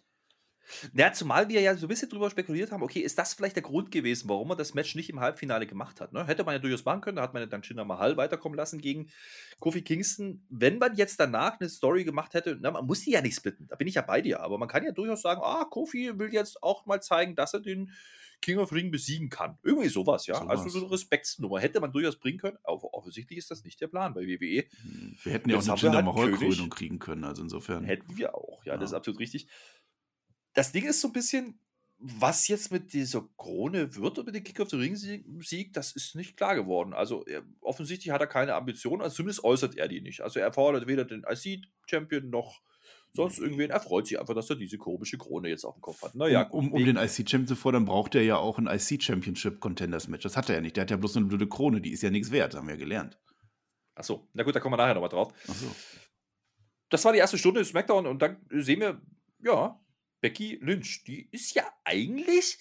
Ja, 0.94 1.12
zumal 1.12 1.48
wir 1.48 1.60
ja 1.60 1.76
so 1.76 1.86
ein 1.86 1.88
bisschen 1.88 2.08
drüber 2.08 2.30
spekuliert 2.30 2.72
haben, 2.72 2.82
okay, 2.82 3.00
ist 3.00 3.18
das 3.18 3.34
vielleicht 3.34 3.56
der 3.56 3.62
Grund 3.62 3.90
gewesen, 3.90 4.28
warum 4.28 4.48
man 4.48 4.58
das 4.58 4.74
Match 4.74 4.94
nicht 4.94 5.10
im 5.10 5.20
Halbfinale 5.20 5.66
gemacht 5.66 6.00
hat? 6.00 6.12
Ne? 6.12 6.26
Hätte 6.26 6.44
man 6.44 6.54
ja 6.54 6.58
durchaus 6.58 6.84
machen 6.84 7.00
können, 7.00 7.16
da 7.16 7.22
hat 7.22 7.34
man 7.34 7.42
ja 7.42 7.46
dann 7.46 7.62
Jinder 7.62 7.84
Mahal 7.84 8.16
weiterkommen 8.16 8.56
lassen 8.56 8.80
gegen 8.80 9.10
Kofi 9.58 9.82
Kingston. 9.82 10.44
Wenn 10.48 10.78
man 10.78 10.96
jetzt 10.96 11.18
danach 11.20 11.60
eine 11.60 11.68
Story 11.68 12.04
gemacht 12.04 12.34
hätte, 12.34 12.58
na, 12.60 12.70
man 12.70 12.86
muss 12.86 13.02
die 13.02 13.12
ja 13.12 13.20
nicht 13.20 13.36
splitten, 13.36 13.68
da 13.68 13.76
bin 13.76 13.88
ich 13.88 13.94
ja 13.94 14.02
bei 14.02 14.20
dir, 14.20 14.40
aber 14.40 14.58
man 14.58 14.68
kann 14.68 14.84
ja 14.84 14.92
durchaus 14.92 15.22
sagen, 15.22 15.40
ah, 15.42 15.64
Kofi 15.64 16.18
will 16.18 16.32
jetzt 16.32 16.62
auch 16.62 16.86
mal 16.86 17.00
zeigen, 17.00 17.34
dass 17.34 17.54
er 17.54 17.60
den 17.60 17.92
King 18.40 18.58
of 18.58 18.72
Ring 18.72 18.90
besiegen 18.90 19.28
kann. 19.28 19.58
Irgendwie 19.62 19.88
sowas, 19.88 20.26
ja. 20.26 20.36
So 20.36 20.46
also 20.46 20.68
so 20.68 20.78
eine 20.78 20.90
Respektsnummer 20.90 21.60
hätte 21.60 21.80
man 21.80 21.92
durchaus 21.92 22.16
bringen 22.16 22.38
können, 22.38 22.56
aber 22.64 22.94
offensichtlich 22.94 23.38
ist 23.38 23.50
das 23.50 23.64
nicht 23.64 23.80
der 23.80 23.88
Plan 23.88 24.14
bei 24.14 24.22
WWE. 24.22 24.64
Hm, 24.82 25.16
wir 25.22 25.32
hätten 25.32 25.50
ja 25.50 25.58
auch 25.58 25.68
eine 25.68 25.76
Jinder 25.76 25.96
halt 25.96 26.06
Mahal-Krönung 26.06 26.70
kriegen 26.70 26.98
können, 26.98 27.24
also 27.24 27.42
insofern. 27.42 27.84
Hätten 27.84 28.16
wir 28.16 28.34
auch, 28.34 28.64
ja, 28.64 28.74
ja. 28.74 28.78
das 28.78 28.90
ist 28.90 28.94
absolut 28.94 29.20
richtig 29.20 29.46
das 30.54 30.72
Ding 30.72 30.86
ist 30.86 31.00
so 31.00 31.08
ein 31.08 31.12
bisschen, 31.12 31.58
was 31.98 32.48
jetzt 32.48 32.72
mit 32.72 32.92
dieser 32.92 33.28
Krone 33.36 33.94
wird 33.94 34.18
und 34.18 34.26
mit 34.26 34.34
dem 34.34 34.42
Kick 34.42 34.58
of 34.60 34.70
the 34.70 34.76
Ring 34.76 34.96
Sieg, 34.96 35.72
das 35.74 35.92
ist 35.92 36.14
nicht 36.14 36.36
klar 36.36 36.54
geworden. 36.54 36.94
Also 36.94 37.24
er, 37.26 37.42
offensichtlich 37.60 38.10
hat 38.10 38.22
er 38.22 38.26
keine 38.26 38.54
Ambitionen, 38.54 39.02
also 39.02 39.16
zumindest 39.16 39.44
äußert 39.44 39.76
er 39.76 39.86
die 39.86 40.00
nicht. 40.00 40.22
Also 40.22 40.40
er 40.40 40.52
fordert 40.52 40.86
weder 40.86 41.04
den 41.04 41.24
IC 41.28 41.66
Champion 41.86 42.30
noch 42.30 42.62
sonst 43.12 43.38
irgendwen. 43.38 43.70
Er 43.70 43.80
freut 43.80 44.06
sich 44.06 44.18
einfach, 44.18 44.34
dass 44.34 44.48
er 44.48 44.56
diese 44.56 44.78
komische 44.78 45.18
Krone 45.18 45.48
jetzt 45.48 45.64
auf 45.64 45.74
dem 45.74 45.82
Kopf 45.82 46.02
hat. 46.02 46.14
Naja, 46.14 46.48
um, 46.48 46.68
um, 46.68 46.72
um 46.72 46.84
den 46.84 46.96
IC 46.96 47.28
Champion 47.28 47.48
zu 47.48 47.56
fordern, 47.56 47.84
braucht 47.84 48.14
er 48.14 48.22
ja 48.22 48.36
auch 48.36 48.58
ein 48.58 48.66
IC 48.66 49.02
Championship 49.02 49.60
Contenders 49.60 50.08
Match. 50.08 50.22
Das 50.22 50.36
hat 50.36 50.48
er 50.48 50.56
ja 50.56 50.60
nicht. 50.62 50.76
Der 50.76 50.82
hat 50.82 50.90
ja 50.90 50.96
bloß 50.96 51.16
eine 51.16 51.26
blöde 51.26 51.48
Krone, 51.48 51.80
die 51.80 51.90
ist 51.90 52.02
ja 52.02 52.10
nichts 52.10 52.30
wert, 52.30 52.54
haben 52.54 52.68
wir 52.68 52.76
gelernt. 52.76 53.18
Achso, 53.94 54.28
na 54.32 54.42
gut, 54.42 54.54
da 54.54 54.60
kommen 54.60 54.72
wir 54.72 54.78
nachher 54.78 54.94
nochmal 54.94 55.10
drauf. 55.10 55.32
Ach 55.48 55.54
so. 55.54 55.66
Das 56.88 57.04
war 57.04 57.12
die 57.12 57.18
erste 57.18 57.36
Stunde 57.36 57.64
SmackDown 57.64 58.06
und 58.06 58.22
dann 58.22 58.38
sehen 58.50 58.80
wir, 58.80 59.00
ja, 59.40 59.78
Becky 60.20 60.58
Lynch, 60.60 61.04
die 61.06 61.28
ist 61.30 61.54
ja 61.54 61.64
eigentlich, 61.84 62.58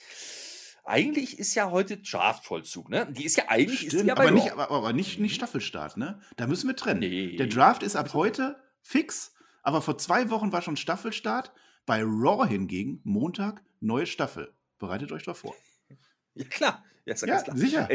eigentlich 0.84 1.40
ist 1.40 1.56
ja 1.56 1.72
heute 1.72 1.98
Draft-Vollzug, 1.98 2.90
ne? 2.90 3.12
Die 3.12 3.26
ist 3.26 3.38
ja 3.38 3.46
eigentlich, 3.48 3.86
ist 3.86 3.94
Stimmt, 3.94 4.08
ja 4.08 4.16
bei 4.16 4.24
aber, 4.28 4.32
nicht, 4.32 4.52
aber, 4.52 4.72
aber 4.72 4.94
nicht, 4.94 5.20
nicht 5.20 5.34
Mhm. 5.34 5.36
Staffelstart, 5.36 5.98
ne? 5.98 6.20
Da 6.38 6.48
müssen 6.48 6.68
wir 6.68 6.76
trennen. 6.76 7.00
Nee. 7.02 7.36
Der 7.36 7.48
Draft 7.48 7.84
ist 7.84 7.96
ab 7.96 8.14
heute 8.14 8.62
fix, 8.82 9.34
aber 9.62 9.82
vor 9.82 9.98
zwei 9.98 10.30
Wochen 10.30 10.52
war 10.52 10.62
schon 10.62 10.78
Staffelstart. 10.78 11.52
Bei 11.86 12.02
Raw 12.04 12.48
hingegen, 12.48 13.02
Montag, 13.04 13.64
neue 13.80 14.06
Staffel. 14.06 14.54
Bereitet 14.78 15.12
euch 15.12 15.24
darauf 15.24 15.40
vor. 15.40 15.56
Ja, 16.36 16.46
klar. 16.46 16.86
Ja, 17.06 17.14
ist 17.14 17.22
ja, 17.22 17.28
Ja, 17.28 17.42
klar. 17.44 17.58
sicher. 17.58 17.90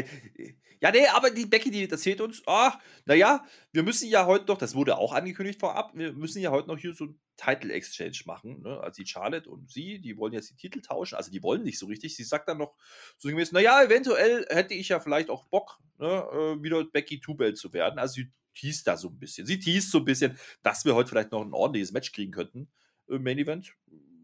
Ja, 0.81 0.91
nee, 0.91 1.07
aber 1.07 1.31
die 1.31 1.45
Becky, 1.45 1.71
die 1.71 1.89
erzählt 1.89 2.19
uns, 2.21 2.43
ach, 2.45 2.77
naja, 3.05 3.45
wir 3.71 3.81
müssen 3.83 4.09
ja 4.09 4.25
heute 4.25 4.45
noch, 4.47 4.57
das 4.57 4.75
wurde 4.75 4.97
auch 4.97 5.13
angekündigt 5.13 5.59
vorab, 5.59 5.91
wir 5.95 6.11
müssen 6.13 6.41
ja 6.41 6.51
heute 6.51 6.67
noch 6.67 6.77
hier 6.77 6.93
so 6.93 7.05
ein 7.05 7.19
Title 7.37 7.73
Exchange 7.73 8.19
machen. 8.25 8.61
Ne? 8.61 8.79
Also 8.81 9.01
die 9.01 9.07
Charlotte 9.07 9.49
und 9.49 9.69
sie, 9.71 9.99
die 9.99 10.17
wollen 10.17 10.33
jetzt 10.33 10.51
die 10.51 10.55
Titel 10.55 10.81
tauschen. 10.81 11.15
Also 11.15 11.31
die 11.31 11.41
wollen 11.43 11.63
nicht 11.63 11.79
so 11.79 11.85
richtig. 11.85 12.15
Sie 12.15 12.23
sagt 12.23 12.47
dann 12.49 12.57
noch 12.57 12.75
so 13.17 13.29
gemäß, 13.29 13.51
naja, 13.51 13.81
eventuell 13.83 14.45
hätte 14.49 14.73
ich 14.73 14.89
ja 14.89 14.99
vielleicht 14.99 15.29
auch 15.29 15.45
Bock, 15.45 15.79
ne, 15.97 16.07
äh, 16.07 16.63
wieder 16.63 16.83
Becky 16.83 17.19
Two-Belt 17.19 17.57
zu 17.57 17.73
werden. 17.73 17.97
Also 17.99 18.15
sie 18.15 18.31
teast 18.53 18.87
da 18.87 18.95
so 18.97 19.09
ein 19.09 19.17
bisschen. 19.19 19.45
Sie 19.47 19.59
teast 19.59 19.91
so 19.91 19.99
ein 19.99 20.05
bisschen, 20.05 20.37
dass 20.61 20.85
wir 20.85 20.95
heute 20.95 21.09
vielleicht 21.09 21.31
noch 21.31 21.41
ein 21.41 21.53
ordentliches 21.53 21.91
Match 21.91 22.11
kriegen 22.11 22.31
könnten 22.31 22.69
im 23.07 23.23
Main 23.23 23.37
Event. 23.37 23.73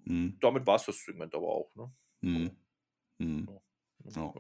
Hm, 0.06 0.38
Damit 0.40 0.66
war 0.66 0.76
es 0.76 0.86
das 0.86 1.04
Segment 1.04 1.34
aber 1.36 1.48
auch. 1.48 1.76
Ne? 1.76 1.92
hm, 2.22 2.52
hm. 3.20 3.48
Ja. 3.50 3.62
Oh. 4.18 4.34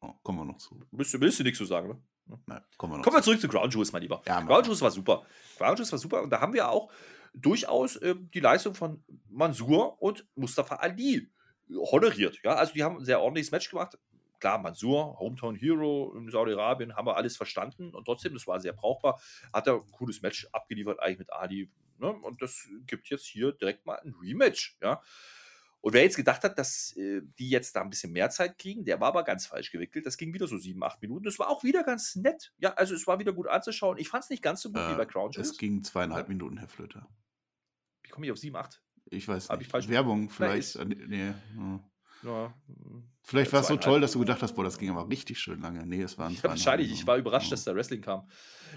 Oh, 0.00 0.12
kommen 0.22 0.38
wir 0.38 0.44
noch 0.44 0.58
zu. 0.58 0.80
Willst, 0.92 1.12
du, 1.14 1.20
willst 1.20 1.40
du 1.40 1.42
nichts 1.42 1.58
zu 1.58 1.64
sagen, 1.64 1.88
ne? 1.88 2.38
Nein, 2.46 2.62
kommen 2.76 2.92
wir 2.92 2.98
noch 2.98 3.04
Kommen 3.04 3.16
wir 3.16 3.22
zu. 3.22 3.30
zurück 3.30 3.40
zu 3.40 3.48
Ground 3.48 3.72
Jewels, 3.72 3.92
mein 3.92 4.02
Lieber. 4.02 4.22
Ja, 4.26 4.40
Ground 4.42 4.66
Jewels 4.66 4.80
war 4.80 4.90
super. 4.90 5.26
Ground 5.56 5.78
Jewels 5.78 5.90
war 5.92 5.98
super 5.98 6.22
und 6.22 6.30
da 6.30 6.40
haben 6.40 6.52
wir 6.52 6.70
auch 6.70 6.92
durchaus 7.34 7.96
äh, 7.96 8.14
die 8.16 8.40
Leistung 8.40 8.74
von 8.74 9.02
Mansur 9.28 10.00
und 10.00 10.26
Mustafa 10.36 10.76
Ali 10.76 11.28
honoriert. 11.70 12.38
Ja, 12.44 12.54
also 12.54 12.72
die 12.72 12.84
haben 12.84 12.98
ein 12.98 13.04
sehr 13.04 13.20
ordentliches 13.20 13.50
Match 13.50 13.70
gemacht. 13.70 13.98
Klar, 14.40 14.58
Mansur, 14.58 15.18
Hometown 15.18 15.56
Hero 15.56 16.14
in 16.16 16.30
Saudi-Arabien, 16.30 16.94
haben 16.94 17.06
wir 17.06 17.16
alles 17.16 17.36
verstanden 17.36 17.92
und 17.92 18.04
trotzdem, 18.04 18.34
das 18.34 18.46
war 18.46 18.60
sehr 18.60 18.72
brauchbar. 18.72 19.20
Hat 19.52 19.66
er 19.66 19.74
ein 19.74 19.90
cooles 19.90 20.22
Match 20.22 20.46
abgeliefert, 20.52 21.00
eigentlich 21.00 21.18
mit 21.18 21.32
Ali. 21.32 21.70
Ne? 21.98 22.12
Und 22.12 22.40
das 22.40 22.68
gibt 22.86 23.08
jetzt 23.08 23.26
hier 23.26 23.50
direkt 23.52 23.84
mal 23.84 23.96
ein 23.96 24.14
Rematch. 24.20 24.78
Ja. 24.80 25.02
Und 25.80 25.92
wer 25.92 26.02
jetzt 26.02 26.16
gedacht 26.16 26.42
hat, 26.42 26.58
dass 26.58 26.94
äh, 26.96 27.22
die 27.38 27.50
jetzt 27.50 27.76
da 27.76 27.82
ein 27.82 27.90
bisschen 27.90 28.12
mehr 28.12 28.30
Zeit 28.30 28.58
kriegen, 28.58 28.84
der 28.84 29.00
war 29.00 29.08
aber 29.08 29.22
ganz 29.22 29.46
falsch 29.46 29.70
gewickelt. 29.70 30.04
Das 30.06 30.16
ging 30.16 30.34
wieder 30.34 30.46
so 30.48 30.58
sieben, 30.58 30.82
acht 30.82 31.00
Minuten. 31.00 31.24
Das 31.24 31.38
war 31.38 31.48
auch 31.48 31.62
wieder 31.62 31.84
ganz 31.84 32.16
nett. 32.16 32.52
Ja, 32.58 32.74
also 32.74 32.94
es 32.94 33.06
war 33.06 33.18
wieder 33.20 33.32
gut 33.32 33.46
anzuschauen. 33.46 33.96
Ich 33.98 34.08
fand 34.08 34.24
es 34.24 34.30
nicht 34.30 34.42
ganz 34.42 34.60
so 34.60 34.70
gut 34.72 34.80
wie 34.90 34.96
bei 34.96 35.04
Äh, 35.04 35.06
Crown 35.06 35.30
Jewels. 35.30 35.50
es 35.50 35.56
ging 35.58 35.84
zweieinhalb. 35.84 36.28
Minuten, 36.28 36.56
Herr 36.58 36.68
Flöter. 36.68 37.08
Wie 38.02 38.10
komme 38.10 38.26
ich 38.26 38.32
auf 38.32 38.38
sieben, 38.38 38.56
acht? 38.56 38.82
Ich 39.10 39.26
weiß 39.28 39.48
Hab 39.48 39.60
ich 39.60 39.66
nicht. 39.66 39.70
falsch- 39.74 39.88
Werbung 39.88 40.28
vielleicht. 40.30 40.58
ist- 40.58 40.76
äh, 40.76 40.84
nee, 40.84 41.32
ja. 42.24 42.48
Mm. 42.64 43.04
Vielleicht 43.22 43.52
war 43.52 43.60
es 43.60 43.68
so 43.68 43.76
toll, 43.76 44.00
dass 44.00 44.12
du 44.12 44.18
gedacht 44.18 44.42
hast, 44.42 44.54
boah, 44.54 44.64
das 44.64 44.76
ging 44.78 44.90
aber 44.90 45.08
richtig 45.08 45.38
schön 45.38 45.60
lange. 45.60 45.86
Nee, 45.86 46.02
es 46.02 46.18
waren 46.18 46.34
ja, 46.34 46.42
wahrscheinlich. 46.42 46.90
Ich 46.90 47.06
war 47.06 47.16
überrascht, 47.16 47.52
dass 47.52 47.62
da 47.62 47.74
Wrestling 47.74 48.00
kam. 48.00 48.28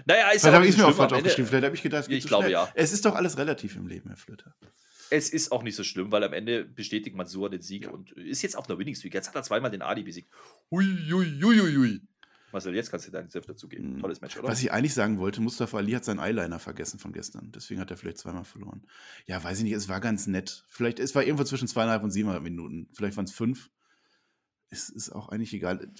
Naja, 0.04 0.30
ist 0.30 0.42
Vielleicht 0.42 0.54
habe 0.54 0.66
ich 0.66 0.76
mir 0.76 0.86
auch 0.86 0.92
falsch 0.94 1.12
aufgeschrieben. 1.14 1.46
Vielleicht 1.48 1.64
habe 1.64 1.74
ich 1.74 1.82
gedacht, 1.82 2.02
es 2.02 2.08
geht 2.08 2.18
Ich 2.18 2.22
zu 2.24 2.28
glaube, 2.28 2.44
schnell. 2.44 2.52
ja. 2.52 2.68
Es 2.74 2.92
ist 2.92 3.04
doch 3.04 3.14
alles 3.16 3.36
relativ 3.38 3.74
im 3.76 3.86
Leben, 3.88 4.08
Herr 4.10 4.16
Flöter. 4.16 4.54
Es 5.12 5.28
ist 5.28 5.52
auch 5.52 5.62
nicht 5.62 5.76
so 5.76 5.84
schlimm, 5.84 6.10
weil 6.10 6.24
am 6.24 6.32
Ende 6.32 6.64
bestätigt 6.64 7.14
Mansur 7.14 7.50
den 7.50 7.60
Sieg 7.60 7.84
Ja. 7.84 7.90
und 7.90 8.12
ist 8.12 8.40
jetzt 8.42 8.56
auf 8.56 8.68
einer 8.68 8.78
Winning 8.78 8.94
Streak. 8.94 9.12
Jetzt 9.12 9.28
hat 9.28 9.34
er 9.34 9.42
zweimal 9.42 9.70
den 9.70 9.82
Ali 9.82 10.02
besiegt. 10.02 10.30
Hui, 10.70 10.84
hui, 11.10 11.38
hui, 11.42 11.58
hui. 11.76 12.00
Marcel, 12.50 12.74
jetzt 12.74 12.90
kannst 12.90 13.06
du 13.06 13.10
deinen 13.10 13.28
Senf 13.30 13.46
dazu 13.46 13.68
geben. 13.68 13.94
Mhm. 13.96 14.00
Tolles 14.00 14.20
Match, 14.20 14.38
oder? 14.38 14.48
Was 14.48 14.62
ich 14.62 14.72
eigentlich 14.72 14.94
sagen 14.94 15.18
wollte, 15.18 15.40
Mustafa 15.40 15.76
Ali 15.78 15.92
hat 15.92 16.04
seinen 16.04 16.20
Eyeliner 16.20 16.58
vergessen 16.58 16.98
von 16.98 17.12
gestern. 17.12 17.50
Deswegen 17.52 17.80
hat 17.80 17.90
er 17.90 17.96
vielleicht 17.96 18.18
zweimal 18.18 18.44
verloren. 18.44 18.86
Ja, 19.26 19.42
weiß 19.42 19.58
ich 19.58 19.64
nicht, 19.64 19.72
es 19.74 19.88
war 19.88 20.00
ganz 20.00 20.26
nett. 20.26 20.64
Vielleicht, 20.68 20.98
es 20.98 21.14
war 21.14 21.22
irgendwo 21.24 21.44
zwischen 21.44 21.68
zweieinhalb 21.68 22.02
und 22.02 22.10
siebeneinhalb 22.10 22.44
Minuten. 22.44 22.88
Vielleicht 22.94 23.16
waren 23.16 23.24
es 23.24 23.32
fünf. 23.32 23.70
Es 24.70 24.88
ist 24.88 25.10
auch 25.10 25.28
eigentlich 25.28 25.52
egal. 25.52 25.90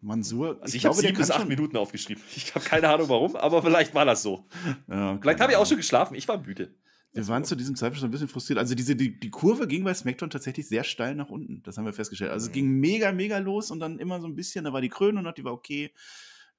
Mansur, 0.00 0.58
also 0.62 0.74
ich, 0.74 0.86
habe 0.86 0.94
der 0.94 1.02
sieben 1.02 1.18
bis 1.18 1.30
acht 1.30 1.46
Minuten 1.46 1.76
aufgeschrieben. 1.76 2.22
Ich 2.34 2.54
habe 2.54 2.64
keine 2.64 2.88
Ahnung 2.88 3.08
warum, 3.10 3.36
aber 3.36 3.62
vielleicht 3.62 3.94
war 3.94 4.06
das 4.06 4.22
so. 4.22 4.48
Ja, 4.88 5.18
Vielleicht 5.20 5.40
habe 5.40 5.52
ich 5.52 5.58
auch 5.58 5.66
schon 5.66 5.76
geschlafen. 5.76 6.14
Ich 6.14 6.26
war 6.26 6.38
müde. 6.42 6.74
Wir 7.12 7.26
waren 7.26 7.44
zu 7.44 7.56
diesem 7.56 7.74
Zeitpunkt 7.74 7.98
schon 8.00 8.08
ein 8.08 8.12
bisschen 8.12 8.28
frustriert. 8.28 8.58
Also 8.60 8.74
diese, 8.76 8.94
die, 8.94 9.18
die 9.18 9.30
Kurve 9.30 9.66
ging 9.66 9.82
bei 9.82 9.92
SmackDown 9.94 10.30
tatsächlich 10.30 10.68
sehr 10.68 10.84
steil 10.84 11.16
nach 11.16 11.28
unten. 11.28 11.62
Das 11.64 11.76
haben 11.76 11.84
wir 11.84 11.92
festgestellt. 11.92 12.30
Also 12.30 12.44
es 12.44 12.50
Mhm. 12.50 12.54
ging 12.54 12.68
mega, 12.78 13.10
mega 13.12 13.38
los 13.38 13.70
und 13.72 13.80
dann 13.80 13.98
immer 13.98 14.20
so 14.20 14.28
ein 14.28 14.36
bisschen, 14.36 14.64
da 14.64 14.72
war 14.72 14.80
die 14.80 14.88
Krönung 14.88 15.24
noch, 15.24 15.32
die 15.34 15.42
war 15.44 15.52
okay. 15.52 15.92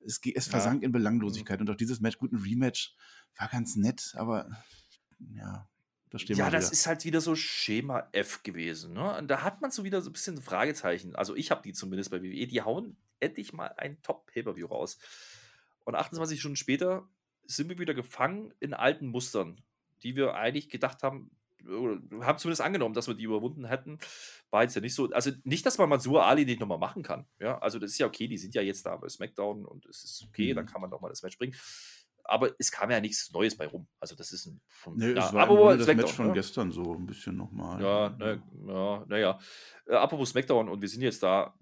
Es, 0.04 0.20
es 0.24 0.46
Ja. 0.48 0.52
versank 0.52 0.84
in 0.84 0.92
Belanglosigkeit. 0.92 1.62
Und 1.62 1.70
auch 1.70 1.76
dieses 1.76 2.02
Match, 2.02 2.18
gut, 2.18 2.34
ein 2.34 2.38
Rematch, 2.42 2.96
war 3.38 3.48
ganz 3.48 3.76
nett, 3.78 4.14
aber 4.18 4.50
ja, 5.36 5.70
da 6.10 6.20
stehen 6.20 6.36
Ja, 6.36 6.50
das 6.50 6.66
wieder. 6.66 6.74
ist 6.74 6.88
halt 6.88 7.06
wieder 7.06 7.22
so 7.22 7.36
Schema 7.36 8.10
F 8.12 8.44
gewesen. 8.44 8.92
Ne? 8.94 9.18
Und 9.18 9.30
da 9.30 9.44
hat 9.44 9.62
man 9.62 9.72
so 9.72 9.86
wieder 9.86 10.02
so 10.02 10.10
ein 10.10 10.14
bisschen 10.14 10.42
Fragezeichen. 10.42 11.16
Also 11.16 11.34
ich 11.36 11.50
habe 11.52 11.62
die 11.62 11.72
zumindest 11.72 12.10
bei 12.12 12.22
WWE. 12.22 12.48
Die 12.48 12.62
hauen 12.62 12.98
endlich 13.22 13.54
mal 13.54 13.68
ein 13.78 14.02
Top-Pay-Per-View 14.02 14.66
raus. 14.68 14.98
Und 15.86 15.96
28 15.96 16.40
Stunden 16.40 16.58
später 16.58 17.08
sind 17.46 17.70
wir 17.70 17.80
wieder 17.80 17.94
gefangen 17.94 18.54
in 18.60 18.74
alten 18.74 19.08
Mustern, 19.08 19.62
die 20.04 20.16
wir 20.16 20.36
eigentlich 20.36 20.70
gedacht 20.70 21.04
haben, 21.04 21.32
oder 21.68 22.00
haben 22.26 22.40
zumindest 22.40 22.62
angenommen, 22.62 22.96
dass 22.96 23.08
wir 23.08 23.14
die 23.14 23.24
überwunden 23.26 23.66
hätten. 23.66 24.00
War 24.50 24.64
jetzt 24.64 24.76
ja 24.76 24.82
nicht 24.82 24.96
so. 24.96 25.10
Also 25.12 25.30
nicht, 25.44 25.64
dass 25.66 25.78
man 25.78 25.90
Mansur 25.90 26.26
Ali 26.26 26.44
nicht 26.44 26.60
nochmal 26.60 26.80
machen 26.80 27.04
kann. 27.04 27.28
Ja, 27.40 27.60
also 27.60 27.78
das 27.78 27.92
ist 27.92 28.00
ja 28.00 28.08
okay, 28.08 28.28
die 28.28 28.40
sind 28.40 28.56
ja 28.56 28.64
jetzt 28.64 28.86
da 28.86 28.98
bei 28.98 29.08
SmackDown 29.08 29.66
und 29.66 29.86
es 29.86 30.04
ist 30.04 30.26
okay, 30.28 30.52
Mhm. 30.52 30.56
dann 30.56 30.66
kann 30.66 30.82
man 30.82 30.90
nochmal 30.90 31.12
das 31.12 31.22
Match 31.22 31.38
bringen. 31.38 31.56
Aber 32.24 32.52
es 32.58 32.72
kam 32.72 32.90
ja 32.90 33.00
nichts 33.00 33.32
Neues 33.32 33.56
bei 33.56 33.68
rum. 33.68 33.88
Also 34.00 34.16
das 34.16 34.32
ist 34.32 34.46
ein. 34.48 34.60
Von, 34.68 34.96
Nee, 34.96 35.12
ja, 35.14 35.28
es 35.28 35.34
war 35.34 35.48
aber 35.50 35.78
das 35.78 35.88
Match 35.88 36.14
von 36.14 36.28
ne? 36.28 36.34
gestern 36.34 36.72
so 36.72 36.96
ein 36.96 37.06
bisschen 37.06 37.36
nochmal. 37.36 37.82
Ja, 37.82 38.10
ne, 38.10 38.42
ja, 38.68 39.06
naja. 39.08 39.40
Äh, 39.86 39.96
apropos 39.96 40.30
SmackDown 40.32 40.68
und 40.70 40.82
wir 40.82 40.90
sind 40.90 41.02
jetzt 41.02 41.22
da. 41.22 41.54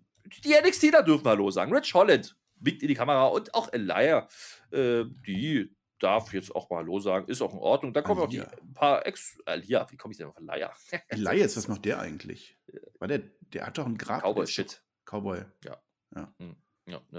Die 0.45 0.53
NXTler 0.53 1.03
dürfen 1.03 1.25
Hallo 1.27 1.49
sagen. 1.51 1.73
Rich 1.73 1.93
Holland 1.93 2.37
winkt 2.55 2.81
in 2.83 2.87
die 2.89 2.93
Kamera 2.93 3.25
und 3.27 3.53
auch 3.53 3.71
Elia, 3.73 4.27
äh, 4.71 5.05
die 5.25 5.73
darf 5.99 6.33
jetzt 6.33 6.55
auch 6.55 6.69
mal 6.69 6.77
Hallo 6.77 6.99
sagen. 6.99 7.27
Ist 7.27 7.41
auch 7.41 7.53
in 7.53 7.59
Ordnung. 7.59 7.93
Dann 7.93 8.03
kommen 8.03 8.21
auch 8.21 8.29
die 8.29 8.41
Alia. 8.41 8.57
ein 8.61 8.73
paar 8.73 9.05
Ex. 9.05 9.37
Elia, 9.45 9.89
wie 9.91 9.97
komme 9.97 10.13
ich 10.13 10.17
denn 10.17 10.27
auf 10.27 10.37
Elia? 10.37 10.71
Elias, 11.09 11.57
was 11.57 11.67
macht 11.67 11.85
der 11.85 11.99
eigentlich? 11.99 12.57
War 12.99 13.07
der, 13.07 13.19
der 13.53 13.67
hat 13.67 13.77
doch 13.77 13.85
einen 13.85 13.97
Grab. 13.97 14.19
ist 14.19 14.23
Cowboy-Shit. 14.23 14.83
Cowboy. 15.05 15.41
Ja, 15.65 15.81
ja, 16.15 16.33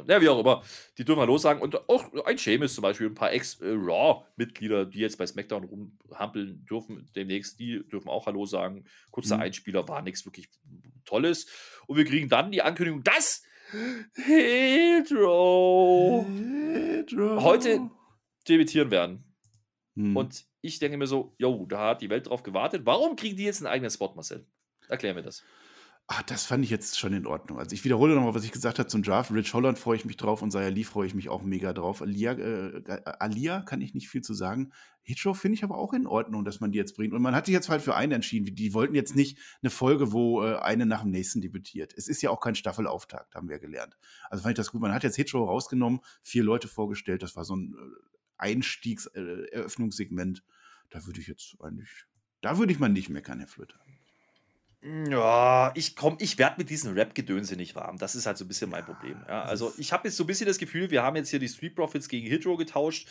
ja, 0.06 0.20
wie 0.20 0.28
auch 0.28 0.40
immer. 0.40 0.62
Die 0.98 1.04
dürfen 1.04 1.20
Hallo 1.20 1.38
sagen. 1.38 1.60
Und 1.60 1.88
auch 1.88 2.12
ein 2.24 2.38
Sheamus 2.38 2.74
zum 2.74 2.82
Beispiel, 2.82 3.06
ein 3.06 3.14
paar 3.14 3.32
Ex-Raw-Mitglieder, 3.32 4.86
die 4.86 4.98
jetzt 4.98 5.18
bei 5.18 5.26
SmackDown 5.26 5.64
rumhampeln 5.64 6.64
dürfen 6.66 7.08
demnächst, 7.14 7.58
die 7.60 7.86
dürfen 7.88 8.08
auch 8.08 8.26
Hallo 8.26 8.46
sagen. 8.46 8.84
Kurzer 9.10 9.36
Mhm. 9.36 9.42
Einspieler, 9.42 9.88
war 9.88 10.02
nichts 10.02 10.24
wirklich 10.24 10.48
Tolles. 11.04 11.46
Und 11.86 11.96
wir 11.96 12.04
kriegen 12.04 12.28
dann 12.28 12.50
die 12.50 12.62
Ankündigung, 12.62 13.02
dass 13.04 13.42
Hydro 14.14 16.26
Pedro. 16.26 17.40
heute 17.42 17.90
debütieren 18.48 18.90
werden. 18.90 19.24
Hm. 19.96 20.16
Und 20.16 20.44
ich 20.60 20.78
denke 20.78 20.96
mir 20.96 21.06
so, 21.06 21.34
jo, 21.38 21.66
da 21.66 21.90
hat 21.90 22.02
die 22.02 22.10
Welt 22.10 22.28
drauf 22.28 22.42
gewartet. 22.42 22.82
Warum 22.84 23.16
kriegen 23.16 23.36
die 23.36 23.44
jetzt 23.44 23.60
einen 23.60 23.72
eigenen 23.72 23.90
Spot, 23.90 24.12
Marcel? 24.14 24.46
Erklär 24.88 25.14
mir 25.14 25.22
das. 25.22 25.42
Ach, 26.12 26.22
das 26.22 26.44
fand 26.44 26.64
ich 26.64 26.70
jetzt 26.70 26.98
schon 26.98 27.12
in 27.12 27.24
Ordnung. 27.24 27.60
Also 27.60 27.72
ich 27.72 27.84
wiederhole 27.84 28.16
nochmal, 28.16 28.34
was 28.34 28.42
ich 28.42 28.50
gesagt 28.50 28.80
habe 28.80 28.88
zum 28.88 29.04
Draft. 29.04 29.30
Rich 29.30 29.54
Holland 29.54 29.78
freue 29.78 29.94
ich 29.94 30.04
mich 30.04 30.16
drauf 30.16 30.42
und 30.42 30.50
Saya 30.50 30.68
Lee 30.68 30.82
freue 30.82 31.06
ich 31.06 31.14
mich 31.14 31.28
auch 31.28 31.42
mega 31.42 31.72
drauf. 31.72 32.02
Alia, 32.02 32.32
äh, 32.32 32.82
Alia 33.20 33.60
kann 33.60 33.80
ich 33.80 33.94
nicht 33.94 34.08
viel 34.08 34.20
zu 34.20 34.34
sagen. 34.34 34.72
Hitcho 35.02 35.34
finde 35.34 35.54
ich 35.54 35.62
aber 35.62 35.78
auch 35.78 35.92
in 35.92 36.08
Ordnung, 36.08 36.44
dass 36.44 36.58
man 36.58 36.72
die 36.72 36.78
jetzt 36.78 36.96
bringt. 36.96 37.14
Und 37.14 37.22
man 37.22 37.36
hat 37.36 37.46
sich 37.46 37.52
jetzt 37.52 37.68
halt 37.68 37.80
für 37.80 37.94
einen 37.94 38.10
entschieden. 38.10 38.52
Die 38.56 38.74
wollten 38.74 38.96
jetzt 38.96 39.14
nicht 39.14 39.38
eine 39.62 39.70
Folge, 39.70 40.10
wo 40.10 40.42
äh, 40.42 40.56
eine 40.56 40.84
nach 40.84 41.02
dem 41.02 41.12
nächsten 41.12 41.40
debütiert. 41.40 41.94
Es 41.96 42.08
ist 42.08 42.22
ja 42.22 42.30
auch 42.30 42.40
kein 42.40 42.56
Staffelauftakt, 42.56 43.36
haben 43.36 43.48
wir 43.48 43.60
gelernt. 43.60 43.96
Also 44.30 44.42
fand 44.42 44.54
ich 44.54 44.56
das 44.56 44.72
gut. 44.72 44.80
Man 44.80 44.92
hat 44.92 45.04
jetzt 45.04 45.14
Hitcho 45.14 45.44
rausgenommen, 45.44 46.00
vier 46.22 46.42
Leute 46.42 46.66
vorgestellt. 46.66 47.22
Das 47.22 47.36
war 47.36 47.44
so 47.44 47.54
ein 47.54 47.76
äh, 47.78 48.10
Einstiegs-Eröffnungssegment. 48.40 50.44
da 50.90 51.06
würde 51.06 51.20
ich 51.20 51.26
jetzt 51.26 51.56
eigentlich, 51.60 51.90
da 52.40 52.58
würde 52.58 52.72
ich 52.72 52.78
mal 52.78 52.88
nicht 52.88 53.08
meckern, 53.08 53.38
Herr 53.38 53.48
Flöter. 53.48 53.80
Ja, 54.82 55.72
ich 55.74 55.94
komm, 55.94 56.16
ich 56.20 56.38
werde 56.38 56.54
mit 56.56 56.70
diesem 56.70 56.94
Rap-Gedönse 56.94 57.54
nicht 57.54 57.74
warm. 57.74 57.98
Das 57.98 58.14
ist 58.14 58.24
halt 58.24 58.38
so 58.38 58.46
ein 58.46 58.48
bisschen 58.48 58.70
mein 58.70 58.84
Problem. 58.84 59.22
Ja, 59.28 59.42
also 59.42 59.74
ich 59.76 59.92
habe 59.92 60.08
jetzt 60.08 60.16
so 60.16 60.24
ein 60.24 60.26
bisschen 60.26 60.46
das 60.46 60.56
Gefühl, 60.56 60.90
wir 60.90 61.02
haben 61.02 61.16
jetzt 61.16 61.28
hier 61.28 61.38
die 61.38 61.48
Street 61.48 61.74
Profits 61.74 62.08
gegen 62.08 62.26
Hitro 62.26 62.56
getauscht. 62.56 63.06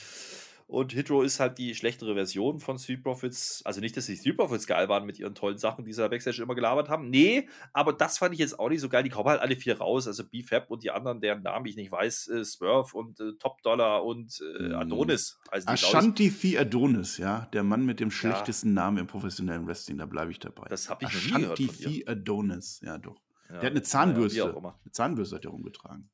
Und 0.72 0.94
Hitro 0.94 1.24
ist 1.24 1.40
halt 1.40 1.58
die 1.58 1.74
schlechtere 1.74 2.14
Version 2.14 2.60
von 2.60 2.78
Street 2.78 3.02
Profits. 3.02 3.64
Also 3.66 3.82
nicht, 3.82 3.98
dass 3.98 4.06
die 4.06 4.16
Street 4.16 4.38
Profits 4.38 4.68
geil 4.68 4.88
waren 4.88 5.04
mit 5.04 5.18
ihren 5.18 5.34
tollen 5.34 5.58
Sachen, 5.58 5.84
die 5.84 5.94
sie 5.94 6.02
da 6.02 6.08
Backstage 6.10 6.44
immer 6.44 6.54
gelabert 6.54 6.90
haben. 6.90 7.10
Nee, 7.10 7.50
aber 7.74 7.92
das 7.92 8.20
fand 8.20 8.34
ich 8.36 8.40
jetzt 8.40 8.60
auch 8.60 8.70
nicht 8.70 8.82
so 8.82 8.88
geil. 8.88 9.02
Die 9.02 9.10
kommen 9.10 9.28
halt 9.30 9.42
alle 9.42 9.56
vier 9.56 9.80
raus. 9.80 10.06
Also 10.06 10.24
BFAB 10.24 10.70
und 10.70 10.84
die 10.84 10.92
anderen, 10.92 11.22
deren 11.22 11.42
Namen 11.42 11.66
ich 11.66 11.76
nicht 11.76 11.92
weiß, 11.92 12.28
äh, 12.28 12.46
Swerve 12.46 12.96
und 12.96 13.20
äh, 13.20 13.32
Top 13.40 13.64
Dollar 13.64 14.06
und 14.06 14.40
äh, 14.60 14.70
Mm. 14.70 14.76
Adonis. 14.76 15.40
Also 15.50 15.68
Ashanti 15.70 16.30
The 16.30 16.60
Adonis, 16.60 17.18
ja, 17.18 17.48
der 17.52 17.64
Mann 17.64 17.84
mit 17.84 18.00
dem 18.00 18.12
schlechtesten 18.12 18.76
Namen 18.76 19.00
im 19.00 19.08
professionellen 19.08 19.66
Wrestling, 19.66 19.98
da 19.98 20.06
bleibe 20.06 20.30
ich 20.30 20.38
dabei. 20.38 20.68
Das 20.70 20.88
hab 20.88 21.02
ich 21.02 21.12
noch 21.12 21.38
nie 21.38 21.42
gehört 21.44 21.60
Ashanti. 21.60 21.84
The 21.90 22.08
Adonis, 22.08 22.80
ja 22.84 23.00
doch. 23.00 23.18
ja, 23.50 23.54
Der 23.54 23.62
hat 23.62 23.66
eine 23.72 23.80
ja, 23.80 23.84
Zahnbürste. 23.84 24.54
immer. 24.56 24.80
eine 24.84 24.92
Zahnbürste 24.92 25.36
hat 25.38 25.46
er 25.46 25.52
rumgetragen. 25.52 26.12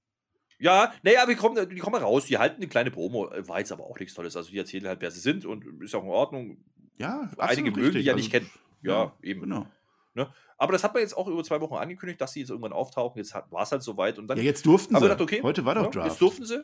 Ja, 0.60 0.94
naja, 1.04 1.22
aber 1.24 1.32
die 1.34 1.38
kommen, 1.38 1.70
die 1.70 1.76
kommen 1.78 2.02
raus, 2.02 2.26
die 2.26 2.38
halten 2.38 2.58
eine 2.58 2.68
kleine 2.68 2.92
Promo, 2.92 3.30
war 3.48 3.60
jetzt 3.60 3.72
aber 3.72 3.84
auch 3.86 4.00
nichts 4.00 4.14
Tolles. 4.16 4.36
Also 4.38 4.52
die 4.52 4.58
erzählen 4.58 4.88
halt, 4.88 5.02
wer 5.02 5.12
sie 5.12 5.20
sind 5.20 5.46
und 5.46 5.82
ist 5.82 5.94
auch 5.96 6.04
in 6.04 6.10
Ordnung. 6.10 6.58
Ja, 6.98 7.30
Einige 7.38 7.72
mögen 7.72 7.92
die 7.92 8.00
ja 8.00 8.16
nicht 8.16 8.34
Also, 8.34 8.46
kennen. 8.48 8.52
Ja, 8.82 9.14
eben. 9.22 9.42
Genau. 9.42 9.68
Ne? 10.14 10.32
Aber 10.58 10.72
das 10.72 10.84
hat 10.86 10.94
man 10.94 11.02
jetzt 11.02 11.18
auch 11.18 11.28
über 11.28 11.44
zwei 11.44 11.60
Wochen 11.60 11.74
angekündigt, 11.74 12.22
dass 12.22 12.32
sie 12.32 12.40
jetzt 12.40 12.50
irgendwann 12.50 12.72
auftauchen. 12.72 13.18
Jetzt 13.18 13.34
war 13.34 13.64
es 13.64 13.72
halt 13.72 13.84
soweit. 13.84 14.18
Und 14.18 14.28
dann 14.28 14.38
Ja, 14.38 14.44
jetzt 14.46 14.66
durften 14.66 14.96
sie. 14.96 15.02
gedacht, 15.02 15.20
okay, 15.20 15.42
Heute 15.44 15.66
war 15.66 15.76
doch 15.76 15.84
ja, 15.86 15.90
Draft. 15.90 16.08
Jetzt 16.12 16.22
durften 16.22 16.46
sie. 16.46 16.64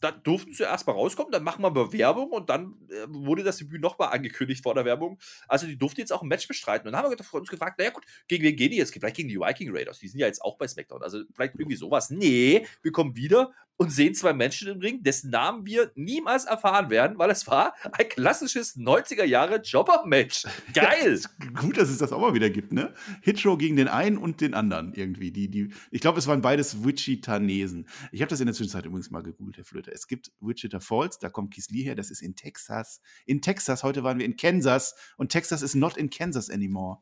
Dann 0.00 0.22
durften 0.22 0.52
sie 0.52 0.64
erstmal 0.64 0.96
rauskommen, 0.96 1.32
dann 1.32 1.44
machen 1.44 1.62
wir 1.62 1.70
Bewerbung 1.70 2.30
und 2.30 2.50
dann 2.50 2.74
äh, 2.90 3.06
wurde 3.08 3.42
das 3.42 3.58
Debüt 3.58 3.80
nochmal 3.80 4.12
angekündigt 4.12 4.62
vor 4.62 4.74
der 4.74 4.84
Werbung. 4.84 5.18
Also 5.48 5.66
die 5.66 5.78
durften 5.78 6.00
jetzt 6.00 6.12
auch 6.12 6.22
ein 6.22 6.28
Match 6.28 6.46
bestreiten. 6.46 6.86
Und 6.86 6.92
dann 6.92 7.02
haben 7.02 7.10
wir 7.10 7.34
uns 7.34 7.48
gefragt, 7.48 7.78
naja 7.78 7.90
gut, 7.90 8.04
gegen 8.28 8.44
wen 8.44 8.56
gehen 8.56 8.70
die 8.70 8.76
jetzt? 8.76 8.92
Vielleicht 8.92 9.16
gegen 9.16 9.28
die 9.28 9.38
Viking 9.38 9.74
Raiders. 9.74 9.98
Die 9.98 10.08
sind 10.08 10.20
ja 10.20 10.26
jetzt 10.26 10.42
auch 10.42 10.58
bei 10.58 10.68
SmackDown. 10.68 11.02
Also 11.02 11.22
vielleicht 11.32 11.54
irgendwie 11.54 11.76
sowas. 11.76 12.10
Nee, 12.10 12.66
wir 12.82 12.92
kommen 12.92 13.16
wieder 13.16 13.52
und 13.76 13.90
sehen 13.90 14.14
zwei 14.14 14.32
Menschen 14.32 14.68
im 14.68 14.78
Ring, 14.78 15.02
dessen 15.02 15.30
Namen 15.30 15.66
wir 15.66 15.90
niemals 15.94 16.44
erfahren 16.44 16.90
werden, 16.90 17.18
weil 17.18 17.30
es 17.30 17.46
war 17.46 17.74
ein 17.92 18.08
klassisches 18.08 18.76
90er 18.76 19.24
Jahre 19.24 19.56
Jobber-Match. 19.56 20.44
Geil! 20.74 21.12
Ist 21.12 21.28
Gut, 21.54 21.76
dass 21.76 21.88
es 21.88 21.98
das 21.98 22.12
auch 22.12 22.20
mal 22.20 22.34
wieder 22.34 22.50
gibt, 22.50 22.72
ne? 22.72 22.94
Hitro 23.22 23.56
gegen 23.56 23.76
den 23.76 23.88
einen 23.88 24.18
und 24.18 24.40
den 24.40 24.54
anderen 24.54 24.94
irgendwie. 24.94 25.32
Die, 25.32 25.48
die, 25.48 25.72
ich 25.90 26.00
glaube, 26.00 26.18
es 26.18 26.26
waren 26.26 26.40
beides 26.40 26.84
Wichitanesen. 26.84 27.88
Ich 28.12 28.20
habe 28.20 28.30
das 28.30 28.40
in 28.40 28.46
der 28.46 28.54
Zwischenzeit 28.54 28.86
übrigens 28.86 29.10
mal 29.10 29.22
gegoogelt, 29.22 29.56
Herr 29.56 29.64
Flöte. 29.64 29.90
Es 29.90 30.06
gibt 30.06 30.32
Wichita 30.40 30.80
Falls, 30.80 31.18
da 31.18 31.28
kommt 31.28 31.52
Kiss 31.52 31.70
Lee 31.70 31.82
her, 31.82 31.94
das 31.94 32.10
ist 32.10 32.22
in 32.22 32.36
Texas. 32.36 33.00
In 33.26 33.42
Texas, 33.42 33.82
heute 33.82 34.04
waren 34.04 34.18
wir 34.18 34.26
in 34.26 34.36
Kansas 34.36 34.94
und 35.16 35.30
Texas 35.30 35.62
ist 35.62 35.74
not 35.74 35.96
in 35.96 36.10
Kansas 36.10 36.50
anymore. 36.50 36.98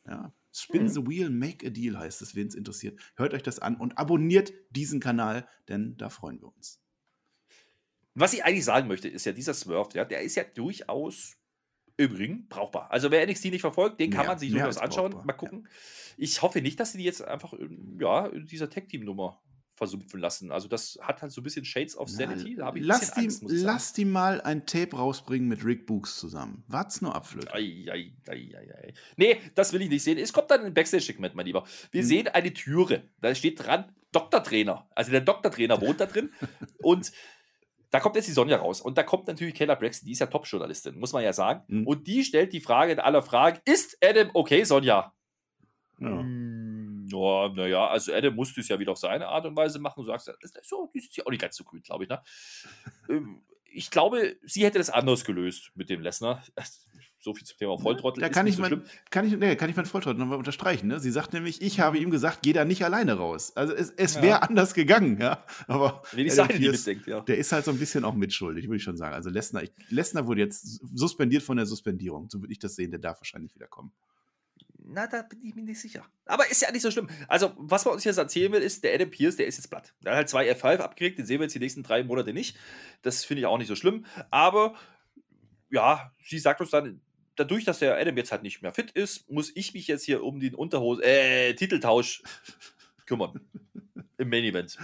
Ja. 0.08 0.34
Spin 0.54 0.84
Mhm. 0.84 0.90
the 0.90 1.08
Wheel, 1.08 1.30
Make 1.30 1.68
a 1.68 1.70
Deal 1.70 1.98
heißt 1.98 2.22
es, 2.22 2.36
wen 2.36 2.48
es 2.48 2.56
interessiert. 2.56 3.00
Hört 3.16 3.34
euch 3.34 3.44
das 3.44 3.60
an 3.60 3.76
und 3.78 3.98
abonniert 3.98 4.52
diesen 4.72 5.00
Kanal, 5.00 5.48
denn 5.70 5.96
da 5.98 6.10
freuen 6.10 6.42
wir 6.42 6.54
uns. 6.56 6.80
Was 8.14 8.34
ich 8.34 8.44
eigentlich 8.44 8.66
sagen 8.66 8.88
möchte, 8.88 9.08
ist 9.08 9.26
ja, 9.26 9.32
dieser 9.32 9.54
Swerve, 9.54 9.92
ja, 9.98 10.04
der 10.04 10.22
ist 10.22 10.36
ja 10.36 10.44
durchaus 10.44 11.38
im 11.98 12.12
Ring 12.16 12.48
brauchbar. 12.50 12.92
Also 12.92 13.10
wer 13.12 13.26
NXT 13.26 13.46
nicht 13.46 13.62
verfolgt, 13.62 14.00
den 14.00 14.10
kann 14.12 14.22
Mehr- 14.22 14.30
man 14.30 14.40
sich 14.40 14.52
durchaus 14.52 14.78
anschauen. 14.78 15.12
brauchbar, 15.12 15.26
Mal 15.28 15.34
gucken. 15.34 15.68
Ich 16.18 16.42
hoffe 16.42 16.62
nicht, 16.62 16.80
dass 16.80 16.92
sie 16.92 16.98
die 16.98 17.04
jetzt 17.06 17.22
einfach 17.22 17.54
in, 17.54 17.98
ja, 18.02 18.26
in 18.28 18.48
dieser 18.48 18.70
Tag-Team-Nummer 18.70 19.42
versumpfen 19.82 20.20
lassen. 20.20 20.52
Also 20.52 20.68
das 20.68 21.00
hat 21.02 21.24
halt 21.24 21.32
so 21.32 21.42
ein 21.42 21.44
bisschen 21.44 21.66
Shades 21.66 21.98
of 21.98 22.08
Sanity. 22.08 22.56
Da 22.56 22.68
habe 22.68 22.78
ich 22.78 22.86
lass, 22.86 23.14
die, 23.14 23.22
Angst, 23.22 23.42
lass 23.48 23.94
die 23.94 24.06
mal 24.06 24.40
ein 24.42 24.68
Tape 24.68 24.96
rausbringen 24.96 25.48
mit 25.50 25.66
Rick 25.66 25.88
Books 25.88 26.20
zusammen. 26.20 26.64
Wart's 26.68 27.02
nur 27.02 27.16
ab, 27.16 27.26
Flöte. 27.26 27.52
Ei, 27.52 27.88
ei, 27.92 28.14
ei, 28.30 28.52
ei, 28.56 28.76
ei. 28.76 28.94
Nee, 29.18 29.38
das 29.56 29.74
will 29.74 29.82
ich 29.82 29.90
nicht 29.90 30.04
sehen. 30.04 30.20
Es 30.20 30.34
kommt 30.34 30.52
dann 30.52 30.62
ein 30.64 30.74
Backstage-Segment, 30.76 31.34
mein 31.34 31.48
Lieber. 31.48 31.66
Wir 31.90 32.02
Hm. 32.02 32.08
sehen 32.08 32.28
eine 32.28 32.54
Türe. 32.54 33.10
Da 33.22 33.34
steht 33.34 33.66
dran 33.66 33.86
Doktortrainer. 34.12 34.88
Also 34.94 35.10
der 35.10 35.22
Doktortrainer 35.22 35.82
wohnt 35.82 36.00
da 36.00 36.06
drin. 36.06 36.30
Und 36.84 37.12
da 37.90 38.00
kommt 38.00 38.16
jetzt 38.18 38.28
die 38.28 38.34
Sonja 38.34 38.58
raus. 38.58 38.82
Und 38.82 39.00
da 39.00 39.04
kommt 39.04 39.26
natürlich 39.26 39.56
Kayla 39.56 39.74
Braxton, 39.74 40.06
die 40.06 40.12
ist 40.12 40.20
ja 40.20 40.28
Top-Journalistin, 40.28 41.00
muss 41.00 41.12
man 41.12 41.24
ja 41.24 41.34
sagen. 41.34 41.64
Hm. 41.70 41.88
Und 41.88 42.06
die 42.06 42.24
stellt 42.24 42.54
die 42.54 42.62
Frage 42.62 42.92
in 42.92 43.00
aller 43.00 43.24
Fragen: 43.24 43.58
Ist 43.66 43.98
Adam 44.04 44.30
okay, 44.36 44.64
Sonja? 44.64 45.12
Ja. 46.00 46.08
Hm, 46.08 46.61
Ja, 47.12 47.50
naja, 47.54 47.88
also 47.88 48.14
Adam 48.14 48.36
musste 48.36 48.62
es 48.62 48.68
ja 48.70 48.80
wieder 48.80 48.92
auf 48.94 48.98
seine 48.98 49.28
Art 49.28 49.46
und 49.46 49.56
Weise 49.56 49.80
machen. 49.80 50.02
Du 50.02 50.06
sagst, 50.06 50.32
so, 50.64 50.90
die 50.94 51.00
ist 51.00 51.16
ja 51.18 51.26
auch 51.26 51.32
nicht 51.32 51.42
ganz 51.42 51.56
so 51.56 51.64
grün, 51.64 51.82
glaube 51.84 52.06
ich. 52.06 52.10
Ne? 52.10 52.22
Ähm, 53.10 53.44
ich 53.74 53.90
glaube, 53.90 54.36
sie 54.44 54.66
hätte 54.66 54.78
das 54.78 54.90
anders 54.90 55.24
gelöst 55.24 55.72
mit 55.76 55.90
dem 55.90 56.02
Lesnar. 56.02 56.44
So 57.24 57.36
viel 57.36 57.46
zum 57.46 57.56
Thema 57.60 57.78
Volltrottel. 57.78 58.20
Da 58.20 58.30
kann 58.30 58.48
ich, 58.48 58.56
so 58.56 58.64
mein, 58.64 58.82
kann 59.12 59.28
ich, 59.28 59.38
nee, 59.38 59.56
kann 59.56 59.70
ich 59.70 59.76
meinen 59.76 59.86
Volltrottel 59.86 60.18
nochmal 60.18 60.40
unterstreichen. 60.40 60.88
Ne? 60.88 61.00
Sie 61.00 61.12
sagt 61.12 61.34
nämlich, 61.34 61.62
ich 61.62 61.80
habe 61.80 62.00
ihm 62.00 62.10
gesagt, 62.10 62.40
geh 62.42 62.52
da 62.52 62.66
nicht 62.66 62.84
alleine 62.84 63.14
raus. 63.14 63.56
Also 63.56 63.76
es, 63.76 63.92
es 63.92 64.16
Ja. 64.16 64.22
wäre 64.24 64.42
anders 64.42 64.74
gegangen, 64.74 65.22
ja. 65.22 65.46
Aber 65.68 66.02
Wenigstens 66.14 66.40
Adam 66.40 66.56
eine, 66.56 66.66
die 66.66 66.72
mitdenkt, 66.72 67.06
ja. 67.06 67.20
der 67.20 67.38
ist 67.38 67.52
halt 67.52 67.66
so 67.66 67.70
ein 67.70 67.78
bisschen 67.78 68.06
auch 68.06 68.16
mitschuldig, 68.16 68.66
würde 68.66 68.78
ich 68.78 68.84
schon 68.84 68.98
sagen. 68.98 69.14
Also 69.14 69.30
Lesnar, 69.30 69.62
ich, 69.62 69.72
Lesnar 69.90 70.26
wurde 70.26 70.42
jetzt 70.42 70.82
suspendiert 70.98 71.44
von 71.44 71.58
der 71.58 71.68
Suspendierung. 71.68 72.28
So 72.28 72.42
würde 72.42 72.54
ich 72.54 72.58
das 72.58 72.74
sehen, 72.76 72.90
der 72.90 73.00
darf 73.00 73.20
wahrscheinlich 73.20 73.54
wieder 73.54 73.68
kommen. 73.68 73.92
Na, 74.84 75.08
da 75.08 75.22
bin 75.22 75.40
ich 75.44 75.56
mir 75.56 75.64
nicht 75.64 75.80
sicher. 75.80 76.06
Aber 76.26 76.50
ist 76.50 76.62
ja 76.62 76.72
nicht 76.72 76.82
so 76.82 76.92
schlimm. 76.92 77.10
Also, 77.28 77.54
was 77.58 77.86
man 77.86 77.94
uns 77.94 78.04
jetzt 78.04 78.18
erzählen 78.18 78.52
will, 78.52 78.62
ist, 78.62 78.84
der 78.84 78.94
Adam 78.94 79.10
Pierce, 79.10 79.36
der 79.36 79.48
ist 79.48 79.58
jetzt 79.58 79.68
platt. 79.68 79.94
Der 80.04 80.12
hat 80.12 80.18
halt 80.18 80.30
zwei 80.30 80.52
F5 80.52 80.78
abgekriegt, 80.78 81.20
den 81.20 81.26
sehen 81.26 81.40
wir 81.40 81.46
jetzt 81.46 81.56
die 81.56 81.60
nächsten 81.60 81.84
drei 81.84 82.04
Monate 82.04 82.34
nicht. 82.34 82.58
Das 83.02 83.24
finde 83.24 83.42
ich 83.42 83.46
auch 83.46 83.58
nicht 83.58 83.68
so 83.68 83.76
schlimm. 83.76 84.06
Aber, 84.30 84.76
ja, 85.70 86.12
sie 86.24 86.40
sagt 86.40 86.62
uns 86.62 86.72
dann, 86.72 87.02
dadurch, 87.36 87.64
dass 87.64 87.80
der 87.80 87.98
Adam 87.98 88.18
jetzt 88.18 88.32
halt 88.32 88.44
nicht 88.44 88.62
mehr 88.62 88.74
fit 88.74 88.92
ist, 88.92 89.30
muss 89.30 89.52
ich 89.56 89.74
mich 89.74 89.88
jetzt 89.88 90.04
hier 90.04 90.24
um 90.24 90.40
den 90.40 90.56
Unterhose, 90.56 91.04
äh, 91.04 91.54
Titeltausch 91.54 92.24
kümmern. 93.06 93.40
Im 94.18 94.30
Main 94.30 94.44
Event. 94.44 94.78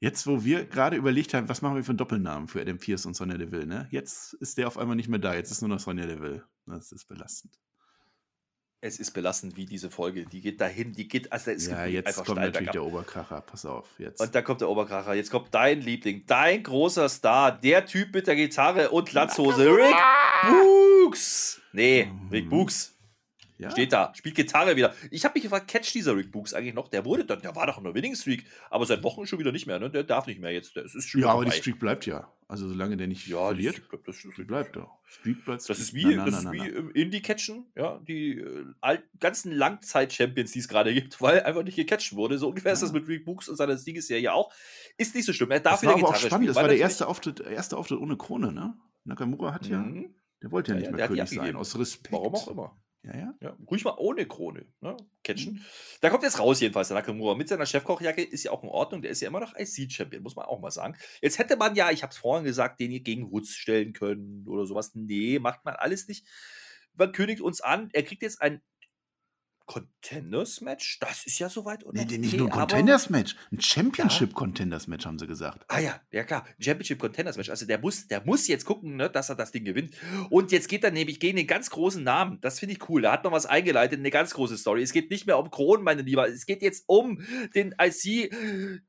Jetzt, 0.00 0.26
wo 0.26 0.44
wir 0.44 0.64
gerade 0.64 0.96
überlegt 0.96 1.34
haben, 1.34 1.48
was 1.48 1.60
machen 1.60 1.76
wir 1.76 1.84
für 1.84 1.90
einen 1.90 1.98
Doppelnamen 1.98 2.48
für 2.48 2.60
Adam 2.60 2.78
Pierce 2.78 3.04
und 3.06 3.14
Sonja 3.14 3.36
Deville, 3.36 3.66
ne? 3.66 3.86
Jetzt 3.90 4.32
ist 4.34 4.56
der 4.56 4.66
auf 4.66 4.78
einmal 4.78 4.96
nicht 4.96 5.08
mehr 5.08 5.18
da. 5.18 5.34
Jetzt 5.34 5.50
ist 5.50 5.60
nur 5.60 5.68
noch 5.68 5.78
Sonja 5.78 6.06
Deville. 6.06 6.42
Das 6.66 6.90
ist 6.90 7.06
belastend. 7.06 7.58
Es 8.82 8.98
ist 8.98 9.10
belastend, 9.10 9.56
wie 9.58 9.66
diese 9.66 9.90
Folge. 9.90 10.24
Die 10.24 10.40
geht 10.40 10.58
dahin, 10.58 10.92
die 10.94 11.06
geht, 11.06 11.30
also 11.30 11.50
es 11.50 11.66
ja, 11.66 11.84
geht 11.84 11.94
jetzt 11.96 12.06
einfach 12.06 12.24
kommt 12.24 12.36
natürlich 12.38 12.56
bergab. 12.58 12.72
der 12.72 12.82
Oberkracher. 12.84 13.40
Pass 13.42 13.66
auf, 13.66 13.86
jetzt. 13.98 14.20
Und 14.22 14.34
da 14.34 14.40
kommt 14.40 14.62
der 14.62 14.70
Oberkracher. 14.70 15.12
Jetzt 15.14 15.30
kommt 15.30 15.54
dein 15.54 15.82
Liebling, 15.82 16.24
dein 16.26 16.62
großer 16.62 17.08
Star, 17.10 17.52
der 17.52 17.84
Typ 17.84 18.14
mit 18.14 18.26
der 18.26 18.36
Gitarre 18.36 18.88
und 18.90 19.12
Latzhose, 19.12 19.66
Rick 19.70 19.94
Books. 20.48 21.60
Nee, 21.72 22.10
Rick 22.32 22.46
Mhm. 22.46 22.48
Books. 22.50 22.96
ja? 23.58 23.70
Steht 23.70 23.92
da, 23.92 24.12
spielt 24.16 24.34
Gitarre 24.34 24.74
wieder. 24.76 24.94
Ich 25.10 25.24
habe 25.26 25.34
mich 25.34 25.42
gefragt, 25.42 25.68
catch 25.68 25.92
dieser 25.92 26.16
Rick 26.16 26.32
Books 26.32 26.54
eigentlich 26.54 26.74
noch? 26.74 26.88
Der 26.88 27.04
wurde 27.04 27.26
dann, 27.26 27.42
der 27.42 27.54
war 27.54 27.66
doch 27.66 27.76
in 27.76 27.84
der 27.84 27.94
Winning 27.94 28.14
Streak, 28.16 28.46
aber 28.70 28.86
seit 28.86 29.02
Wochen 29.02 29.26
schon 29.26 29.38
wieder 29.38 29.52
nicht 29.52 29.66
mehr, 29.66 29.78
ne? 29.78 29.90
Der 29.90 30.04
darf 30.04 30.26
nicht 30.26 30.40
mehr 30.40 30.52
jetzt. 30.52 30.74
Das 30.76 30.94
ist 30.94 31.06
schon 31.08 31.20
Ja, 31.20 31.28
aber 31.28 31.44
die. 31.44 31.52
Streak 31.52 31.78
bleibt 31.78 32.06
ja. 32.06 32.32
Also 32.50 32.68
solange 32.68 32.96
der 32.96 33.06
nicht 33.06 33.28
ja, 33.28 33.36
verliert, 33.38 33.80
das, 34.06 34.16
ist- 34.16 34.32
Streak 34.32 34.48
bleibt 34.48 34.74
doch. 34.74 34.98
Streak 35.06 35.44
bleibt 35.44 35.68
das 35.68 35.78
ist 35.78 35.94
wie, 35.94 36.04
Na, 36.16 36.24
na, 36.24 36.30
das 36.30 36.42
na, 36.42 36.52
ist 36.52 36.60
wie 36.64 36.68
im 36.68 36.90
Indie-Catchen, 36.90 37.66
ja, 37.76 37.98
die 38.06 38.38
äh, 38.40 38.64
alt, 38.80 39.04
ganzen 39.20 39.52
Langzeit-Champions, 39.52 40.50
die 40.50 40.58
es 40.58 40.66
gerade 40.66 40.92
gibt, 40.92 41.20
weil 41.22 41.42
einfach 41.44 41.62
nicht 41.62 41.76
gecatcht 41.76 42.14
wurde. 42.16 42.38
So 42.38 42.48
ungefähr 42.48 42.72
ist 42.72 42.82
das 42.82 42.92
mit 42.92 43.06
Rick 43.06 43.24
Books 43.24 43.48
und 43.48 43.54
seiner 43.54 43.76
Siegesserie 43.76 44.32
auch. 44.32 44.52
Ist 44.98 45.14
nicht 45.14 45.26
so 45.26 45.32
schlimm. 45.32 45.52
Er 45.52 45.60
darf 45.60 45.74
Das 45.80 45.84
war 45.86 45.96
wieder 45.96 46.06
aber 46.08 46.16
auch 46.16 46.18
spannend. 46.20 46.34
spielen. 46.34 46.46
Das 46.48 46.56
war 46.56 46.68
der 46.68 46.78
erste 46.78 47.06
Auftritt, 47.06 47.38
erste 47.40 47.76
Auftritt 47.76 48.00
ohne 48.00 48.16
Krone, 48.16 48.52
ne? 48.52 48.74
Nakamura 49.04 49.54
hat 49.54 49.66
ja, 49.66 49.78
Mhm. 49.78 50.14
der 50.42 50.50
wollte 50.50 50.72
ja 50.72 50.78
Ja, 50.78 50.80
nicht 50.80 50.90
ja, 50.90 50.96
mehr 50.96 51.08
König 51.08 51.28
sein, 51.30 51.56
aus 51.56 51.78
Respekt. 51.78 52.12
Warum 52.12 52.34
auch 52.34 52.48
immer. 52.48 52.76
Ja, 53.02 53.16
ja. 53.16 53.34
Ja, 53.40 53.56
ruhig 53.70 53.84
mal 53.84 53.94
ohne 53.96 54.26
Krone. 54.26 54.66
Ne? 54.80 54.96
Catchen. 55.24 55.64
Da 56.02 56.10
kommt 56.10 56.22
jetzt 56.22 56.38
raus, 56.38 56.60
jedenfalls, 56.60 56.88
der 56.88 56.96
Nakamura. 56.98 57.34
Mit 57.34 57.48
seiner 57.48 57.64
Chefkochjacke 57.64 58.22
ist 58.22 58.44
ja 58.44 58.50
auch 58.50 58.62
in 58.62 58.68
Ordnung. 58.68 59.00
Der 59.00 59.10
ist 59.10 59.22
ja 59.22 59.28
immer 59.28 59.40
noch 59.40 59.54
IC-Champion, 59.56 60.22
muss 60.22 60.36
man 60.36 60.44
auch 60.44 60.60
mal 60.60 60.70
sagen. 60.70 60.96
Jetzt 61.22 61.38
hätte 61.38 61.56
man 61.56 61.74
ja, 61.74 61.90
ich 61.90 62.02
habe 62.02 62.10
es 62.10 62.18
vorhin 62.18 62.44
gesagt, 62.44 62.78
den 62.78 62.90
hier 62.90 63.00
gegen 63.00 63.30
Woods 63.32 63.54
stellen 63.54 63.94
können 63.94 64.46
oder 64.46 64.66
sowas. 64.66 64.94
Nee, 64.94 65.38
macht 65.38 65.64
man 65.64 65.74
alles 65.76 66.08
nicht. 66.08 66.26
Man 66.94 67.12
kündigt 67.12 67.40
uns 67.40 67.62
an, 67.62 67.88
er 67.92 68.02
kriegt 68.02 68.22
jetzt 68.22 68.42
ein 68.42 68.60
Contenders-Match? 69.70 70.98
Das 70.98 71.24
ist 71.26 71.38
ja 71.38 71.48
soweit, 71.48 71.86
oder? 71.86 72.04
Nee, 72.04 72.18
nicht 72.18 72.36
nur 72.36 72.48
ein 72.48 72.52
Contenders-Match. 72.52 73.36
Ein 73.52 73.60
Championship-Contenders-Match, 73.60 75.06
haben 75.06 75.18
sie 75.20 75.28
gesagt. 75.28 75.64
Ah 75.68 75.78
ja, 75.78 76.00
ja 76.10 76.24
klar, 76.24 76.44
Championship 76.58 76.98
Contenders 76.98 77.36
Match. 77.36 77.50
Also 77.50 77.66
der 77.66 77.78
muss, 77.78 78.08
der 78.08 78.24
muss 78.24 78.48
jetzt 78.48 78.64
gucken, 78.64 78.96
ne, 78.96 79.08
dass 79.08 79.28
er 79.28 79.36
das 79.36 79.52
Ding 79.52 79.64
gewinnt. 79.64 79.94
Und 80.28 80.50
jetzt 80.50 80.68
geht 80.68 80.82
er 80.82 80.90
nämlich 80.90 81.20
gegen 81.20 81.36
den 81.36 81.46
ganz 81.46 81.70
großen 81.70 82.02
Namen. 82.02 82.40
Das 82.40 82.58
finde 82.58 82.74
ich 82.74 82.88
cool. 82.88 83.02
Da 83.02 83.12
hat 83.12 83.22
noch 83.22 83.30
was 83.30 83.46
eingeleitet, 83.46 84.00
eine 84.00 84.10
ganz 84.10 84.34
große 84.34 84.58
Story. 84.58 84.82
Es 84.82 84.92
geht 84.92 85.08
nicht 85.08 85.26
mehr 85.26 85.38
um 85.38 85.52
Kronen, 85.52 85.84
meine 85.84 86.02
Lieber. 86.02 86.28
Es 86.28 86.46
geht 86.46 86.62
jetzt 86.62 86.82
um 86.88 87.22
den 87.54 87.72
IC 87.80 88.32
äh, 88.32 88.80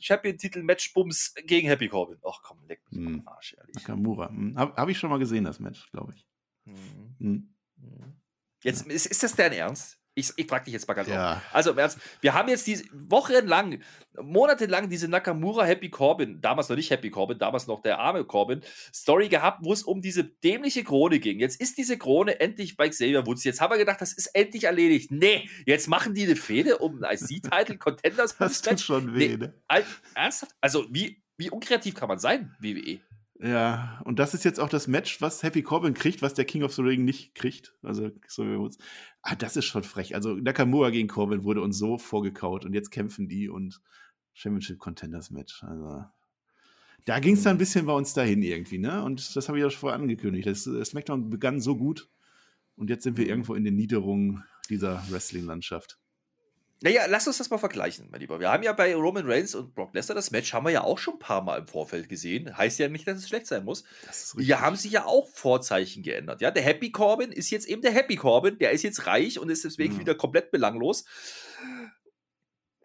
Champion 0.00 0.38
Titel 0.38 0.62
Match 0.62 0.94
Bums 0.94 1.34
gegen 1.44 1.68
Happy 1.68 1.88
Corbin. 1.88 2.16
Ach 2.26 2.40
komm, 2.42 2.58
leck 2.66 2.80
mich 2.90 2.98
Hm. 2.98 3.20
am 3.20 3.28
Arsch, 3.28 3.54
ehrlich. 3.58 3.74
Nakamura. 3.74 4.30
Hm. 4.30 4.56
Habe 4.56 4.74
hab 4.74 4.88
ich 4.88 4.96
schon 4.98 5.10
mal 5.10 5.18
gesehen, 5.18 5.44
das 5.44 5.60
Match, 5.60 5.90
glaube 5.92 6.14
ich. 6.16 6.26
Mhm. 6.64 6.74
Hm. 7.18 7.54
Mhm. 7.76 8.14
Jetzt 8.62 8.86
ist, 8.86 9.06
ist 9.06 9.22
das 9.22 9.34
dein 9.34 9.52
Ernst? 9.52 9.99
Ich, 10.14 10.32
ich 10.36 10.46
frage 10.46 10.64
dich 10.64 10.74
jetzt 10.74 10.88
mal 10.88 10.94
ganz 10.94 11.08
offen. 11.08 11.16
Ja. 11.16 11.42
Also 11.52 11.70
im 11.70 11.78
Ernst, 11.78 11.98
wir 12.20 12.34
haben 12.34 12.48
jetzt 12.48 12.66
diese 12.66 12.84
wochenlang, 12.92 13.80
monatelang 14.20 14.88
diese 14.88 15.08
Nakamura 15.08 15.64
Happy 15.64 15.88
Corbin, 15.88 16.40
damals 16.40 16.68
noch 16.68 16.76
nicht 16.76 16.90
Happy 16.90 17.10
Corbin, 17.10 17.38
damals 17.38 17.68
noch 17.68 17.80
der 17.80 18.00
arme 18.00 18.24
Corbin, 18.24 18.60
Story 18.92 19.28
gehabt, 19.28 19.60
wo 19.62 19.72
es 19.72 19.84
um 19.84 20.02
diese 20.02 20.24
dämliche 20.24 20.82
Krone 20.82 21.20
ging. 21.20 21.38
Jetzt 21.38 21.60
ist 21.60 21.78
diese 21.78 21.96
Krone 21.96 22.40
endlich 22.40 22.76
bei 22.76 22.88
Xavier 22.88 23.24
Woods. 23.26 23.44
Jetzt 23.44 23.60
haben 23.60 23.72
wir 23.72 23.78
gedacht, 23.78 24.00
das 24.00 24.12
ist 24.12 24.26
endlich 24.34 24.64
erledigt. 24.64 25.12
Nee, 25.12 25.48
jetzt 25.64 25.88
machen 25.88 26.14
die 26.14 26.24
eine 26.24 26.36
Fehde 26.36 26.78
um 26.78 27.02
ein 27.02 27.16
IC-Title, 27.16 27.78
Contenders 27.78 28.36
Das 28.38 28.62
tut 28.62 28.80
schon 28.80 29.14
weh, 29.14 29.36
ne? 29.36 29.54
Ernsthaft? 30.14 30.54
Also 30.60 30.86
wie, 30.90 31.22
wie 31.36 31.50
unkreativ 31.50 31.94
kann 31.94 32.08
man 32.08 32.18
sein? 32.18 32.54
WWE? 32.58 33.00
Ja, 33.42 34.02
und 34.04 34.18
das 34.18 34.34
ist 34.34 34.44
jetzt 34.44 34.60
auch 34.60 34.68
das 34.68 34.86
Match, 34.86 35.22
was 35.22 35.42
Happy 35.42 35.62
Corbin 35.62 35.94
kriegt, 35.94 36.20
was 36.20 36.34
der 36.34 36.44
King 36.44 36.62
of 36.62 36.74
the 36.74 36.82
Ring 36.82 37.04
nicht 37.06 37.34
kriegt. 37.34 37.74
Also, 37.82 38.10
so 38.28 38.44
wie 38.44 38.50
wir 38.50 38.60
uns. 38.60 38.76
Ah, 39.22 39.34
das 39.34 39.56
ist 39.56 39.64
schon 39.64 39.82
frech. 39.82 40.14
Also, 40.14 40.34
Nakamura 40.34 40.90
gegen 40.90 41.08
Corbin 41.08 41.42
wurde 41.42 41.62
uns 41.62 41.78
so 41.78 41.96
vorgekaut 41.96 42.66
und 42.66 42.74
jetzt 42.74 42.90
kämpfen 42.90 43.28
die 43.28 43.48
und 43.48 43.80
Championship 44.34 44.78
Contenders 44.78 45.30
Match. 45.30 45.62
Also, 45.64 46.04
da 47.06 47.18
ging 47.18 47.34
es 47.34 47.42
dann 47.42 47.56
ein 47.56 47.58
bisschen 47.58 47.86
bei 47.86 47.94
uns 47.94 48.12
dahin 48.12 48.42
irgendwie, 48.42 48.78
ne? 48.78 49.02
Und 49.02 49.34
das 49.34 49.48
habe 49.48 49.56
ich 49.56 49.64
ja 49.64 49.70
schon 49.70 49.80
vorher 49.80 49.98
angekündigt. 49.98 50.46
Das, 50.46 50.64
das 50.64 50.88
SmackDown 50.88 51.30
begann 51.30 51.62
so 51.62 51.76
gut 51.76 52.10
und 52.76 52.90
jetzt 52.90 53.04
sind 53.04 53.16
wir 53.16 53.26
irgendwo 53.26 53.54
in 53.54 53.64
den 53.64 53.74
Niederungen 53.74 54.44
dieser 54.68 55.02
Wrestling-Landschaft. 55.10 55.98
Naja, 56.82 57.04
lass 57.08 57.26
uns 57.26 57.36
das 57.36 57.50
mal 57.50 57.58
vergleichen, 57.58 58.08
mein 58.10 58.20
Lieber. 58.20 58.40
Wir 58.40 58.50
haben 58.50 58.62
ja 58.62 58.72
bei 58.72 58.94
Roman 58.94 59.26
Reigns 59.30 59.54
und 59.54 59.74
Brock 59.74 59.92
Lesnar 59.94 60.14
das 60.14 60.30
Match 60.30 60.54
haben 60.54 60.64
wir 60.64 60.70
ja 60.70 60.82
auch 60.82 60.96
schon 60.96 61.14
ein 61.14 61.18
paar 61.18 61.42
Mal 61.42 61.58
im 61.58 61.66
Vorfeld 61.66 62.08
gesehen. 62.08 62.56
Heißt 62.56 62.78
ja 62.78 62.88
nicht, 62.88 63.06
dass 63.06 63.18
es 63.18 63.28
schlecht 63.28 63.46
sein 63.46 63.64
muss. 63.66 63.84
Hier 64.38 64.62
haben 64.62 64.76
sich 64.76 64.92
ja 64.92 65.04
auch 65.04 65.28
Vorzeichen 65.28 66.02
geändert. 66.02 66.40
Ja, 66.40 66.50
der 66.50 66.62
Happy 66.62 66.90
Corbin 66.90 67.32
ist 67.32 67.50
jetzt 67.50 67.68
eben 67.68 67.82
der 67.82 67.92
Happy 67.92 68.16
Corbin. 68.16 68.56
Der 68.58 68.70
ist 68.70 68.82
jetzt 68.82 69.06
reich 69.06 69.38
und 69.38 69.50
ist 69.50 69.64
deswegen 69.64 69.94
Ja. 69.94 70.00
wieder 70.00 70.14
komplett 70.14 70.50
belanglos. 70.50 71.04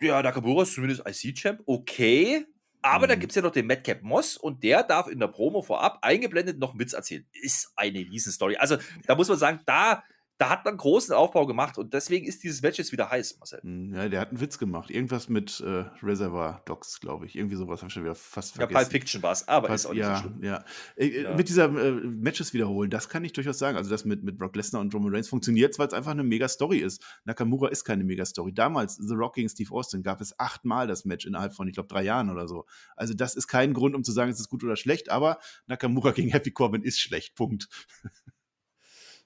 Ja, 0.02 0.22
Nakamura 0.22 0.64
ist 0.64 0.74
zumindest 0.74 1.04
IC-Champ. 1.08 1.62
Okay. 1.66 2.46
Aber 2.82 3.08
da 3.08 3.16
Mhm. 3.16 3.20
gibt 3.22 3.32
es 3.32 3.36
ja 3.38 3.42
noch 3.42 3.52
den 3.52 3.66
Madcap 3.66 4.04
Moss 4.04 4.38
und 4.38 4.62
der 4.64 4.84
darf 4.84 5.08
in 5.08 5.20
der 5.20 5.28
Promo 5.30 5.62
vorab 5.62 6.00
eingeblendet 6.02 6.60
noch 6.60 6.72
einen 6.72 6.80
Witz 6.82 6.94
erzählen. 6.94 7.26
Ist 7.32 7.72
eine 7.78 8.00
Riesenstory. 8.00 8.58
Also, 8.58 8.78
da 9.08 9.16
muss 9.16 9.28
man 9.30 9.38
sagen, 9.40 9.62
da, 9.66 10.04
da 10.38 10.50
hat 10.50 10.66
man 10.66 10.76
großen 10.76 11.14
Aufbau 11.16 11.46
gemacht 11.46 11.78
und 11.78 11.94
deswegen 11.94 12.26
ist 12.26 12.44
dieses 12.44 12.62
Match 12.62 12.78
jetzt 12.78 12.92
wieder 12.92 13.10
heiß, 13.10 13.38
Marcel. 13.40 13.62
Hm, 13.62 13.94
Ja, 13.94 14.10
der 14.10 14.20
hat 14.20 14.30
einen 14.30 14.42
Witz 14.42 14.58
gemacht. 14.58 14.90
Irgendwas 14.92 15.30
mit 15.30 15.62
äh, 15.62 15.86
Reservoir 16.04 16.62
Dogs, 16.66 17.00
glaube 17.00 17.26
ich. 17.26 17.36
Irgendwie 17.38 17.56
sowas 17.56 17.80
habe 17.80 17.88
ich 17.88 17.94
schon 17.94 18.04
wieder 18.04 18.16
fast 18.16 18.56
Ja, 18.56 18.62
vergessen. 18.68 18.76
Pulp 18.82 18.92
Fiction 18.92 19.24
war 19.24 19.32
es, 19.32 19.48
aber 19.48 19.68
Pulp- 19.70 19.76
ist 19.76 19.86
auch 19.86 19.92
nicht 19.92 20.00
ja, 20.02 20.16
so 20.18 20.22
schlimm. 20.24 20.44
ja. 20.44 20.64
Äh, 20.98 21.08
äh, 21.08 21.24
Ja. 21.24 21.36
Mit 21.36 21.48
dieser 21.48 21.66
äh, 21.66 21.92
Matches 21.92 22.54
wiederholen, 22.54 22.90
das 22.90 23.08
kann 23.08 23.24
ich 23.24 23.32
durchaus 23.34 23.58
sagen. 23.60 23.78
Also 23.78 23.90
das 23.90 24.04
mit, 24.04 24.24
mit 24.24 24.38
Brock 24.38 24.56
Lesnar 24.56 24.82
und 24.82 24.94
Roman 24.94 25.14
Reigns 25.14 25.30
funktioniert, 25.30 25.80
weil 25.80 25.88
es 25.88 25.94
einfach 25.94 26.12
eine 26.12 26.24
Mega-Story 26.24 26.80
ist. 26.80 27.02
Nakamura 27.24 27.70
ist 27.70 27.86
keine 27.86 28.04
Mega-Story. 28.04 28.54
Damals, 28.54 28.96
The 28.98 29.14
Rock 29.16 29.36
gegen 29.36 29.48
Steve 29.50 29.72
Austin, 29.74 30.04
gab 30.04 30.20
es 30.20 30.38
achtmal 30.40 30.88
das 30.88 31.06
Match 31.06 31.26
innerhalb 31.26 31.54
von, 31.56 31.68
ich 31.68 31.74
glaube, 31.76 31.88
drei 31.88 32.04
Jahren 32.04 32.30
oder 32.30 32.48
so. 32.48 32.66
Also 32.98 33.14
das 33.14 33.36
ist 33.36 33.48
kein 33.48 33.74
Grund, 33.74 33.96
um 33.96 34.04
zu 34.04 34.12
sagen, 34.12 34.32
es 34.32 34.40
ist 34.40 34.50
gut 34.50 34.64
oder 34.64 34.76
schlecht, 34.76 35.10
aber 35.10 35.40
Nakamura 35.68 36.12
gegen 36.12 36.30
Happy 36.30 36.52
Corbin 36.52 36.82
ist 36.84 37.00
schlecht. 37.00 37.36
Punkt. 37.36 37.70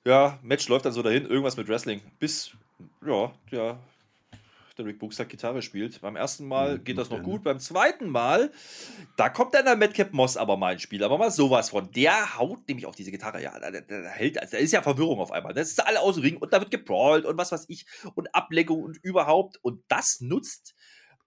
Ja, 0.09 0.39
Match 0.41 0.67
läuft 0.69 0.85
dann 0.85 0.93
so 0.93 1.03
dahin, 1.03 1.27
irgendwas 1.27 1.55
mit 1.55 1.67
Wrestling. 1.67 2.01
Bis, 2.17 2.49
ja, 3.05 3.31
ja, 3.51 3.79
der 4.75 4.85
Rick 4.87 4.97
Books 4.97 5.17
Gitarre 5.17 5.61
spielt. 5.61 6.01
Beim 6.01 6.15
ersten 6.15 6.47
Mal 6.47 6.79
Mhm, 6.79 6.83
geht 6.83 6.97
das 6.97 7.11
noch 7.11 7.21
gut. 7.21 7.43
Beim 7.43 7.59
zweiten 7.59 8.09
Mal, 8.09 8.51
da 9.17 9.29
kommt 9.29 9.53
dann 9.53 9.65
der 9.65 9.75
Madcap 9.75 10.11
Moss 10.11 10.35
aber 10.35 10.57
mal 10.57 10.73
ins 10.73 10.81
Spiel. 10.81 11.03
Aber 11.03 11.19
mal 11.19 11.29
sowas 11.29 11.69
von. 11.69 11.91
Der 11.91 12.39
haut 12.39 12.67
nämlich 12.67 12.87
auf 12.87 12.95
diese 12.95 13.11
Gitarre. 13.11 13.39
Ja, 13.43 13.59
da, 13.59 13.69
da, 13.69 13.81
da 13.81 14.09
hält, 14.09 14.41
also 14.41 14.53
da 14.53 14.57
ist 14.57 14.71
ja 14.71 14.81
Verwirrung 14.81 15.19
auf 15.19 15.31
einmal. 15.31 15.53
Das 15.53 15.69
ist 15.69 15.85
alle 15.85 15.99
aus 15.99 16.15
dem 16.15 16.23
Ring 16.23 16.37
und 16.37 16.53
da 16.53 16.59
wird 16.59 16.71
gebrawlt 16.71 17.25
und 17.25 17.37
was 17.37 17.51
weiß 17.51 17.65
ich 17.67 17.85
und 18.15 18.33
Ablenkung 18.33 18.81
und 18.81 18.97
überhaupt. 19.03 19.59
Und 19.61 19.83
das 19.89 20.21
nutzt 20.21 20.73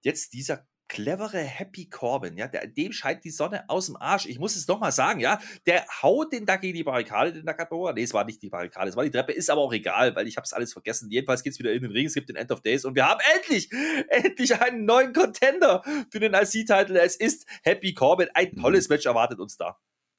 jetzt 0.00 0.32
dieser 0.32 0.66
clevere 0.93 1.38
Happy 1.38 1.86
Corbin, 1.88 2.36
ja, 2.36 2.47
der, 2.49 2.66
dem 2.66 2.93
scheint 2.93 3.24
die 3.24 3.30
Sonne 3.30 3.64
aus 3.70 3.86
dem 3.86 3.97
Arsch. 3.97 4.26
Ich 4.26 4.38
muss 4.38 4.57
es 4.57 4.68
noch 4.68 4.78
mal 4.78 4.93
sagen, 4.93 5.20
ja, 5.20 5.40
der 5.64 5.86
haut 6.03 6.32
den 6.32 6.45
da 6.45 6.57
gegen 6.57 6.76
die 6.76 6.84
Barrikade, 6.84 7.32
den 7.32 7.47
Nakamura. 7.47 7.95
Nee, 7.95 8.03
es 8.03 8.12
war 8.12 8.24
nicht 8.24 8.43
die 8.43 8.51
Barrikade, 8.51 8.90
es 8.90 8.97
war 8.97 9.03
die 9.05 9.11
Treppe, 9.11 9.32
ist 9.32 9.49
aber 9.49 9.62
auch 9.62 9.72
egal, 9.72 10.14
weil 10.14 10.28
ich 10.28 10.36
habe 10.36 10.45
es 10.45 10.53
alles 10.53 10.74
vergessen. 10.74 11.11
Jedenfalls 11.11 11.43
geht's 11.43 11.59
wieder 11.59 11.72
in 11.72 11.82
den 11.82 11.93
Ring, 11.93 12.05
es 12.05 12.12
gibt 12.14 12.28
den 12.28 12.36
End 12.36 12.53
of 12.53 12.61
Days 12.61 12.84
und 12.84 12.95
wir 12.95 13.09
haben 13.09 13.20
endlich, 13.36 13.70
endlich 14.09 14.61
einen 14.61 14.84
neuen 14.84 15.14
Contender 15.14 15.82
für 16.11 16.20
den 16.20 16.34
IC-Titel. 16.34 16.97
Es 16.97 17.16
ist 17.16 17.47
Happy 17.62 17.95
Corbin. 17.95 18.28
Ein 18.34 18.51
Mhm. 18.53 18.61
tolles 18.61 18.90
Match 18.90 19.07
erwartet 19.07 19.40
uns 19.40 19.57
da. 19.57 19.78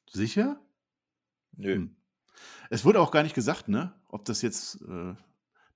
Sicher? 0.10 0.60
Nö. 1.56 1.76
Hm. 1.76 1.96
Es 2.72 2.84
wurde 2.84 3.00
auch 3.00 3.12
gar 3.12 3.22
nicht 3.22 3.36
gesagt, 3.36 3.68
ne? 3.68 3.94
Ob 4.10 4.26
das 4.26 4.42
jetzt. 4.42 4.82
Äh, 4.82 5.14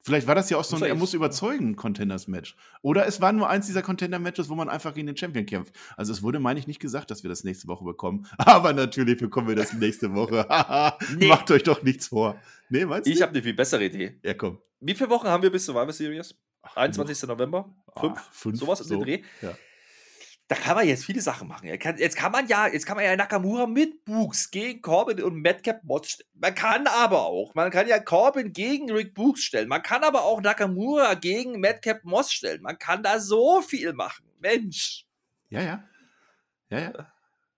vielleicht 0.08 0.26
war 0.26 0.34
das 0.34 0.50
ja 0.50 0.58
auch 0.58 0.64
so 0.64 0.76
ein, 0.76 0.82
er 0.82 0.96
muss 0.96 1.14
überzeugen, 1.14 1.76
Contenders-Match. 1.76 2.56
Oder 2.82 3.06
es 3.06 3.22
war 3.22 3.32
nur 3.32 3.48
eins 3.50 3.68
dieser 3.68 3.84
Contender-Matches, 3.84 4.50
wo 4.50 4.56
man 4.56 4.68
einfach 4.70 4.94
gegen 4.96 5.06
den 5.08 5.16
Champion 5.16 5.46
kämpft. 5.46 5.76
Also 5.96 6.12
es 6.14 6.24
wurde, 6.24 6.40
meine 6.40 6.60
ich, 6.60 6.66
nicht 6.66 6.80
gesagt, 6.80 7.12
dass 7.12 7.22
wir 7.24 7.30
das 7.30 7.44
nächste 7.44 7.68
Woche 7.68 7.84
bekommen. 7.86 8.26
Aber 8.40 8.74
natürlich 8.74 9.18
bekommen 9.20 9.48
wir 9.50 9.56
das 9.56 9.74
nächste 9.74 10.14
Woche. 10.16 10.48
Haha, 10.50 10.98
Nee. 11.18 11.28
Macht 11.28 11.52
euch 11.52 11.64
doch 11.64 11.84
nichts 11.84 12.08
vor. 12.08 12.40
Nee, 12.70 12.86
meinst 12.86 13.08
du? 13.08 13.12
Ich 13.12 13.22
habe 13.22 13.32
eine 13.34 13.44
viel 13.44 13.54
bessere 13.54 13.86
Idee. 13.86 14.20
ja, 14.24 14.34
komm. 14.34 14.58
Wie 14.80 14.96
viele 14.96 15.10
Wochen 15.10 15.28
haben 15.28 15.44
wir 15.44 15.52
bis 15.52 15.66
Survivor 15.66 15.92
Series? 15.94 16.36
Ach, 16.62 16.76
21. 16.78 17.28
November? 17.30 17.74
Ah, 17.94 18.02
Fünf? 18.02 18.20
fünf, 18.32 18.60
Sowas 18.60 18.82
um 18.82 18.88
so. 18.88 18.96
den 18.96 19.04
Dreh? 19.04 19.24
Ja. 19.42 19.56
Da 20.50 20.56
kann 20.56 20.78
man 20.78 20.88
jetzt 20.88 21.04
viele 21.04 21.20
Sachen 21.20 21.50
machen. 21.50 21.68
Jetzt 21.68 22.16
kann 22.16 22.32
man 22.32 22.48
ja, 22.48 22.68
jetzt 22.68 22.86
kann 22.86 22.96
man 22.96 23.04
ja 23.04 23.18
Nakamura 23.18 23.68
mit 23.68 24.06
Books 24.06 24.50
gegen 24.50 24.82
Corbin 24.82 25.22
und 25.22 25.42
Madcap 25.42 25.84
Moss 25.84 26.10
stellen. 26.12 26.30
Man 26.36 26.56
kann 26.56 26.88
aber 26.88 27.26
auch, 27.26 27.54
man 27.54 27.70
kann 27.70 27.86
ja 27.88 28.00
Corbin 28.00 28.54
gegen 28.54 28.90
Rick 28.90 29.14
Books 29.14 29.44
stellen. 29.44 29.68
Man 29.68 29.84
kann 29.84 30.06
aber 30.06 30.24
auch 30.24 30.40
Nakamura 30.40 31.16
gegen 31.16 31.60
Madcap 31.60 32.06
Moss 32.06 32.32
stellen. 32.32 32.62
Man 32.62 32.80
kann 32.80 33.04
da 33.04 33.20
so 33.20 33.62
viel 33.62 33.92
machen. 33.92 34.26
Mensch. 34.40 35.06
Ja, 35.50 35.62
ja. 35.62 35.84
Ja, 36.70 36.80
ja. 36.80 37.14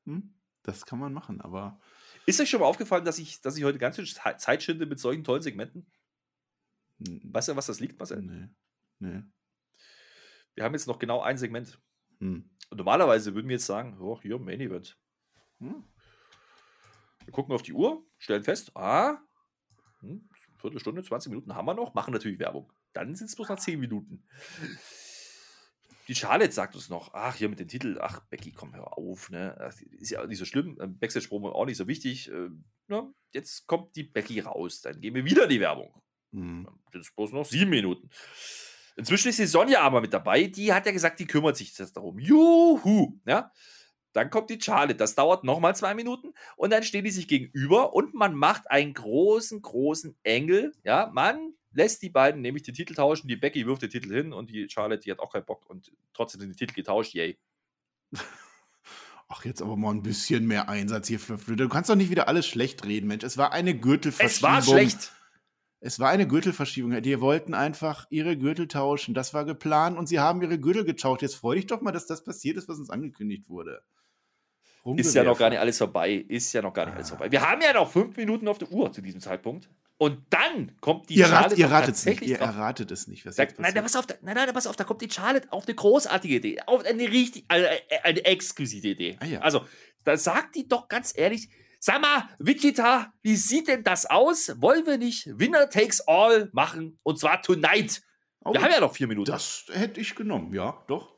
Hm, 0.06 0.34
das 0.64 0.86
kann 0.86 0.98
man 0.98 1.14
machen, 1.14 1.42
aber. 1.42 1.80
Ist 2.26 2.42
euch 2.42 2.50
schon 2.50 2.60
mal 2.60 2.68
aufgefallen, 2.68 3.06
dass 3.06 3.20
ich, 3.20 3.40
dass 3.42 3.56
ich 3.56 3.64
heute 3.64 3.78
ganz 3.78 3.98
schön 3.98 4.08
Zeit 4.38 4.64
schinde 4.64 4.88
mit 4.88 5.00
solchen 5.00 5.24
tollen 5.24 5.44
Segmenten? 5.44 5.92
hm, 7.06 7.22
Weißt 7.24 7.50
du, 7.50 7.56
was 7.56 7.68
das 7.68 7.80
liegt, 7.80 8.00
Marcel? 8.00 8.22
Nee. 8.22 8.48
Nee. 8.98 9.22
Wir 10.56 10.64
haben 10.64 10.74
jetzt 10.74 10.88
noch 10.88 10.98
genau 10.98 11.22
ein 11.22 11.38
Segment. 11.38 11.80
Hm. 12.20 12.50
Normalerweise 12.74 13.34
würden 13.34 13.48
wir 13.48 13.56
jetzt 13.56 13.66
sagen, 13.66 13.98
oh, 14.00 14.20
hier, 14.22 14.38
Main 14.38 14.62
Event. 14.62 14.98
Hm. 15.60 15.84
Wir 17.26 17.34
gucken 17.34 17.54
auf 17.54 17.62
die 17.62 17.74
Uhr, 17.74 18.06
stellen 18.18 18.44
fest, 18.44 18.72
ah, 18.76 19.18
hm, 20.02 20.30
Viertelstunde, 20.58 21.04
20 21.04 21.30
Minuten 21.30 21.56
haben 21.56 21.66
wir 21.66 21.74
noch, 21.74 21.94
machen 21.94 22.14
natürlich 22.14 22.40
Werbung. 22.40 22.72
Dann 22.94 23.16
sind 23.16 23.28
es 23.28 23.36
bloß 23.36 23.50
noch 23.50 23.60
10 23.60 23.80
Minuten. 23.80 24.24
Die 26.08 26.16
Charlotte 26.16 26.52
sagt 26.52 26.74
uns 26.76 26.90
noch, 26.90 27.14
ach, 27.14 27.36
hier 27.36 27.50
mit 27.50 27.60
dem 27.60 27.68
Titel, 27.68 28.00
ach, 28.02 28.20
Becky, 28.30 28.52
komm, 28.52 28.74
hör 28.74 28.98
auf, 28.98 29.30
ne? 29.30 29.72
Ist 29.92 30.10
ja 30.10 30.26
nicht 30.26 30.40
so 30.40 30.46
schlimm, 30.46 30.78
ähm, 30.82 30.98
Backstage-Promo 30.98 31.52
auch 31.52 31.66
nicht 31.66 31.78
so 31.78 31.88
wichtig. 31.88 32.30
ähm, 32.30 32.66
Ja, 32.88 33.08
jetzt 33.32 33.68
kommt 33.68 33.96
die 33.96 34.04
Becky 34.04 34.40
raus, 34.40 34.82
dann 34.82 35.00
gehen 35.00 35.14
wir 35.14 35.24
wieder 35.24 35.44
in 35.44 35.50
die 35.50 35.60
Werbung. 35.60 35.94
Hm. 36.32 36.68
Jetzt 36.94 37.16
bloß 37.16 37.34
noch 37.34 37.46
sieben 37.46 37.70
Minuten. 37.70 38.10
Inzwischen 39.00 39.30
ist 39.30 39.40
die 39.40 39.46
Sonja 39.46 39.80
aber 39.80 40.02
mit 40.02 40.14
dabei. 40.14 40.44
Die 40.44 40.74
hat 40.74 40.86
ja 40.86 40.92
gesagt, 40.92 41.20
die 41.22 41.26
kümmert 41.26 41.56
sich 41.56 41.78
jetzt 41.78 41.96
darum. 41.96 42.20
Juhu! 42.20 43.18
Ja? 43.26 43.52
Dann 44.12 44.30
kommt 44.30 44.50
die 44.50 44.60
Charlotte. 44.62 44.96
Das 44.96 45.16
dauert 45.16 45.46
nochmal 45.46 45.74
zwei 45.74 45.94
Minuten. 45.94 46.34
Und 46.58 46.72
dann 46.72 46.84
stehen 46.84 47.06
die 47.06 47.12
sich 47.12 47.30
gegenüber 47.30 47.94
und 47.94 48.14
man 48.14 48.36
macht 48.36 48.70
einen 48.70 48.94
großen, 48.94 49.62
großen 49.62 50.18
Engel. 50.24 50.74
Ja, 50.84 51.10
man 51.14 51.54
lässt 51.72 52.02
die 52.02 52.10
beiden 52.10 52.42
nämlich 52.42 52.64
die 52.64 52.74
Titel 52.74 52.94
tauschen. 52.94 53.30
Die 53.30 53.38
Becky 53.38 53.66
wirft 53.66 53.84
den 53.84 53.90
Titel 53.90 54.14
hin 54.14 54.34
und 54.34 54.50
die 54.50 54.68
Charlotte, 54.70 55.02
die 55.02 55.12
hat 55.12 55.20
auch 55.20 55.32
keinen 55.32 55.46
Bock. 55.46 55.70
Und 55.70 55.94
trotzdem 56.14 56.42
sind 56.42 56.52
die 56.52 56.58
Titel 56.58 56.74
getauscht. 56.74 57.14
Yay. 57.14 57.40
Ach, 59.30 59.46
jetzt 59.46 59.62
aber 59.62 59.78
mal 59.78 59.92
ein 59.92 60.04
bisschen 60.04 60.46
mehr 60.46 60.68
Einsatz 60.68 61.08
hier 61.08 61.22
für 61.22 61.38
Flöte. 61.38 61.64
Du 61.64 61.70
kannst 61.70 61.90
doch 61.90 61.96
nicht 61.96 62.10
wieder 62.10 62.28
alles 62.28 62.48
schlecht 62.48 62.84
reden, 62.84 63.08
Mensch. 63.08 63.24
Es 63.24 63.38
war 63.38 63.54
eine 63.54 63.78
Gürtelverschiebung. 63.78 64.28
Es 64.28 64.42
war 64.42 64.62
schlecht. 64.62 65.14
Es 65.82 66.00
war 66.00 66.10
eine 66.10 66.28
Gürtelverschiebung. 66.28 67.02
Die 67.02 67.22
wollten 67.22 67.54
einfach 67.54 68.06
ihre 68.10 68.38
Gürtel 68.38 68.68
tauschen. 68.68 69.14
Das 69.14 69.34
war 69.34 69.46
geplant 69.46 69.98
und 69.98 70.08
sie 70.08 70.20
haben 70.20 70.42
ihre 70.42 70.60
Gürtel 70.60 70.84
getauscht. 70.84 71.22
Jetzt 71.22 71.36
freu 71.36 71.56
dich 71.56 71.68
doch 71.68 71.82
mal, 71.82 71.92
dass 71.92 72.06
das 72.06 72.24
passiert 72.24 72.58
ist, 72.58 72.68
was 72.68 72.80
uns 72.80 72.90
angekündigt 72.90 73.48
wurde. 73.48 73.82
Ist 74.96 75.14
ja 75.14 75.24
noch 75.24 75.38
gar 75.38 75.50
nicht 75.50 75.60
alles 75.60 75.78
vorbei. 75.78 76.26
Ist 76.28 76.52
ja 76.54 76.62
noch 76.62 76.74
gar 76.74 76.86
nicht 76.86 76.94
ah. 76.94 76.98
alles 76.98 77.10
vorbei. 77.10 77.32
Wir 77.32 77.42
haben 77.42 77.62
ja 77.62 77.74
noch 77.74 77.90
fünf 77.92 78.18
Minuten 78.18 78.48
auf 78.48 78.58
der 78.58 78.72
Uhr 78.72 78.92
zu 78.92 79.02
diesem 79.02 79.22
Zeitpunkt. 79.22 79.70
Und 79.98 80.22
dann 80.30 80.72
kommt 80.80 81.10
die 81.10 81.16
ihr 81.16 81.26
Charlotte. 81.26 81.52
Rat, 81.52 81.60
ihr 81.60 81.70
ratet 81.70 81.96
es 81.96 82.06
nicht. 82.06 82.22
Ihr 82.22 82.40
erratet 82.40 82.90
es 82.90 83.08
nicht, 83.08 83.26
was 83.26 83.36
da, 83.36 83.44
jetzt 83.44 83.60
Nein, 83.60 83.74
pass 83.74 83.98
auf, 83.98 84.06
da, 84.06 84.16
nein, 84.22 84.36
nein, 84.36 84.54
pass 84.54 84.66
auf, 84.66 84.78
da 84.78 84.86
kommt 84.86 85.02
die 85.02 85.10
Charlotte 85.12 85.52
auf 85.52 85.68
eine 85.68 85.76
großartige 85.76 86.36
Idee. 86.36 86.62
Auf 86.66 86.86
eine 86.86 87.04
richtig, 87.04 87.44
also 87.50 87.68
eine 88.04 88.24
exklusive 88.24 88.88
Idee. 88.88 89.18
Ah, 89.20 89.26
ja. 89.26 89.40
Also, 89.42 89.66
da 90.06 90.16
sagt 90.16 90.56
die 90.56 90.70
doch 90.70 90.88
ganz 90.88 91.14
ehrlich, 91.16 91.50
sag 91.80 92.02
mal, 92.02 92.30
Wichita, 92.40 93.14
wie 93.22 93.36
sieht 93.36 93.68
denn 93.68 93.84
das 93.84 94.06
aus? 94.06 94.54
Wollen 94.62 94.86
wir 94.86 94.98
nicht 94.98 95.28
Winner 95.40 95.70
takes 95.70 96.02
all 96.02 96.50
machen? 96.54 97.00
Und 97.04 97.20
zwar 97.20 97.42
tonight. 97.42 98.02
Oh, 98.42 98.54
wir 98.54 98.62
haben 98.62 98.72
ja 98.72 98.80
noch 98.80 98.94
vier 98.94 99.08
Minuten. 99.08 99.32
Das 99.32 99.66
hätte 99.72 100.00
ich 100.00 100.16
genommen, 100.16 100.54
ja, 100.54 100.84
doch. 100.88 101.16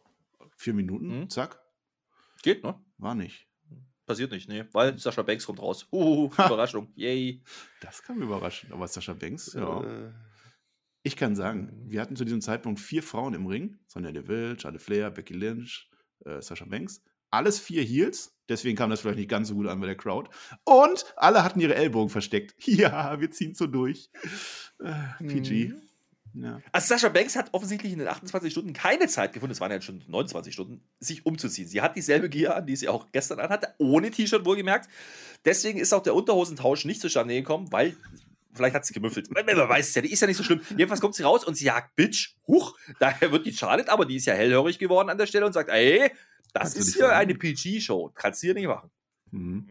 Vier 0.55 0.73
Minuten, 0.73 1.21
mhm. 1.21 1.29
zack. 1.29 1.59
Geht, 2.43 2.63
ne? 2.63 2.79
War 2.97 3.15
nicht. 3.15 3.47
Passiert 4.05 4.31
nicht, 4.31 4.49
nee. 4.49 4.65
Weil 4.73 4.97
Sascha 4.97 5.21
Banks 5.21 5.45
kommt 5.45 5.61
raus. 5.61 5.87
Uh, 5.91 6.25
Überraschung. 6.25 6.91
Yay. 6.95 7.43
Das 7.81 8.03
kann 8.03 8.17
mich 8.17 8.27
überraschen. 8.27 8.71
Aber 8.73 8.87
Sascha 8.87 9.13
Banks, 9.13 9.53
ja. 9.53 9.83
Äh. 9.83 10.11
Ich 11.03 11.15
kann 11.15 11.35
sagen, 11.35 11.85
wir 11.87 12.01
hatten 12.01 12.15
zu 12.15 12.25
diesem 12.25 12.41
Zeitpunkt 12.41 12.79
vier 12.79 13.01
Frauen 13.01 13.33
im 13.33 13.47
Ring. 13.47 13.79
Sonja 13.87 14.11
Deville, 14.11 14.59
Charlotte 14.59 14.83
Flair, 14.83 15.09
Becky 15.09 15.33
Lynch, 15.33 15.89
äh, 16.25 16.41
Sascha 16.41 16.65
Banks. 16.65 17.03
Alles 17.31 17.59
vier 17.59 17.83
Heels. 17.83 18.35
Deswegen 18.49 18.75
kam 18.77 18.89
das 18.89 19.01
vielleicht 19.01 19.17
nicht 19.17 19.29
ganz 19.29 19.47
so 19.47 19.55
gut 19.55 19.67
an 19.67 19.79
bei 19.79 19.87
der 19.87 19.95
Crowd. 19.95 20.29
Und 20.65 21.05
alle 21.15 21.43
hatten 21.43 21.61
ihre 21.61 21.75
Ellbogen 21.75 22.09
versteckt. 22.09 22.53
Ja, 22.67 23.19
wir 23.19 23.31
ziehen 23.31 23.55
so 23.55 23.67
durch. 23.67 24.09
Äh, 24.79 25.23
PG. 25.25 25.69
Mhm. 25.69 25.81
Ja. 26.33 26.61
Also 26.71 26.87
Sascha 26.87 27.09
Banks 27.09 27.35
hat 27.35 27.49
offensichtlich 27.53 27.91
in 27.91 27.99
den 27.99 28.07
28 28.07 28.51
Stunden 28.51 28.73
keine 28.73 29.07
Zeit 29.07 29.33
gefunden, 29.33 29.51
es 29.51 29.59
waren 29.59 29.71
ja 29.71 29.81
schon 29.81 30.01
29 30.07 30.53
Stunden, 30.53 30.81
sich 30.99 31.25
umzuziehen. 31.25 31.67
Sie 31.67 31.81
hat 31.81 31.95
dieselbe 31.95 32.29
Gier 32.29 32.55
an, 32.55 32.65
die 32.65 32.75
sie 32.75 32.87
auch 32.87 33.07
gestern 33.11 33.39
anhatte, 33.39 33.73
ohne 33.79 34.11
T-Shirt 34.11 34.45
wohlgemerkt. 34.45 34.89
Deswegen 35.43 35.79
ist 35.79 35.93
auch 35.93 36.03
der 36.03 36.15
Unterhosentausch 36.15 36.85
nicht 36.85 37.01
zustande 37.01 37.33
gekommen, 37.33 37.71
weil 37.71 37.97
vielleicht 38.53 38.75
hat 38.75 38.85
sie 38.85 38.93
gemüffelt. 38.93 39.31
Man 39.31 39.45
weiß 39.45 39.89
es 39.89 39.95
ja, 39.95 40.01
die 40.01 40.11
ist 40.11 40.21
ja 40.21 40.27
nicht 40.27 40.37
so 40.37 40.43
schlimm. 40.43 40.61
Jedenfalls 40.69 41.01
kommt 41.01 41.15
sie 41.15 41.23
raus 41.23 41.43
und 41.45 41.55
sie 41.55 41.65
jagt 41.65 41.95
Bitch. 41.95 42.35
Huch, 42.47 42.77
daher 42.99 43.31
wird 43.31 43.45
die 43.45 43.53
Charlotte, 43.53 43.91
aber 43.91 44.05
die 44.05 44.17
ist 44.17 44.25
ja 44.25 44.33
hellhörig 44.33 44.79
geworden 44.79 45.09
an 45.09 45.17
der 45.17 45.25
Stelle 45.27 45.45
und 45.45 45.53
sagt, 45.53 45.69
ey, 45.69 46.11
das 46.53 46.73
Kannst 46.73 46.77
ist 46.77 46.93
hier 46.93 47.07
sagen. 47.07 47.15
eine 47.15 47.35
PG-Show. 47.35 48.11
Kannst 48.13 48.43
du 48.43 48.47
hier 48.47 48.53
nicht 48.53 48.67
machen. 48.67 48.91
Mhm. 49.31 49.69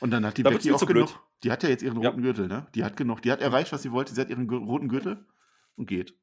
Und 0.00 0.10
dann 0.10 0.24
hat 0.26 0.38
die 0.38 0.42
da 0.42 0.50
Becky 0.50 0.72
auch 0.72 0.80
genug. 0.86 1.08
Blöd. 1.08 1.20
Die 1.42 1.50
hat 1.50 1.62
ja 1.62 1.68
jetzt 1.68 1.82
ihren 1.82 1.96
roten 1.96 2.20
ja. 2.20 2.24
Gürtel, 2.32 2.48
ne? 2.48 2.66
Die 2.74 2.84
hat 2.84 2.96
genug. 2.96 3.22
Die 3.22 3.30
hat 3.30 3.40
erreicht, 3.40 3.72
was 3.72 3.82
sie 3.82 3.92
wollte. 3.92 4.14
Sie 4.14 4.20
hat 4.20 4.28
ihren 4.28 4.48
roten 4.48 4.88
Gürtel 4.88 5.24
und 5.76 5.86
geht. 5.86 6.14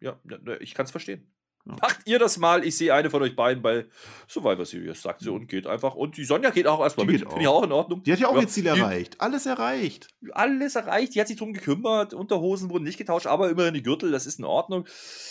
Ja, 0.00 0.20
ich 0.60 0.74
kann 0.74 0.84
es 0.84 0.90
verstehen. 0.90 1.32
Macht 1.66 1.98
ihr 2.04 2.20
das 2.20 2.38
mal, 2.38 2.64
ich 2.64 2.76
sehe 2.76 2.94
eine 2.94 3.10
von 3.10 3.20
euch 3.22 3.34
beiden 3.34 3.60
bei 3.60 3.86
Survivor 4.28 4.64
Series, 4.64 5.02
sagt 5.02 5.20
sie 5.20 5.30
und 5.30 5.48
geht 5.48 5.66
einfach. 5.66 5.96
Und 5.96 6.16
die 6.16 6.24
Sonja 6.24 6.50
geht 6.50 6.68
auch 6.68 6.80
erstmal 6.80 7.06
mit. 7.06 7.22
Finde 7.22 7.40
ich 7.40 7.48
auch 7.48 7.64
in 7.64 7.72
Ordnung. 7.72 8.04
Die 8.04 8.12
hat 8.12 8.20
ja 8.20 8.28
auch 8.28 8.36
ja, 8.36 8.42
ihr 8.42 8.48
Ziel 8.48 8.66
erreicht. 8.66 9.20
Alles 9.20 9.46
erreicht. 9.46 10.06
Alles 10.30 10.76
erreicht. 10.76 11.16
Die 11.16 11.20
hat 11.20 11.26
sich 11.26 11.36
drum 11.36 11.52
gekümmert. 11.52 12.14
Unterhosen 12.14 12.70
wurden 12.70 12.84
nicht 12.84 12.98
getauscht, 12.98 13.26
aber 13.26 13.50
immerhin 13.50 13.74
die 13.74 13.82
Gürtel, 13.82 14.12
das 14.12 14.26
ist 14.26 14.38
in 14.38 14.44
Ordnung. 14.44 14.86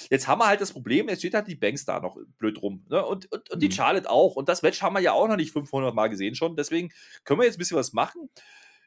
Jetzt 0.09 0.27
haben 0.27 0.41
wir 0.41 0.47
halt 0.47 0.59
das 0.59 0.73
Problem, 0.73 1.07
jetzt 1.07 1.19
steht 1.19 1.36
halt 1.36 1.47
die 1.47 1.55
Banks 1.55 1.86
da 1.86 2.01
noch 2.01 2.17
blöd 2.38 2.61
rum. 2.61 2.86
Ne? 2.89 3.05
Und, 3.05 3.31
und, 3.31 3.49
und 3.49 3.61
die 3.61 3.67
mhm. 3.67 3.71
Charlotte 3.71 4.09
auch. 4.09 4.36
Und 4.36 4.49
das 4.49 4.61
Match 4.61 4.81
haben 4.81 4.93
wir 4.93 4.99
ja 4.99 5.13
auch 5.13 5.29
noch 5.29 5.38
nicht 5.38 5.53
500 5.53 5.95
Mal 5.95 6.09
gesehen 6.09 6.36
schon. 6.36 6.57
Deswegen 6.57 6.91
können 7.23 7.39
wir 7.39 7.45
jetzt 7.45 7.55
ein 7.55 7.59
bisschen 7.59 7.77
was 7.77 7.93
machen 7.93 8.29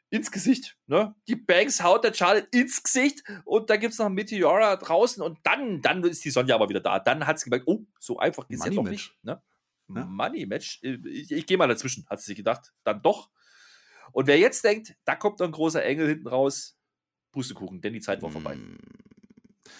ins 0.09 0.31
Gesicht. 0.31 0.77
Ne? 0.87 1.15
Die 1.27 1.35
Banks 1.35 1.83
haut 1.83 2.03
der 2.03 2.13
Charlotte 2.13 2.47
ins 2.51 2.81
Gesicht 2.81 3.23
und 3.45 3.69
da 3.69 3.77
gibt 3.77 3.93
es 3.93 3.99
noch 3.99 4.09
Meteora 4.09 4.75
draußen 4.75 5.21
und 5.21 5.39
dann, 5.43 5.81
dann 5.81 6.03
ist 6.03 6.25
die 6.25 6.31
Sonja 6.31 6.55
aber 6.55 6.69
wieder 6.69 6.79
da. 6.79 6.99
Dann 6.99 7.27
hat 7.27 7.39
sie 7.39 7.45
gemerkt, 7.45 7.67
oh, 7.67 7.85
so 7.99 8.17
einfach 8.17 8.47
geht 8.47 8.59
es 8.59 8.65
ja 8.65 8.71
doch 8.71 8.83
nicht. 8.83 9.13
Ne? 9.21 9.41
Ja? 9.93 10.05
Money 10.05 10.45
Match. 10.45 10.79
Ich, 10.81 11.31
ich 11.31 11.45
gehe 11.45 11.57
mal 11.57 11.67
dazwischen, 11.67 12.05
hat 12.09 12.19
sie 12.19 12.27
sich 12.27 12.37
gedacht. 12.37 12.73
Dann 12.83 13.01
doch. 13.01 13.29
Und 14.11 14.27
wer 14.27 14.37
jetzt 14.37 14.63
denkt, 14.63 14.95
da 15.05 15.15
kommt 15.15 15.39
noch 15.39 15.47
ein 15.47 15.51
großer 15.51 15.83
Engel 15.83 16.07
hinten 16.07 16.27
raus, 16.27 16.77
Pustekuchen, 17.31 17.81
denn 17.81 17.93
die 17.93 18.01
Zeit 18.01 18.21
war 18.21 18.31
vorbei. 18.31 18.55
Mm. 18.55 18.77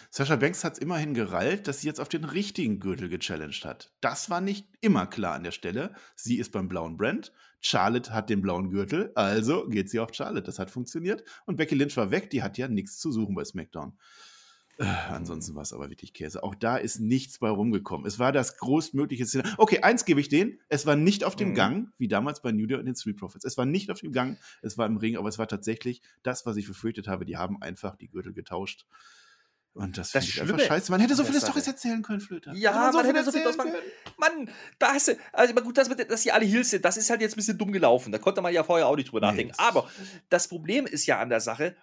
Sascha 0.10 0.36
Banks 0.36 0.64
hat 0.64 0.74
es 0.74 0.80
immerhin 0.80 1.14
gerallt, 1.14 1.68
dass 1.68 1.82
sie 1.82 1.88
jetzt 1.88 2.00
auf 2.00 2.10
den 2.10 2.24
richtigen 2.24 2.80
Gürtel 2.80 3.10
gechallenged 3.10 3.66
hat. 3.66 3.92
Das 4.02 4.30
war 4.30 4.42
nicht 4.42 4.68
immer 4.82 5.08
klar 5.08 5.36
an 5.36 5.44
der 5.44 5.52
Stelle. 5.52 5.94
Sie 6.16 6.38
ist 6.38 6.52
beim 6.52 6.68
blauen 6.68 6.98
Brand. 6.98 7.32
Charlotte 7.62 8.14
hat 8.14 8.30
den 8.30 8.42
blauen 8.42 8.70
Gürtel, 8.70 9.12
also 9.16 9.68
geht 9.68 9.90
sie 9.90 10.00
auf 10.00 10.14
Charlotte. 10.14 10.46
Das 10.46 10.60
hat 10.60 10.72
funktioniert. 10.72 11.24
Und 11.46 11.58
Becky 11.58 11.76
Lynch 11.76 11.98
war 11.98 12.12
weg, 12.12 12.30
die 12.30 12.42
hat 12.42 12.58
ja 12.58 12.68
nichts 12.68 13.00
zu 13.00 13.12
suchen 13.12 13.36
bei 13.36 13.44
SmackDown. 13.44 13.98
Äh, 14.80 14.86
ansonsten 15.10 15.56
war 15.56 15.64
es 15.64 15.74
aber 15.74 15.90
wirklich 15.90 16.14
Käse. 16.14 16.42
Auch 16.42 16.56
da 16.56 16.78
ist 16.78 17.02
nichts 17.02 17.40
bei 17.40 17.50
rumgekommen. 17.50 18.08
Es 18.08 18.18
war 18.18 18.32
das 18.32 18.58
großmögliche 18.58 19.26
Szenario. 19.26 19.54
Okay, 19.58 19.82
eins 19.82 20.06
gebe 20.06 20.22
ich 20.22 20.30
denen. 20.30 20.58
Es 20.70 20.86
war 20.86 20.96
nicht 20.96 21.26
auf 21.26 21.36
dem 21.36 21.50
mhm. 21.50 21.56
Gang, 21.56 21.88
wie 21.98 22.08
damals 22.08 22.42
bei 22.42 22.54
New 22.54 22.66
Day 22.66 22.78
und 22.78 22.86
den 22.86 22.96
Street 22.96 23.18
Profits. 23.18 23.44
Es 23.44 23.58
war 23.58 23.66
nicht 23.66 23.92
auf 23.92 24.00
dem 24.00 24.14
Gang, 24.14 24.38
es 24.62 24.78
war 24.78 24.86
im 24.86 24.96
Ring, 24.96 25.18
aber 25.18 25.28
es 25.28 25.38
war 25.38 25.50
tatsächlich 25.50 26.02
das, 26.24 26.46
was 26.46 26.56
ich 26.56 26.66
befürchtet 26.66 27.10
habe. 27.10 27.26
Die 27.26 27.36
haben 27.36 27.62
einfach 27.62 27.98
die 27.98 28.08
Gürtel 28.08 28.32
getauscht. 28.34 28.86
Und 29.74 29.98
das, 29.98 30.12
das 30.12 30.28
ist 30.28 30.40
einfach 30.40 30.60
scheiße. 30.60 30.92
Man 30.92 31.00
hätte 31.00 31.16
so 31.16 31.24
viele 31.24 31.40
Storys 31.40 31.68
erzählen 31.68 32.02
können, 32.02 32.20
Flöter. 32.20 32.54
Ja, 32.54 32.72
man, 32.72 32.92
so 32.92 32.98
man 32.98 33.08
hätte 33.08 33.24
so 33.24 33.32
viel 33.32 33.44
machen 33.56 33.72
Mann, 34.18 34.50
da 34.78 34.94
hast 34.94 35.10
du, 35.10 35.18
also 35.32 35.54
gut, 35.54 35.78
dass, 35.78 35.88
dass 35.88 36.22
die 36.24 36.32
alle 36.32 36.46
Heels 36.46 36.72
sind, 36.72 36.84
das 36.84 36.98
ist 36.98 37.10
halt 37.10 37.22
jetzt 37.22 37.34
ein 37.34 37.38
bisschen 37.38 37.58
dumm 37.58 37.72
gelaufen. 37.72 38.12
Da 38.12 38.18
konnte 38.18 38.42
man 38.42 38.54
ja 38.54 38.64
vorher 38.64 38.88
auch 38.88 38.96
nicht 38.96 39.12
drüber 39.12 39.22
nee, 39.22 39.28
nachdenken. 39.28 39.54
Aber 39.58 39.90
das 40.30 40.48
Problem 40.48 40.86
ist 40.86 41.06
ja 41.06 41.20
an 41.20 41.30
der 41.30 41.40
Sache, 41.40 41.76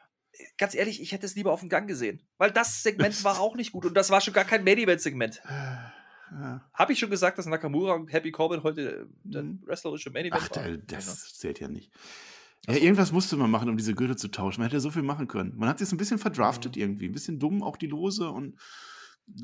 ganz 0.59 0.75
ehrlich, 0.75 1.01
ich 1.01 1.13
hätte 1.13 1.27
es 1.27 1.35
lieber 1.35 1.53
auf 1.53 1.61
dem 1.61 1.69
Gang 1.69 1.87
gesehen. 1.89 2.23
Weil 2.39 2.51
das 2.51 2.83
Segment 2.83 3.23
war 3.25 3.41
auch 3.41 3.55
nicht 3.55 3.73
gut 3.73 3.87
und 3.87 3.95
das 3.95 4.11
war 4.11 4.21
schon 4.21 4.35
gar 4.35 4.45
kein 4.45 4.65
Main-Event-Segment. 4.65 5.43
Ja. 5.49 6.69
Habe 6.75 6.93
ich 6.93 6.99
schon 6.99 7.11
gesagt, 7.11 7.39
dass 7.39 7.47
Nakamura 7.47 7.95
und 7.95 8.13
Happy 8.13 8.33
Corbin 8.33 8.63
heute 8.65 9.09
der 9.23 9.45
mhm. 9.45 9.63
wrestlerische 9.65 10.11
Main-Event 10.11 10.43
Ach, 10.51 10.57
war? 10.57 10.77
das 10.89 11.35
zählt 11.35 11.61
ja 11.61 11.69
nicht. 11.69 11.93
Ja, 12.67 12.75
irgendwas 12.75 13.13
musste 13.13 13.37
man 13.37 13.51
machen, 13.51 13.69
um 13.69 13.77
diese 13.77 13.95
Gürtel 13.95 14.17
zu 14.17 14.29
tauschen. 14.29 14.61
Man 14.61 14.69
hätte 14.69 14.81
so 14.81 14.91
viel 14.91 15.03
machen 15.03 15.29
können. 15.29 15.55
Man 15.57 15.69
hat 15.69 15.79
sich 15.79 15.91
ein 15.93 15.99
bisschen 15.99 16.19
verdraftet 16.19 16.77
mhm. 16.77 16.83
irgendwie. 16.83 17.07
Ein 17.07 17.13
bisschen 17.13 17.39
dumm, 17.39 17.63
auch 17.63 17.77
die 17.77 17.87
Lose 17.87 18.29
und. 18.31 18.57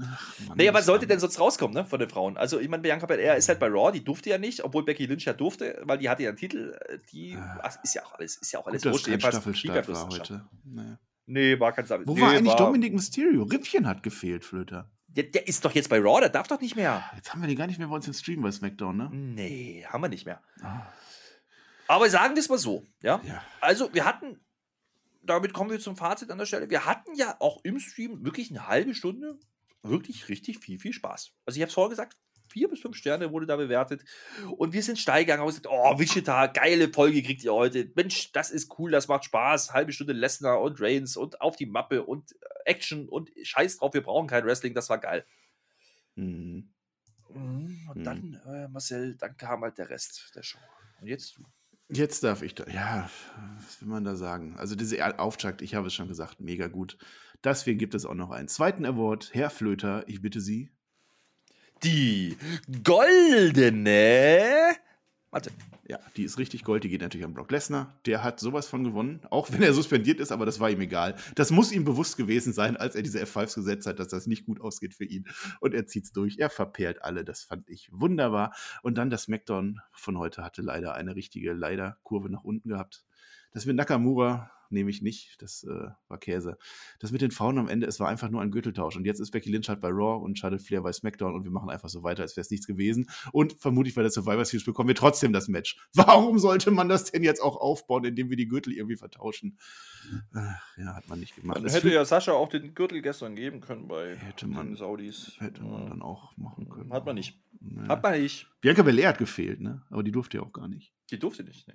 Ach, 0.00 0.38
Mann, 0.46 0.58
naja, 0.58 0.72
was 0.72 0.86
sollte 0.86 1.08
denn 1.08 1.18
sonst 1.18 1.40
rauskommen, 1.40 1.74
ne, 1.74 1.84
von 1.84 1.98
den 1.98 2.08
Frauen? 2.08 2.36
Also, 2.36 2.60
ich 2.60 2.68
meine, 2.68 2.82
Bianca 2.82 3.06
Belair 3.06 3.36
ist 3.36 3.48
halt 3.48 3.58
bei 3.58 3.66
Raw, 3.66 3.90
die 3.90 4.04
durfte 4.04 4.30
ja 4.30 4.38
nicht, 4.38 4.62
obwohl 4.62 4.84
Becky 4.84 5.06
Lynch 5.06 5.24
ja 5.24 5.32
durfte, 5.32 5.82
weil 5.84 5.98
die 5.98 6.08
hatte 6.08 6.22
ja 6.22 6.28
einen 6.28 6.38
Titel. 6.38 6.78
Äh, 6.88 6.98
die 7.12 7.36
ah. 7.36 7.58
ach, 7.62 7.76
ist 7.82 7.94
ja 7.94 8.04
auch 8.04 8.14
alles, 8.14 8.36
ist 8.36 8.52
ja 8.52 8.60
auch 8.60 8.66
alles 8.66 8.82
Gut, 8.82 8.92
wurscht. 8.92 9.06
Staffelstart 9.06 9.88
war 9.88 10.08
heute. 10.08 10.48
Naja. 10.64 10.98
Nee, 11.26 11.58
war 11.58 11.72
kein 11.72 11.86
Staffel. 11.86 12.06
Wo 12.06 12.14
nee, 12.14 12.20
war 12.20 12.30
eigentlich 12.30 12.48
war... 12.48 12.66
Dominic 12.66 12.92
Mysterio? 12.92 13.42
Rippchen 13.44 13.86
hat 13.86 14.02
gefehlt, 14.02 14.44
Flöter. 14.44 14.90
Der, 15.08 15.24
der, 15.24 15.46
ist 15.46 15.64
doch 15.64 15.72
jetzt 15.74 15.88
bei 15.88 15.98
Raw, 15.98 16.20
der 16.20 16.30
darf 16.30 16.48
doch 16.48 16.60
nicht 16.60 16.74
mehr. 16.74 17.04
Jetzt 17.16 17.32
haben 17.32 17.42
wir 17.42 17.48
den 17.48 17.56
gar 17.56 17.66
nicht 17.66 17.78
mehr 17.78 17.88
bei 17.88 17.94
uns 17.94 18.06
im 18.06 18.14
Stream 18.14 18.40
bei 18.42 18.50
SmackDown, 18.50 18.96
ne? 18.96 19.10
Nee, 19.12 19.84
haben 19.86 20.02
wir 20.02 20.08
nicht 20.08 20.26
mehr. 20.26 20.40
Ah. 20.62 20.86
Aber 21.92 22.08
sagen 22.08 22.34
wir 22.34 22.40
es 22.40 22.48
mal 22.48 22.56
so, 22.56 22.86
ja? 23.02 23.20
ja? 23.22 23.44
Also, 23.60 23.92
wir 23.92 24.06
hatten, 24.06 24.40
damit 25.22 25.52
kommen 25.52 25.70
wir 25.70 25.78
zum 25.78 25.94
Fazit 25.94 26.30
an 26.30 26.38
der 26.38 26.46
Stelle, 26.46 26.70
wir 26.70 26.86
hatten 26.86 27.14
ja 27.16 27.36
auch 27.38 27.62
im 27.64 27.78
Stream 27.78 28.24
wirklich 28.24 28.48
eine 28.48 28.66
halbe 28.66 28.94
Stunde 28.94 29.38
wirklich 29.82 30.30
richtig 30.30 30.58
viel, 30.58 30.78
viel 30.78 30.94
Spaß. 30.94 31.32
Also, 31.44 31.58
ich 31.58 31.60
habe 31.60 31.68
es 31.68 31.74
vorher 31.74 31.90
gesagt, 31.90 32.16
vier 32.48 32.70
bis 32.70 32.80
fünf 32.80 32.96
Sterne 32.96 33.30
wurde 33.30 33.44
da 33.44 33.56
bewertet. 33.56 34.06
Und 34.56 34.72
wir 34.72 34.82
sind 34.82 34.98
steil 34.98 35.24
gegangen 35.24 35.42
und 35.42 35.48
gesagt, 35.48 35.68
oh, 35.68 35.98
Wichita, 35.98 36.46
geile 36.46 36.90
Folge 36.90 37.22
kriegt 37.22 37.44
ihr 37.44 37.52
heute. 37.52 37.92
Mensch, 37.94 38.32
das 38.32 38.50
ist 38.50 38.78
cool, 38.78 38.90
das 38.90 39.08
macht 39.08 39.26
Spaß. 39.26 39.74
Halbe 39.74 39.92
Stunde 39.92 40.14
Lesnar 40.14 40.62
und 40.62 40.80
Reigns 40.80 41.18
und 41.18 41.42
auf 41.42 41.56
die 41.56 41.66
Mappe 41.66 42.04
und 42.04 42.34
Action 42.64 43.06
und 43.06 43.30
Scheiß 43.42 43.76
drauf, 43.76 43.92
wir 43.92 44.02
brauchen 44.02 44.28
kein 44.28 44.46
Wrestling, 44.46 44.72
das 44.72 44.88
war 44.88 44.96
geil. 44.96 45.26
Mhm. 46.14 46.72
mhm 47.28 47.86
und 47.90 47.98
mhm. 47.98 48.04
dann, 48.04 48.40
äh, 48.46 48.68
Marcel, 48.68 49.14
dann 49.16 49.36
kam 49.36 49.60
halt 49.60 49.76
der 49.76 49.90
Rest 49.90 50.32
der 50.34 50.42
Show. 50.42 50.58
Und 51.02 51.08
jetzt 51.08 51.36
du. 51.36 51.44
Jetzt 51.94 52.24
darf 52.24 52.40
ich 52.40 52.54
da, 52.54 52.64
ja, 52.72 53.10
was 53.62 53.82
will 53.82 53.88
man 53.88 54.02
da 54.02 54.16
sagen? 54.16 54.54
Also 54.56 54.74
diese 54.74 55.18
Auftakt, 55.18 55.60
ich 55.60 55.74
habe 55.74 55.88
es 55.88 55.94
schon 55.94 56.08
gesagt, 56.08 56.40
mega 56.40 56.68
gut. 56.68 56.96
Deswegen 57.44 57.78
gibt 57.78 57.94
es 57.94 58.06
auch 58.06 58.14
noch 58.14 58.30
einen 58.30 58.48
zweiten 58.48 58.86
Award. 58.86 59.28
Herr 59.34 59.50
Flöter, 59.50 60.02
ich 60.06 60.22
bitte 60.22 60.40
Sie. 60.40 60.70
Die 61.84 62.38
goldene 62.82 64.74
Warte. 65.32 65.50
Ja, 65.88 65.98
die 66.18 66.24
ist 66.24 66.38
richtig 66.38 66.62
gold. 66.62 66.84
Die 66.84 66.90
geht 66.90 67.00
natürlich 67.00 67.24
an 67.24 67.32
Brock 67.32 67.50
Lesnar. 67.50 67.98
Der 68.04 68.22
hat 68.22 68.38
sowas 68.38 68.68
von 68.68 68.84
gewonnen, 68.84 69.22
auch 69.30 69.50
wenn 69.50 69.62
er 69.62 69.72
suspendiert 69.72 70.20
ist, 70.20 70.30
aber 70.30 70.44
das 70.44 70.60
war 70.60 70.68
ihm 70.68 70.82
egal. 70.82 71.16
Das 71.34 71.50
muss 71.50 71.72
ihm 71.72 71.86
bewusst 71.86 72.18
gewesen 72.18 72.52
sein, 72.52 72.76
als 72.76 72.94
er 72.94 73.02
diese 73.02 73.22
F5s 73.22 73.54
gesetzt 73.54 73.86
hat, 73.86 73.98
dass 73.98 74.08
das 74.08 74.26
nicht 74.26 74.44
gut 74.44 74.60
ausgeht 74.60 74.92
für 74.92 75.06
ihn. 75.06 75.24
Und 75.60 75.72
er 75.72 75.86
zieht 75.86 76.04
es 76.04 76.12
durch. 76.12 76.36
Er 76.38 76.50
verperlt 76.50 77.02
alle. 77.02 77.24
Das 77.24 77.44
fand 77.44 77.70
ich 77.70 77.88
wunderbar. 77.90 78.54
Und 78.82 78.98
dann 78.98 79.08
das 79.08 79.22
Smackdown 79.22 79.80
von 79.90 80.18
heute 80.18 80.44
hatte 80.44 80.60
leider 80.60 80.94
eine 80.94 81.16
richtige, 81.16 81.54
leider 81.54 81.96
Kurve 82.02 82.28
nach 82.28 82.44
unten 82.44 82.68
gehabt. 82.68 83.06
Das 83.52 83.64
mit 83.64 83.76
Nakamura 83.76 84.50
nehme 84.72 84.90
ich 84.90 85.02
nicht. 85.02 85.36
Das 85.40 85.64
äh, 85.64 85.88
war 86.08 86.18
Käse. 86.18 86.56
Das 86.98 87.12
mit 87.12 87.20
den 87.20 87.30
Frauen 87.30 87.58
am 87.58 87.68
Ende, 87.68 87.86
es 87.86 88.00
war 88.00 88.08
einfach 88.08 88.28
nur 88.30 88.40
ein 88.42 88.50
Gürteltausch. 88.50 88.96
Und 88.96 89.04
jetzt 89.04 89.20
ist 89.20 89.30
Becky 89.30 89.50
Lynch 89.50 89.68
halt 89.68 89.80
bei 89.80 89.88
Raw 89.88 90.22
und 90.24 90.38
Charlotte 90.38 90.62
Flair 90.64 90.82
bei 90.82 90.92
SmackDown 90.92 91.34
und 91.34 91.44
wir 91.44 91.50
machen 91.50 91.70
einfach 91.70 91.88
so 91.88 92.02
weiter, 92.02 92.22
als 92.22 92.36
wäre 92.36 92.42
es 92.42 92.50
nichts 92.50 92.66
gewesen. 92.66 93.08
Und 93.32 93.54
vermutlich 93.60 93.94
bei 93.94 94.02
der 94.02 94.10
Survivor 94.10 94.44
Series 94.44 94.64
bekommen 94.64 94.88
wir 94.88 94.94
trotzdem 94.94 95.32
das 95.32 95.48
Match. 95.48 95.76
Warum 95.94 96.38
sollte 96.38 96.70
man 96.70 96.88
das 96.88 97.04
denn 97.10 97.22
jetzt 97.22 97.40
auch 97.42 97.56
aufbauen, 97.56 98.04
indem 98.04 98.30
wir 98.30 98.36
die 98.36 98.48
Gürtel 98.48 98.72
irgendwie 98.72 98.96
vertauschen? 98.96 99.58
Ach, 100.34 100.60
ja, 100.76 100.94
hat 100.94 101.08
man 101.08 101.20
nicht 101.20 101.36
gemacht. 101.36 101.62
Es 101.64 101.74
hätte 101.74 101.92
ja 101.92 102.04
Sascha 102.04 102.32
auch 102.32 102.48
den 102.48 102.74
Gürtel 102.74 103.02
gestern 103.02 103.36
geben 103.36 103.60
können 103.60 103.88
bei 103.88 104.16
Hätte 104.16 104.46
man- 104.46 104.68
den 104.68 104.76
Saudis. 104.76 105.36
hätte 105.38 105.62
man 105.62 105.88
dann 105.88 106.02
auch 106.02 106.36
machen 106.36 106.68
können. 106.68 106.92
Hat 106.92 107.06
man 107.06 107.14
nicht. 107.14 107.40
Nee. 107.60 107.86
Hat 107.88 108.02
man 108.02 108.20
nicht. 108.20 108.48
Bianca 108.60 108.82
Belair 108.82 109.10
hat 109.10 109.18
gefehlt, 109.18 109.60
ne? 109.60 109.82
Aber 109.90 110.02
die 110.02 110.10
durfte 110.10 110.38
ja 110.38 110.42
auch 110.42 110.52
gar 110.52 110.66
nicht. 110.68 110.92
Die 111.12 111.18
durfte 111.18 111.44
nicht. 111.44 111.68
Nee. 111.68 111.74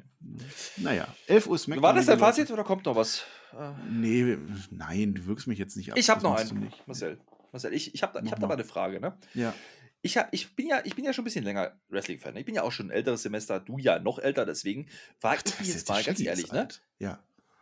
Naja, 0.77 1.07
11 1.27 1.47
Uhr 1.47 1.57
SmackDown. 1.59 1.83
War 1.83 1.93
das 1.93 2.07
dein. 2.07 2.17
Fazit 2.17 2.49
oder 2.49 2.63
kommt 2.63 2.85
noch 2.85 2.95
was? 2.95 3.23
Äh, 3.53 3.69
Nee, 3.87 4.37
nein, 4.71 5.13
du 5.13 5.27
wirkst 5.27 5.45
mich 5.45 5.59
jetzt 5.59 5.77
nicht 5.77 5.91
ab. 5.91 5.97
Ich 5.97 6.09
habe 6.09 6.23
noch 6.23 6.35
einen. 6.35 6.73
Marcel. 6.87 7.19
Marcel, 7.51 7.71
ich, 7.71 7.93
ich 7.93 8.01
habe 8.01 8.13
da, 8.13 8.25
ich 8.25 8.31
hab 8.31 8.39
da 8.39 8.47
mal. 8.47 8.55
eine 8.55 8.63
Frage. 8.63 8.99
Ne? 8.99 9.15
Ja. 9.35 9.53
Ich, 10.01 10.17
hab, 10.17 10.33
ich, 10.33 10.55
bin 10.55 10.67
ja, 10.67 10.81
ich 10.83 10.95
bin 10.95 11.05
ja 11.05 11.13
schon 11.13 11.21
ein 11.21 11.25
bisschen 11.25 11.45
länger 11.45 11.79
Wrestling-Fan. 11.89 12.33
ne? 12.33 12.39
Ich 12.39 12.45
bin 12.47 12.55
ja 12.55 12.63
auch 12.63 12.71
schon 12.71 12.87
ein 12.87 12.91
älteres 12.91 13.21
Semester, 13.21 13.59
du 13.59 13.77
ja 13.77 13.99
noch 13.99 14.17
älter, 14.17 14.45
deswegen 14.45 14.87
war 15.21 15.35
ich 15.35 15.67
jetzt 15.67 15.87
mal 15.87 16.03
ganz 16.03 16.19
ehrlich. 16.19 16.51
Ne? 16.51 16.67
Ja. 16.97 17.19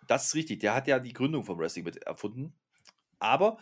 Das 0.07 0.27
ist 0.27 0.35
richtig. 0.35 0.61
Der 0.61 0.75
hat 0.75 0.87
ja 0.87 0.99
die 0.99 1.11
Gründung 1.13 1.43
vom 1.43 1.59
Wrestling 1.59 1.83
mit 1.83 1.97
erfunden. 2.03 2.53
Aber 3.19 3.57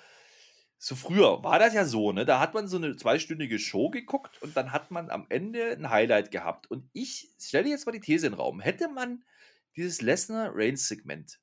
so 0.86 0.96
früher 0.96 1.42
war 1.44 1.60
das 1.60 1.74
ja 1.74 1.86
so, 1.86 2.12
ne? 2.12 2.26
Da 2.26 2.42
hat 2.42 2.54
man 2.54 2.68
so 2.68 2.76
eine 2.76 2.98
zweistündige 2.98 3.58
Show 3.58 3.90
geguckt 3.90 4.42
und 4.42 4.58
dann 4.58 4.74
hat 4.74 4.92
man 4.92 5.10
am 5.10 5.26
Ende 5.30 5.72
ein 5.72 5.90
Highlight 5.90 6.30
gehabt. 6.30 6.70
Und 6.70 6.90
ich 6.92 7.30
stelle 7.40 7.70
jetzt 7.70 7.86
mal 7.86 7.94
die 7.94 8.02
These 8.02 8.28
in 8.28 8.34
den 8.34 8.40
Raum. 8.40 8.60
Hätte 8.60 8.90
man 8.90 9.24
dieses 9.78 10.02
Lesnar-Reigns-Segment 10.02 11.40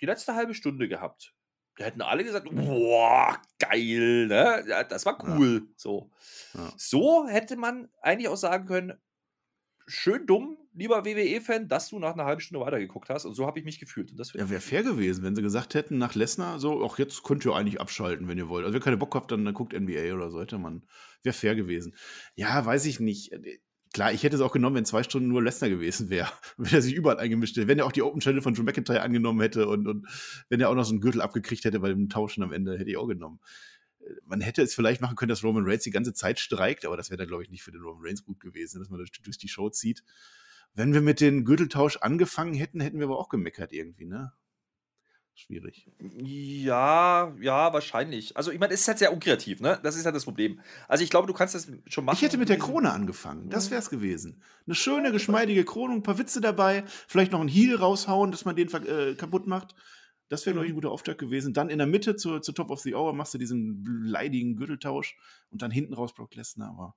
die 0.00 0.06
letzte 0.06 0.34
halbe 0.34 0.54
Stunde 0.54 0.88
gehabt, 0.88 1.34
da 1.76 1.84
hätten 1.84 2.02
alle 2.02 2.24
gesagt, 2.24 2.48
boah, 2.50 3.40
geil, 3.60 4.26
ne? 4.26 4.64
Ja, 4.66 4.82
das 4.82 5.06
war 5.06 5.18
Ja. 5.24 5.36
cool. 5.36 5.68
So. 5.76 6.10
Ja. 6.54 6.72
So 6.76 7.28
hätte 7.28 7.56
man 7.56 7.90
eigentlich 8.02 8.28
auch 8.28 8.36
sagen 8.36 8.66
können, 8.66 9.00
schön 9.86 10.26
dumm, 10.26 10.58
lieber 10.74 11.04
WWE-Fan, 11.04 11.68
dass 11.68 11.88
du 11.88 11.98
nach 11.98 12.14
einer 12.14 12.24
halben 12.24 12.40
Stunde 12.40 12.64
weitergeguckt 12.64 13.08
hast. 13.08 13.24
Und 13.24 13.34
so 13.34 13.46
habe 13.46 13.58
ich 13.58 13.64
mich 13.64 13.78
gefühlt. 13.78 14.10
Und 14.10 14.18
das 14.18 14.32
Ja, 14.32 14.48
wäre 14.50 14.60
fair 14.60 14.82
gewesen, 14.82 15.22
wenn 15.22 15.34
sie 15.36 15.42
gesagt 15.42 15.74
hätten 15.74 15.98
nach 15.98 16.14
Lesnar, 16.14 16.58
so, 16.58 16.82
auch 16.82 16.98
jetzt 16.98 17.22
könnt 17.22 17.44
ihr 17.44 17.54
eigentlich 17.54 17.80
abschalten, 17.80 18.28
wenn 18.28 18.38
ihr 18.38 18.48
wollt. 18.48 18.64
Also, 18.64 18.78
ihr 18.78 18.82
keine 18.82 18.96
Bock 18.96 19.14
habt, 19.14 19.30
dann, 19.30 19.44
dann 19.44 19.54
guckt 19.54 19.72
NBA 19.72 20.14
oder 20.14 20.30
so, 20.30 20.40
hätte 20.40 20.58
man. 20.58 20.84
Wäre 21.22 21.34
fair 21.34 21.54
gewesen. 21.54 21.94
Ja, 22.34 22.64
weiß 22.64 22.86
ich 22.86 23.00
nicht. 23.00 23.32
Äh, 23.32 23.58
Klar, 23.94 24.10
ich 24.10 24.22
hätte 24.22 24.36
es 24.36 24.40
auch 24.40 24.52
genommen, 24.52 24.76
wenn 24.76 24.86
zwei 24.86 25.02
Stunden 25.02 25.28
nur 25.28 25.42
Lesnar 25.42 25.68
gewesen 25.68 26.08
wäre. 26.08 26.32
Wenn 26.56 26.72
er 26.72 26.80
sich 26.80 26.94
überall 26.94 27.18
eingemischt 27.18 27.56
hätte. 27.58 27.68
Wenn 27.68 27.78
er 27.78 27.84
auch 27.84 27.92
die 27.92 28.00
Open 28.00 28.20
Channel 28.22 28.40
von 28.40 28.54
Drew 28.54 28.62
McIntyre 28.62 29.02
angenommen 29.02 29.42
hätte 29.42 29.68
und, 29.68 29.86
und 29.86 30.06
wenn 30.48 30.62
er 30.62 30.70
auch 30.70 30.74
noch 30.74 30.84
so 30.84 30.92
einen 30.92 31.02
Gürtel 31.02 31.20
abgekriegt 31.20 31.62
hätte 31.66 31.78
bei 31.80 31.90
dem 31.90 32.08
Tauschen 32.08 32.42
am 32.42 32.52
Ende, 32.52 32.78
hätte 32.78 32.88
ich 32.88 32.96
auch 32.96 33.06
genommen. 33.06 33.40
Äh, 34.00 34.14
Man 34.24 34.40
hätte 34.40 34.62
es 34.62 34.74
vielleicht 34.74 35.02
machen 35.02 35.16
können, 35.16 35.28
dass 35.28 35.44
Roman 35.44 35.64
Reigns 35.66 35.82
die 35.82 35.90
ganze 35.90 36.14
Zeit 36.14 36.38
streikt, 36.40 36.86
aber 36.86 36.96
das 36.96 37.10
wäre 37.10 37.18
dann, 37.18 37.28
glaube 37.28 37.42
ich, 37.42 37.50
nicht 37.50 37.62
für 37.62 37.70
den 37.70 37.82
Roman 37.82 38.02
Reigns 38.02 38.24
gut 38.24 38.40
gewesen, 38.40 38.78
dass 38.78 38.88
man 38.88 38.96
durch, 38.96 39.12
durch 39.12 39.36
die 39.36 39.48
Show 39.48 39.68
zieht. 39.68 40.02
Wenn 40.74 40.94
wir 40.94 41.00
mit 41.02 41.20
dem 41.20 41.44
Gürteltausch 41.44 41.98
angefangen 41.98 42.54
hätten, 42.54 42.80
hätten 42.80 42.98
wir 42.98 43.06
aber 43.06 43.18
auch 43.18 43.28
gemeckert 43.28 43.72
irgendwie, 43.72 44.06
ne? 44.06 44.32
Schwierig. 45.34 45.88
Ja, 45.98 47.34
ja, 47.40 47.72
wahrscheinlich. 47.72 48.36
Also, 48.36 48.50
ich 48.52 48.58
meine, 48.60 48.74
es 48.74 48.80
ist 48.82 48.88
halt 48.88 48.98
sehr 48.98 49.12
unkreativ, 49.14 49.60
ne? 49.60 49.80
Das 49.82 49.96
ist 49.96 50.04
halt 50.04 50.14
das 50.14 50.24
Problem. 50.24 50.60
Also, 50.88 51.04
ich 51.04 51.10
glaube, 51.10 51.26
du 51.26 51.32
kannst 51.32 51.54
das 51.54 51.70
schon 51.86 52.04
machen. 52.04 52.16
Ich 52.16 52.22
hätte 52.22 52.36
mit 52.36 52.50
der 52.50 52.58
Krone 52.58 52.92
angefangen. 52.92 53.48
Das 53.48 53.66
Ja. 53.66 53.72
wäre 53.72 53.80
es 53.80 53.88
gewesen. 53.88 54.42
Eine 54.66 54.74
schöne, 54.74 55.10
geschmeidige 55.10 55.64
Krone, 55.64 55.94
ein 55.94 56.02
paar 56.02 56.18
Witze 56.18 56.42
dabei, 56.42 56.84
vielleicht 57.08 57.32
noch 57.32 57.40
ein 57.40 57.48
Heel 57.48 57.76
raushauen, 57.76 58.30
dass 58.30 58.44
man 58.44 58.56
den 58.56 58.68
äh, 58.72 59.14
kaputt 59.14 59.46
macht. 59.46 59.74
Das 60.28 60.44
wäre, 60.44 60.52
glaube 60.54 60.66
ich, 60.66 60.72
ein 60.72 60.76
guter 60.76 60.90
Auftakt 60.90 61.18
gewesen. 61.18 61.54
Dann 61.54 61.70
in 61.70 61.78
der 61.78 61.86
Mitte 61.86 62.16
zur, 62.16 62.42
zur 62.42 62.54
Top 62.54 62.70
of 62.70 62.80
the 62.80 62.94
Hour 62.94 63.14
machst 63.14 63.32
du 63.32 63.38
diesen 63.38 63.84
leidigen 64.04 64.56
Gürteltausch 64.56 65.16
und 65.50 65.62
dann 65.62 65.70
hinten 65.70 65.94
raus 65.94 66.14
Brock 66.14 66.34
Lesnar. 66.34 66.70
Aber 66.70 66.94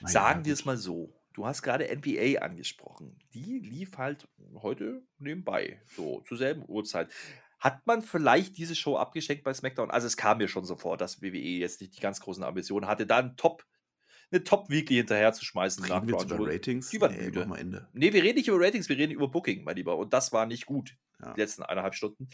naja, 0.00 0.12
Sagen 0.12 0.44
wir 0.44 0.52
es 0.52 0.64
mal 0.64 0.76
so. 0.76 1.12
Du 1.36 1.44
hast 1.44 1.60
gerade 1.60 1.84
NBA 1.94 2.38
angesprochen. 2.40 3.18
Die 3.34 3.58
lief 3.58 3.98
halt 3.98 4.26
heute 4.54 5.02
nebenbei, 5.18 5.82
so 5.94 6.22
zur 6.22 6.38
selben 6.38 6.64
Uhrzeit. 6.66 7.12
Hat 7.58 7.86
man 7.86 8.00
vielleicht 8.00 8.56
diese 8.56 8.74
Show 8.74 8.96
abgeschenkt 8.96 9.44
bei 9.44 9.52
SmackDown? 9.52 9.90
Also 9.90 10.06
es 10.06 10.16
kam 10.16 10.38
mir 10.38 10.48
schon 10.48 10.64
so 10.64 10.76
vor, 10.76 10.96
dass 10.96 11.20
WWE 11.20 11.36
jetzt 11.36 11.82
nicht 11.82 11.94
die 11.94 12.00
ganz 12.00 12.20
großen 12.20 12.42
Ambitionen 12.42 12.86
hatte, 12.86 13.06
da 13.06 13.18
ein 13.18 13.36
Top, 13.36 13.66
eine 14.30 14.44
Top-Weekly 14.44 14.96
hinterher 14.96 15.34
zu 15.34 15.44
schmeißen. 15.44 15.84
Reden 15.84 16.08
wir 16.08 16.18
jetzt 16.18 16.30
über. 16.30 16.48
Ratings? 16.50 16.88
Die 16.88 17.00
waren 17.02 17.14
nee, 17.14 17.24
müde. 17.26 17.46
wir 17.46 17.58
Ende. 17.58 17.86
Nee, 17.92 18.14
wir 18.14 18.22
reden 18.22 18.38
nicht 18.38 18.48
über 18.48 18.58
Ratings, 18.58 18.88
wir 18.88 18.96
reden 18.96 19.12
über 19.12 19.28
Booking, 19.28 19.62
mein 19.62 19.76
Lieber. 19.76 19.98
Und 19.98 20.14
das 20.14 20.32
war 20.32 20.46
nicht 20.46 20.64
gut, 20.64 20.96
Ja. 21.20 21.34
die 21.34 21.40
letzten 21.42 21.64
eineinhalb 21.64 21.94
Stunden. 21.94 22.30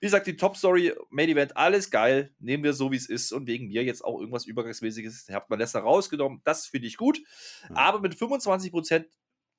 Wie 0.00 0.06
gesagt, 0.06 0.26
die 0.26 0.36
Top-Story, 0.36 0.94
Main 1.10 1.28
Event, 1.28 1.56
alles 1.56 1.90
geil. 1.90 2.34
Nehmen 2.38 2.64
wir 2.64 2.72
so, 2.72 2.90
wie 2.90 2.96
es 2.96 3.08
ist. 3.08 3.32
Und 3.32 3.46
wegen 3.46 3.68
mir 3.68 3.84
jetzt 3.84 4.02
auch 4.02 4.18
irgendwas 4.18 4.46
Übergangsmäßiges. 4.46 5.28
Habt 5.30 5.50
man 5.50 5.58
Lesnar 5.58 5.82
rausgenommen. 5.82 6.40
Das 6.44 6.66
finde 6.66 6.88
ich 6.88 6.96
gut. 6.96 7.20
Ja. 7.68 7.76
Aber 7.76 8.00
mit 8.00 8.14
25% 8.14 9.04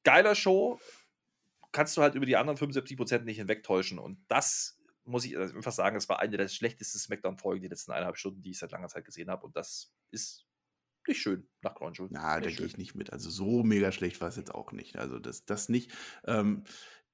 geiler 0.04 0.34
Show 0.34 0.80
kannst 1.72 1.96
du 1.96 2.02
halt 2.02 2.16
über 2.16 2.26
die 2.26 2.38
anderen 2.38 2.58
75% 2.58 3.22
nicht 3.22 3.38
hinwegtäuschen. 3.38 4.00
Und 4.00 4.18
das 4.28 4.80
muss 5.06 5.26
ich 5.26 5.38
einfach 5.38 5.72
sagen, 5.72 5.96
das 5.96 6.10
war 6.10 6.20
eine 6.20 6.38
der 6.38 6.48
schlechtesten 6.48 7.00
Smackdown-Folgen 7.00 7.62
die 7.62 7.68
letzten 7.68 7.92
eineinhalb 7.92 8.18
Stunden, 8.18 8.42
die 8.42 8.52
ich 8.52 8.60
seit 8.60 8.72
langer 8.72 8.88
Zeit 8.88 9.06
gesehen 9.06 9.30
habe. 9.30 9.46
Und 9.46 9.56
das 9.56 9.94
ist 10.10 10.48
nicht 11.08 11.22
schön 11.22 11.48
nach 11.62 11.80
Jewel. 11.80 12.10
Na, 12.12 12.40
da 12.40 12.50
gehe 12.50 12.66
ich 12.66 12.78
nicht 12.78 12.96
mit. 12.96 13.14
Also 13.14 13.30
so 13.30 13.64
mega 13.64 13.92
schlecht 13.92 14.22
war 14.22 14.28
es 14.28 14.36
jetzt 14.36 14.54
auch 14.54 14.72
nicht. 14.72 14.98
Also 14.98 15.20
das, 15.20 15.46
das 15.46 15.70
nicht. 15.70 15.92
Ähm, 16.26 16.64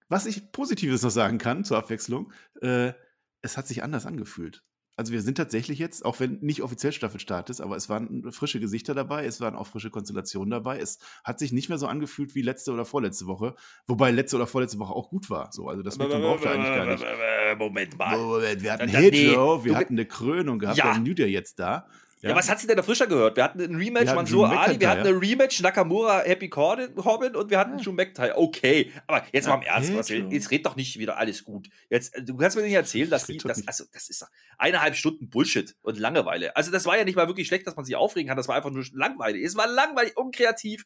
was 0.10 0.26
ich 0.26 0.52
Positives 0.52 1.02
noch 1.02 1.10
sagen 1.10 1.38
kann 1.38 1.66
zur 1.66 1.78
Abwechslung, 1.78 2.32
äh, 2.62 2.94
es 3.42 3.58
hat 3.58 3.68
sich 3.68 3.84
anders 3.84 4.06
angefühlt. 4.06 4.64
Also 5.00 5.14
wir 5.14 5.22
sind 5.22 5.36
tatsächlich 5.36 5.78
jetzt, 5.78 6.04
auch 6.04 6.20
wenn 6.20 6.40
nicht 6.40 6.64
offiziell 6.64 6.92
Staffelstart 6.92 7.52
ist, 7.52 7.62
aber 7.62 7.76
es 7.76 7.88
waren 7.88 8.32
frische 8.32 8.60
Gesichter 8.60 8.96
dabei, 8.96 9.28
es 9.28 9.40
waren 9.40 9.56
auch 9.56 9.68
frische 9.68 9.92
Konstellationen 9.92 10.50
dabei. 10.50 10.80
Es 10.80 10.98
hat 11.24 11.38
sich 11.38 11.52
nicht 11.52 11.70
mehr 11.70 11.78
so 11.78 11.86
angefühlt 11.86 12.34
wie 12.34 12.42
letzte 12.42 12.72
oder 12.72 12.84
vorletzte 12.84 13.28
Woche, 13.28 13.54
wobei 13.86 14.10
letzte 14.10 14.38
oder 14.38 14.48
vorletzte 14.48 14.80
Woche 14.80 14.94
auch 14.96 15.12
gut 15.12 15.30
war. 15.30 15.52
So, 15.52 15.68
also 15.68 15.84
das 15.84 15.96
Smackdown 15.96 16.24
brauchte 16.24 16.50
eigentlich 16.50 16.76
gar 16.76 16.86
nicht. 16.88 17.60
Moment 17.60 17.96
mal. 17.96 18.18
Moment, 18.18 18.64
wir 18.64 18.74
hatten 18.74 18.90
Show, 18.90 19.64
wir 19.64 19.76
hatten 19.76 19.94
eine 19.94 20.08
Krönung 20.08 20.58
gehabt, 20.58 20.80
Ja. 20.80 20.94
dann 20.94 21.04
New 21.04 21.14
Day 21.14 21.28
jetzt 21.30 21.60
da. 21.60 21.88
Ja, 22.22 22.36
was 22.36 22.50
hat 22.50 22.60
sie 22.60 22.66
denn 22.66 22.78
da 22.78 22.84
frischer 22.84 23.06
gehört? 23.06 23.36
Wir 23.36 23.44
hatten 23.44 23.62
ein 23.62 23.76
Rematch 23.76 24.14
Mansur 24.14 24.50
Ali, 24.50 24.80
wir 24.80 24.90
hatten 24.90 25.06
ein 25.08 25.18
Rematch 25.18 25.62
Nakamura 25.62 26.22
Happy 26.22 26.50
Corbin 26.50 26.96
und 27.36 27.50
wir 27.52 27.60
hatten 27.60 27.78
Ja. 27.78 27.84
Drew 27.84 27.92
McIntyre. 27.92 28.38
Okay, 28.38 28.92
aber 29.06 29.24
jetzt 29.32 29.46
Ja, 29.46 29.56
mal 29.56 29.62
im 29.62 29.68
Ernst, 29.68 29.94
Marcel, 29.94 30.34
jetzt 30.34 30.50
red 30.50 30.66
doch 30.66 30.76
nicht 30.76 30.98
wieder 30.98 31.18
alles 31.18 31.44
gut. 31.44 31.70
Jetzt, 31.90 32.16
du 32.24 32.36
kannst 32.36 32.58
mir 32.58 32.64
nicht 32.64 32.74
erzählen, 32.74 33.10
dass 33.10 33.22
Das 33.22 33.28
die, 33.28 33.38
das, 33.38 33.68
also 33.68 33.84
das 33.94 34.10
ist 34.10 34.26
eineinhalb 34.58 34.96
Stunden 34.96 35.30
Bullshit 35.30 35.76
und 35.84 36.00
Langeweile. 36.00 36.56
Also 36.56 36.72
das 36.72 36.86
war 36.86 36.98
ja 36.98 37.04
nicht 37.04 37.16
mal 37.16 37.28
wirklich 37.28 37.48
schlecht, 37.48 37.68
dass 37.68 37.76
man 37.76 37.86
sich 37.86 37.96
aufregen 37.96 38.28
kann, 38.28 38.38
das 38.38 38.48
war 38.48 38.56
einfach 38.56 38.72
nur 38.72 38.84
langweilig. 38.94 39.44
Es 39.44 39.56
war 39.56 39.68
langweilig, 39.68 40.18
unkreativ, 40.18 40.86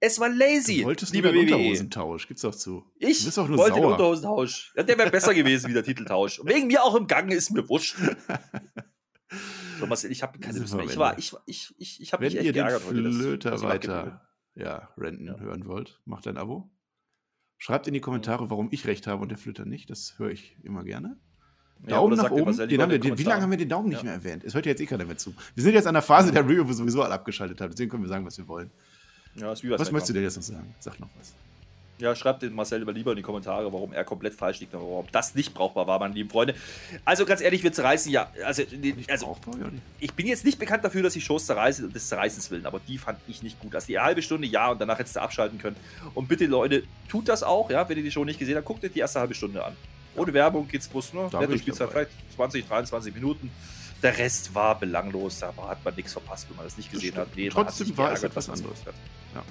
es 0.00 0.18
war 0.18 0.28
lazy, 0.28 0.78
Du 0.78 0.84
wolltest 0.86 1.14
liebe 1.14 1.30
lieber 1.30 1.52
WWE. 1.52 1.54
Unterhosentausch, 1.56 2.26
gibt's 2.26 2.42
doch 2.42 2.54
zu. 2.54 2.84
Ich 2.98 3.24
wollte 3.36 3.52
den 3.52 3.56
sauer. 3.56 3.92
Unterhosentausch. 3.92 4.72
Ja, 4.76 4.82
der 4.82 4.98
wäre 4.98 5.10
besser 5.10 5.34
gewesen 5.34 5.68
wie 5.70 5.74
der 5.74 5.84
Titeltausch. 5.84 6.40
Und 6.40 6.48
wegen 6.52 6.66
mir 6.66 6.82
auch 6.82 6.96
im 6.96 7.06
Gang 7.06 7.30
ist 7.32 7.50
mir 7.50 7.68
wurscht. 7.68 7.96
So, 9.78 9.86
Marcel, 9.86 10.10
ich 10.10 10.22
habe 10.22 10.38
keine 10.38 10.58
Lust 10.58 10.72
wir 10.72 10.78
mehr. 10.78 10.86
Ich 10.86 10.96
war, 10.96 11.18
ich, 11.18 11.34
ich, 11.46 11.74
ich, 11.78 12.00
ich 12.00 12.12
habe 12.12 12.22
Wenn 12.22 12.28
mich 12.32 12.36
echt 12.38 12.46
ihr 12.46 12.52
den 12.52 12.64
geärgert 12.66 12.86
heute. 12.88 13.02
dass- 13.02 13.16
Flöter 13.16 13.60
weiter 13.62 14.28
ja, 14.54 14.88
renten 14.96 15.26
Ja. 15.26 15.38
hören 15.38 15.66
wollt, 15.66 16.00
macht 16.04 16.26
ein 16.26 16.36
Abo. 16.36 16.70
Schreibt 17.58 17.86
in 17.88 17.94
die 17.94 18.00
Kommentare, 18.00 18.50
warum 18.50 18.68
ich 18.70 18.86
recht 18.86 19.06
habe 19.06 19.22
und 19.22 19.30
der 19.30 19.38
Flöter 19.38 19.64
nicht. 19.64 19.90
Das 19.90 20.18
höre 20.18 20.30
ich 20.30 20.56
immer 20.62 20.84
gerne. 20.84 21.18
Ja, 21.82 21.90
Daumen 21.90 22.14
oder 22.14 22.22
nach 22.24 22.30
oben. 22.30 22.56
Den 22.56 22.82
haben 22.82 22.90
wir, 22.90 22.98
den 22.98 23.10
den, 23.12 23.18
wie 23.18 23.22
lange 23.22 23.42
haben 23.42 23.50
wir 23.50 23.58
den 23.58 23.68
Daumen 23.68 23.88
nicht 23.88 23.98
Ja. 23.98 24.04
mehr 24.04 24.12
erwähnt? 24.14 24.42
Es 24.44 24.54
hört 24.54 24.66
ja 24.66 24.70
jetzt 24.70 24.80
eh 24.80 24.86
keiner 24.86 25.04
mehr 25.04 25.16
zu. 25.16 25.32
Wir 25.54 25.62
sind 25.62 25.74
jetzt 25.74 25.86
an 25.86 25.94
der 25.94 26.02
Phase 26.02 26.32
der 26.32 26.44
Review, 26.44 26.66
wo 26.66 26.72
sowieso 26.72 27.02
alle 27.02 27.14
abgeschaltet 27.14 27.60
haben. 27.60 27.70
Deswegen 27.70 27.90
können 27.90 28.02
wir 28.02 28.08
sagen, 28.08 28.24
was 28.26 28.36
wir 28.38 28.48
wollen. 28.48 28.70
Ja, 29.36 29.50
Was 29.50 29.62
möchtest 29.92 30.08
du 30.08 30.14
denn 30.14 30.22
jetzt 30.24 30.36
noch 30.36 30.42
sagen? 30.42 30.74
Sag 30.80 30.98
noch 30.98 31.08
was. 31.16 31.34
Ja, 31.98 32.14
schreibt 32.14 32.42
den 32.42 32.54
Marcel 32.54 32.78
lieber 32.78 32.92
lieber 32.92 33.10
in 33.10 33.16
die 33.16 33.22
Kommentare, 33.22 33.72
warum 33.72 33.92
er 33.92 34.04
komplett 34.04 34.34
falsch 34.34 34.60
liegt 34.60 34.72
und 34.72 34.80
warum 34.80 35.06
das 35.10 35.34
nicht 35.34 35.52
brauchbar 35.52 35.86
war, 35.88 35.98
meine 35.98 36.14
lieben 36.14 36.30
Freunde. 36.30 36.54
Also 37.04 37.24
ganz 37.26 37.40
ehrlich, 37.40 37.62
wir 37.64 37.72
zerreißen 37.72 38.12
ja. 38.12 38.30
Also, 38.44 38.62
also 39.08 39.26
brauchbar, 39.26 39.54
ich 39.98 40.14
bin 40.14 40.26
jetzt 40.28 40.44
nicht 40.44 40.58
bekannt 40.60 40.84
dafür, 40.84 41.02
dass 41.02 41.16
ich 41.16 41.24
Shows 41.24 41.46
zerreiße 41.46 41.84
und 41.84 41.94
des 41.94 42.08
Zerreißens 42.08 42.50
willen, 42.52 42.66
aber 42.66 42.80
die 42.86 42.98
fand 42.98 43.18
ich 43.26 43.42
nicht 43.42 43.58
gut. 43.58 43.74
Also 43.74 43.88
die 43.88 43.98
halbe 43.98 44.22
Stunde 44.22 44.46
ja 44.46 44.70
und 44.70 44.80
danach 44.80 44.98
hättest 44.98 45.16
du 45.16 45.20
abschalten 45.20 45.58
können. 45.58 45.76
Und 46.14 46.28
bitte, 46.28 46.46
Leute, 46.46 46.84
tut 47.08 47.28
das 47.28 47.42
auch, 47.42 47.68
ja, 47.68 47.88
wenn 47.88 47.96
ihr 47.96 48.04
die 48.04 48.12
Show 48.12 48.24
nicht 48.24 48.38
gesehen 48.38 48.56
habt, 48.56 48.66
guckt 48.66 48.84
euch 48.84 48.92
die 48.92 49.00
erste 49.00 49.18
halbe 49.18 49.34
Stunde 49.34 49.64
an. 49.64 49.76
Ohne 50.14 50.32
Werbung 50.32 50.68
geht's 50.68 50.86
bloß, 50.88 51.14
ne? 51.14 51.22
Nette 51.22 51.38
bin 51.48 51.56
ich 51.56 51.62
Spielzeit, 51.62 51.90
vielleicht 51.90 52.10
20, 52.36 52.66
23 52.68 53.14
Minuten. 53.14 53.50
Der 54.02 54.16
Rest 54.16 54.54
war 54.54 54.78
belanglos, 54.78 55.40
da 55.40 55.52
hat 55.68 55.84
man 55.84 55.94
nichts 55.96 56.12
verpasst, 56.12 56.48
wenn 56.48 56.56
man 56.56 56.64
das 56.66 56.76
nicht 56.76 56.88
Das 56.92 57.00
gesehen 57.00 57.14
stimmt. 57.14 57.26
hat. 57.28 57.56
hat 57.56 57.66
Trotzdem 57.66 57.86
sich 57.88 57.96
war 57.96 58.12
es 58.12 58.22
etwas 58.22 58.48
anderes. 58.48 58.78
hat. 58.86 58.94
Ja. 59.34 59.42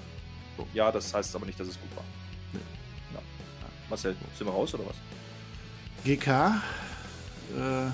So. 0.55 0.67
Ja, 0.73 0.91
das 0.91 1.13
heißt 1.13 1.35
aber 1.35 1.45
nicht, 1.45 1.59
dass 1.59 1.67
es 1.67 1.79
gut 1.79 1.93
war. 1.95 2.05
Marcel, 3.89 4.15
sind 4.37 4.47
wir 4.47 4.53
raus 4.53 4.73
oder 4.73 4.85
was? 4.85 4.95
GK, 6.03 6.61
äh, 7.57 7.89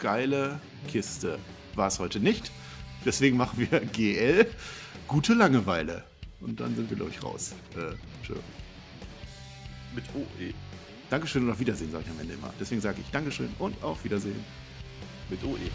geile 0.00 0.60
Kiste. 0.88 1.38
War 1.74 1.88
es 1.88 1.98
heute 1.98 2.20
nicht. 2.20 2.50
Deswegen 3.04 3.36
machen 3.36 3.68
wir 3.70 3.80
GL, 3.92 4.46
gute 5.06 5.34
Langeweile. 5.34 6.04
Und 6.40 6.60
dann 6.60 6.74
sind 6.76 6.90
wir, 6.90 6.96
glaube 6.96 7.12
ich, 7.12 7.22
raus. 7.22 7.54
Äh, 7.76 7.94
tschö. 8.24 8.34
Mit 9.94 10.04
OE. 10.14 10.52
Dankeschön 11.08 11.44
und 11.44 11.50
auf 11.50 11.60
Wiedersehen, 11.60 11.90
sage 11.92 12.04
ich 12.06 12.10
am 12.10 12.20
Ende 12.20 12.34
immer. 12.34 12.52
Deswegen 12.58 12.80
sage 12.80 13.00
ich 13.00 13.10
Dankeschön 13.10 13.48
und 13.58 13.82
auf 13.82 14.02
Wiedersehen. 14.04 14.44
Mit 15.30 15.42
OE. 15.44 15.70